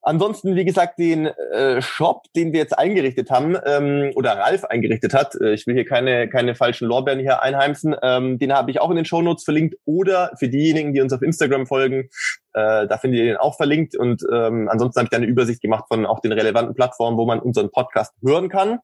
[0.05, 5.15] Ansonsten, wie gesagt, den äh, Shop, den wir jetzt eingerichtet haben, ähm, oder Ralf eingerichtet
[5.15, 8.81] hat, äh, ich will hier keine, keine falschen Lorbeeren hier einheimsen, ähm, den habe ich
[8.81, 9.77] auch in den Shownotes verlinkt.
[9.85, 12.09] Oder für diejenigen, die uns auf Instagram folgen,
[12.55, 13.97] äh, da findet ihr den auch verlinkt.
[13.97, 17.27] Und ähm, ansonsten habe ich da eine Übersicht gemacht von auch den relevanten Plattformen, wo
[17.27, 18.79] man unseren Podcast hören kann.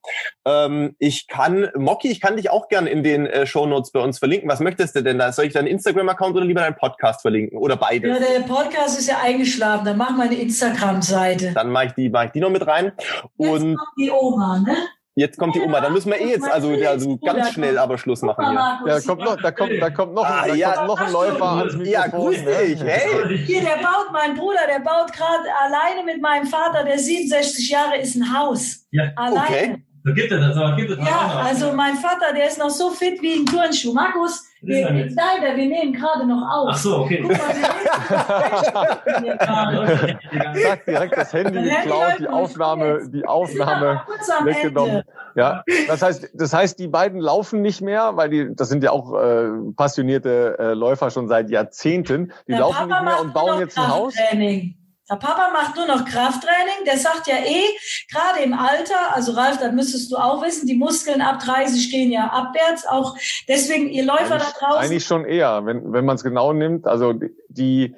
[0.46, 4.18] Ähm, ich kann, Mocky, ich kann dich auch gerne in den äh, Shownotes bei uns
[4.18, 4.48] verlinken.
[4.48, 5.32] Was möchtest du denn da?
[5.32, 7.58] Soll ich deinen Instagram-Account oder lieber deinen Podcast verlinken?
[7.58, 8.10] Oder beides?
[8.10, 9.84] Ja, der Podcast ist ja eingeschlafen.
[9.84, 11.52] Dann mach mal eine Instagram-Seite.
[11.54, 12.92] Dann mache ich die, mach ich die noch mit rein.
[13.36, 14.76] Jetzt und die Oma, ne?
[15.18, 15.80] Jetzt kommt die Oma.
[15.80, 18.80] Dann müssen wir eh jetzt also, also ganz schnell aber Schluss machen hier.
[18.86, 21.44] Ja, kommt noch, da kommt, da kommt noch, ah, da ja, kommt noch ein Läufer
[21.44, 21.92] ans Mikrofon.
[21.92, 22.50] Ja, grüß ne?
[22.52, 22.84] dich.
[22.84, 23.38] Hey.
[23.38, 27.98] Hier, der baut, mein Bruder, der baut gerade alleine mit meinem Vater, der 67 Jahre
[27.98, 28.86] ist, ein Haus.
[28.92, 29.10] Ja.
[29.16, 29.46] Alleine.
[29.48, 29.82] Okay.
[30.08, 32.88] So gibt es das, aber gibt es Ja, also mein Vater, der ist noch so
[32.90, 33.92] fit wie ein Turnschuh.
[33.92, 36.70] Markus, wir, leider, wir nehmen gerade noch auf.
[36.72, 37.18] Ach so, okay.
[37.20, 37.38] Guck mal,
[40.62, 44.00] Zack, direkt das Handy geklaut, die Aufnahme, die Aufnahme
[44.44, 45.02] weggenommen.
[45.36, 48.92] Ja, das heißt, das heißt, die beiden laufen nicht mehr, weil die, das sind ja
[48.92, 52.32] auch äh, passionierte äh, Läufer schon seit Jahrzehnten.
[52.46, 54.14] Die Der laufen Papa nicht mehr und bauen jetzt ein Haus.
[54.14, 54.77] Training.
[55.10, 56.84] Der Papa macht nur noch Krafttraining.
[56.86, 57.64] Der sagt ja eh,
[58.10, 62.10] gerade im Alter, also Ralf, das müsstest du auch wissen, die Muskeln ab 30 gehen
[62.10, 62.86] ja abwärts.
[62.86, 63.16] Auch
[63.48, 64.84] deswegen, ihr Läufer eigentlich, da draußen.
[64.84, 66.86] Eigentlich schon eher, wenn, wenn man es genau nimmt.
[66.86, 67.14] Also
[67.48, 67.94] die,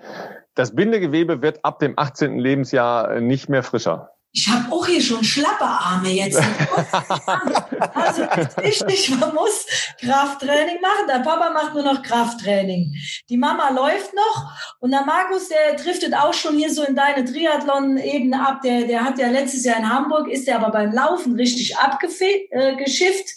[0.54, 2.38] das Bindegewebe wird ab dem 18.
[2.38, 6.40] Lebensjahr nicht mehr frischer ich habe auch hier schon Schlapperarme jetzt.
[7.94, 9.66] also ist wichtig, man muss
[10.00, 11.06] Krafttraining machen.
[11.08, 12.94] Der Papa macht nur noch Krafttraining.
[13.28, 17.24] Die Mama läuft noch und der Markus, der driftet auch schon hier so in deine
[17.24, 18.60] Triathlon-Ebene ab.
[18.62, 22.50] Der, der hat ja letztes Jahr in Hamburg, ist der aber beim Laufen richtig abgeschifft.
[22.50, 23.36] Äh,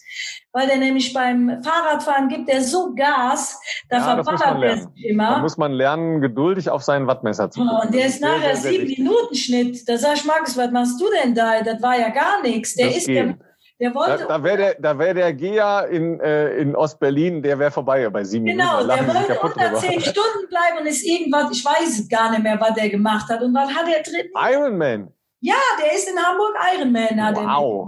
[0.53, 3.59] weil der nämlich beim Fahrradfahren gibt der so Gas,
[3.89, 5.31] da ja, verballert er sich immer.
[5.31, 7.75] Da muss man lernen, geduldig auf seinen Wattmesser zu gucken.
[7.75, 9.89] Oh, und der ist nachher sieben Minuten Schnitt.
[9.89, 11.61] Da sag ich, Markus, was machst du denn da?
[11.61, 12.75] Das war ja gar nichts.
[12.75, 13.35] Der das ist der,
[13.80, 14.25] der wollte.
[14.27, 18.07] Da, da wäre der, da wäre der Gea in, äh, in Ostberlin, der wäre vorbei
[18.09, 18.99] bei sieben genau, Minuten.
[18.99, 22.59] Genau, der wollte unter zehn Stunden bleiben und ist irgendwas, ich weiß gar nicht mehr,
[22.61, 23.41] was der gemacht hat.
[23.41, 24.30] Und was hat er drin?
[24.35, 25.11] Ironman.
[25.39, 27.21] Ja, der ist in Hamburg Ironman.
[27.21, 27.88] Hat wow.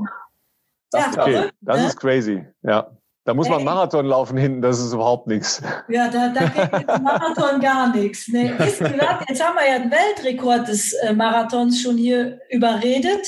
[0.92, 1.50] Das, ja, okay.
[1.62, 1.88] das ne?
[1.88, 2.92] ist crazy, ja.
[3.28, 5.60] Da muss man Marathon laufen hinten, das ist überhaupt nichts.
[5.90, 8.28] Ja, da, da geht Marathon gar nichts.
[8.28, 13.28] Nee, ist gesagt, jetzt haben wir ja den Weltrekord des äh, Marathons schon hier überredet.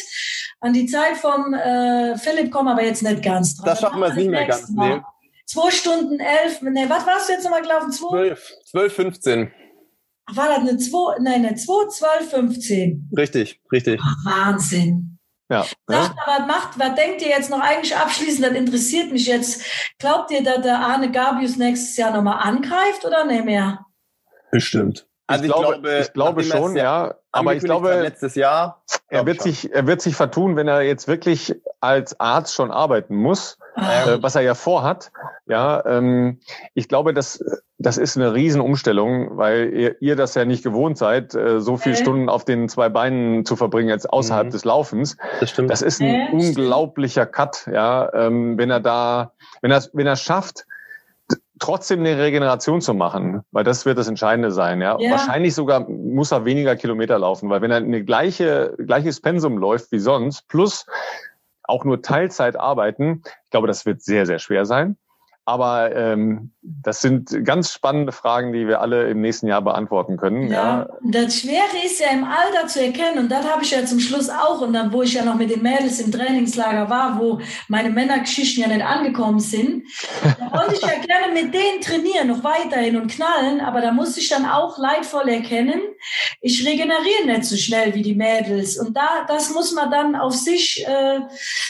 [0.60, 3.66] An die Zeit von äh, Philipp kommen aber jetzt nicht ganz dran.
[3.66, 4.70] Das schaffen wir jetzt nicht mehr ganz.
[4.70, 5.02] Nee.
[5.48, 7.92] Zwei Stunden elf, nee, was warst du jetzt nochmal gelaufen?
[7.92, 8.10] Zwei?
[8.10, 9.52] Zwölf, zwölf, fünfzehn.
[10.32, 13.10] War das eine zwei, nein, eine zwei, zwölf, fünfzehn?
[13.18, 14.00] Richtig, richtig.
[14.04, 15.17] Ach, Wahnsinn.
[15.50, 15.66] Ja.
[15.88, 16.22] Sagt ne?
[16.26, 18.46] was macht, was denkt ihr jetzt noch eigentlich abschließend?
[18.46, 19.64] Das interessiert mich jetzt.
[19.98, 23.86] Glaubt ihr, dass der Arne Gabius nächstes Jahr nochmal angreift oder nicht mehr?
[24.52, 25.08] Bestimmt.
[25.28, 27.16] Also ich, ich glaube, glaube, ich glaube schon, ja.
[27.40, 28.84] Aber ich glaube, letztes Jahr.
[29.10, 33.16] Er wird sich, er wird sich vertun, wenn er jetzt wirklich als Arzt schon arbeiten
[33.16, 34.06] muss, ah.
[34.06, 35.12] äh, was er ja vorhat.
[35.46, 36.40] Ja, ähm,
[36.74, 37.40] ich glaube, dass
[37.80, 41.96] das ist eine Riesenumstellung, weil ihr, ihr das ja nicht gewohnt seid, äh, so viele
[41.96, 41.98] äh.
[41.98, 44.52] Stunden auf den zwei Beinen zu verbringen als außerhalb mhm.
[44.52, 45.18] des Laufens.
[45.40, 45.70] Das stimmt.
[45.70, 50.16] Das ist ein äh, unglaublicher Cut, ja, ähm, wenn er da, wenn er, wenn er
[50.16, 50.66] schafft,
[51.60, 54.82] trotzdem eine Regeneration zu machen, weil das wird das Entscheidende sein.
[54.82, 54.98] Ja?
[55.00, 55.12] ja?
[55.12, 59.92] Wahrscheinlich sogar muss er weniger Kilometer laufen, weil wenn er eine gleiche gleiches Pensum läuft
[59.92, 60.86] wie sonst, plus
[61.64, 64.98] auch nur Teilzeit arbeiten, ich glaube, das wird sehr sehr schwer sein.
[65.48, 70.50] Aber ähm, das sind ganz spannende Fragen, die wir alle im nächsten Jahr beantworten können.
[70.50, 70.90] Ja, ja.
[71.04, 74.30] das Schwere ist ja im Alter zu erkennen und das habe ich ja zum Schluss
[74.30, 77.90] auch und dann, wo ich ja noch mit den Mädels im Trainingslager war, wo meine
[77.90, 79.88] Männergeschichten ja nicht angekommen sind,
[80.22, 84.20] da wollte ich ja gerne mit denen trainieren, noch weiterhin und knallen, aber da musste
[84.20, 85.80] ich dann auch leidvoll erkennen,
[86.42, 90.34] ich regeneriere nicht so schnell wie die Mädels und da, das muss man dann auf
[90.34, 91.22] sich, äh,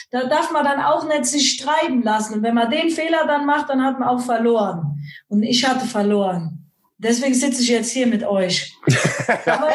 [0.10, 3.45] da darf man dann auch nicht sich treiben lassen und wenn man den Fehler dann
[3.45, 4.99] macht, dann hat man auch verloren.
[5.27, 6.57] Und ich hatte verloren.
[6.99, 8.76] Deswegen sitze ich jetzt hier mit euch.
[9.45, 9.69] Aber,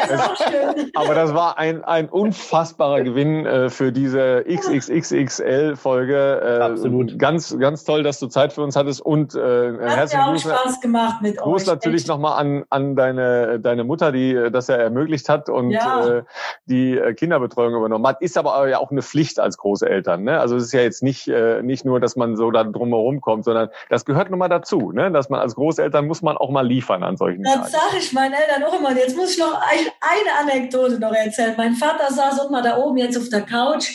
[0.93, 6.41] Aber das war ein, ein unfassbarer Gewinn äh, für diese XXXXL-Folge.
[6.43, 7.17] Äh, Absolut.
[7.17, 10.41] Ganz, ganz toll, dass du Zeit für uns hattest und äh, Hat herzlichen Gruß.
[10.41, 11.67] Spaß gemacht mit Gruß euch.
[11.67, 16.17] natürlich nochmal an, an deine, deine Mutter, die äh, das ja ermöglicht hat und ja.
[16.17, 16.23] äh,
[16.65, 18.21] die äh, Kinderbetreuung übernommen hat.
[18.21, 20.23] Ist aber ja auch eine Pflicht als große Eltern.
[20.23, 20.41] Ne?
[20.41, 23.45] Also es ist ja jetzt nicht, äh, nicht nur, dass man so da drumherum kommt,
[23.45, 24.91] sondern das gehört nochmal dazu.
[24.91, 25.09] Ne?
[25.09, 28.33] Dass man als Großeltern muss man auch mal liefern an solchen Das sage ich meinen
[28.33, 28.95] Eltern auch immer.
[28.95, 31.53] Jetzt muss ich noch eine Anekdote noch erzählen.
[31.57, 33.89] Mein Vater saß auch mal da oben jetzt auf der Couch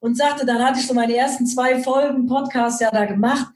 [0.00, 3.48] und sagte, dann hatte ich so meine ersten zwei Folgen Podcast ja da gemacht.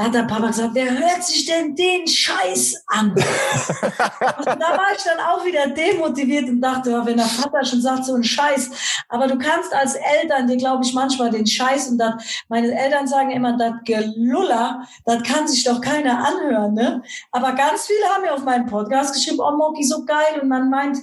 [0.00, 3.10] Da hat der Papa gesagt, wer hört sich denn den Scheiß an?
[3.12, 8.06] und da war ich dann auch wieder demotiviert und dachte, wenn der Vater schon sagt,
[8.06, 8.70] so ein Scheiß.
[9.10, 12.14] Aber du kannst als Eltern dir, glaube ich, manchmal den Scheiß und das,
[12.48, 17.02] meine Eltern sagen immer, das Geluller, das kann sich doch keiner anhören, ne?
[17.30, 20.40] Aber ganz viele haben mir auf meinen Podcast geschrieben, oh Moki, so geil.
[20.40, 20.96] Und man meint,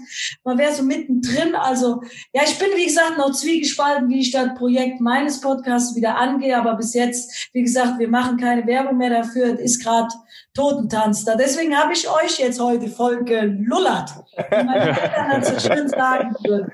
[0.43, 1.53] man wäre so mittendrin.
[1.53, 2.01] Also,
[2.33, 6.57] ja, ich bin, wie gesagt, noch zwiegespalten, wie ich das Projekt meines Podcasts wieder angehe.
[6.57, 10.07] Aber bis jetzt, wie gesagt, wir machen keine Werbung Werbung mehr dafür, ist gerade
[10.53, 11.35] Totentanz da.
[11.35, 14.11] Deswegen habe ich euch jetzt heute voll gelullert.
[14.35, 16.71] Wie meine Eltern so schön sagen würden.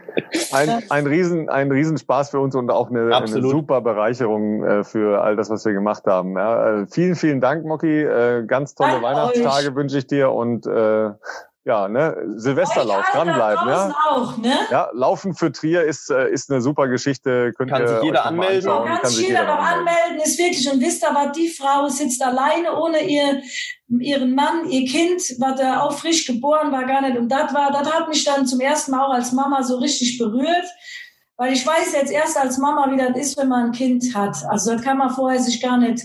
[0.52, 5.22] Ein, ein, Riesen, ein Riesenspaß für uns und auch eine, eine super Bereicherung äh, für
[5.22, 6.38] all das, was wir gemacht haben.
[6.38, 8.04] Ja, äh, vielen, vielen Dank, Moki.
[8.04, 9.76] Äh, ganz tolle Dank Weihnachtstage euch.
[9.76, 11.12] wünsche ich dir und äh,
[11.66, 13.96] ja, ne, Silvesterlauf, dranbleiben, ja.
[14.10, 14.54] Auch, ne?
[14.70, 17.54] Ja, Laufen für Trier ist, äh, ist eine super Geschichte.
[17.58, 18.70] Könnt kann sich jeder anmelden.
[18.70, 20.20] Kann, kann sich jeder noch anmelden.
[20.24, 23.42] Ist wirklich, und wisst ihr, was die Frau sitzt alleine ohne ihr,
[23.88, 27.72] ihren Mann, ihr Kind, war da auch frisch geboren, war gar nicht, und das war,
[27.72, 30.66] das hat mich dann zum ersten Mal auch als Mama so richtig berührt.
[31.38, 34.36] Weil ich weiß jetzt erst als Mama, wie das ist, wenn man ein Kind hat.
[34.50, 36.04] Also das kann man vorher sich gar nicht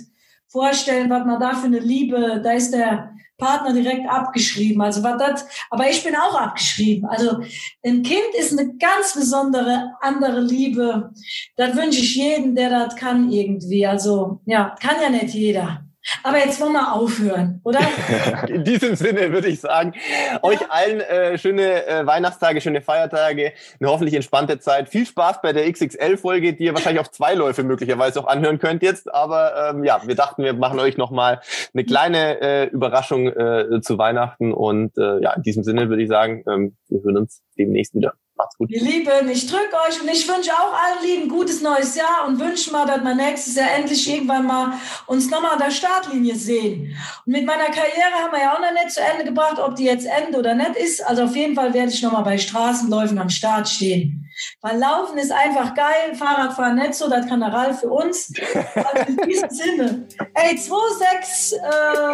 [0.49, 4.83] vorstellen, was man da für eine Liebe, da ist der, Partner direkt abgeschrieben.
[4.83, 7.09] Also war das, aber ich bin auch abgeschrieben.
[7.09, 7.41] Also
[7.85, 11.12] ein Kind ist eine ganz besondere andere Liebe.
[11.57, 13.87] Das wünsche ich jedem, der das kann irgendwie.
[13.87, 15.88] Also ja, kann ja nicht jeder.
[16.22, 17.80] Aber jetzt wollen wir aufhören, oder?
[18.48, 19.93] In diesem Sinne würde ich sagen,
[20.32, 20.43] ja.
[20.43, 24.89] euch allen äh, schöne äh, Weihnachtstage, schöne Feiertage, eine hoffentlich entspannte Zeit.
[24.89, 28.82] Viel Spaß bei der XXL-Folge, die ihr wahrscheinlich auf zwei Läufe möglicherweise auch anhören könnt
[28.82, 29.12] jetzt.
[29.12, 31.40] Aber ähm, ja, wir dachten, wir machen euch nochmal
[31.74, 34.52] eine kleine äh, Überraschung äh, zu Weihnachten.
[34.52, 38.14] Und äh, ja, in diesem Sinne würde ich sagen, ähm, wir hören uns demnächst wieder.
[38.39, 38.70] Macht's gut.
[38.70, 42.39] Ihr Lieben, ich drücke euch und ich wünsche auch allen Lieben gutes neues Jahr und
[42.39, 44.74] wünsche mal, dass wir nächstes Jahr endlich irgendwann mal
[45.06, 46.97] uns nochmal an der Startlinie sehen.
[47.27, 49.86] Und mit meiner Karriere haben wir ja auch noch nicht zu Ende gebracht, ob die
[49.86, 51.05] jetzt endet oder nicht ist.
[51.05, 54.28] Also auf jeden Fall werde ich nochmal bei Straßenläufen am Start stehen.
[54.60, 58.32] Weil Laufen ist einfach geil, Fahrradfahren nicht so, das kann der Ralf für uns.
[58.74, 60.06] Also in diesem Sinne.
[60.35, 61.55] Ey, 2,6,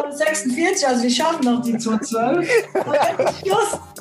[0.09, 2.49] äh, 46, also wir schaffen noch die 2,12.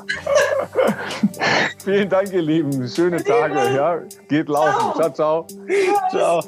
[1.84, 2.88] Vielen Dank, ihr Lieben.
[2.88, 3.74] Schöne Tage.
[3.76, 4.94] Ja, geht laufen.
[4.94, 5.10] ciao.
[5.10, 5.48] ciao.
[6.12, 6.44] ciao.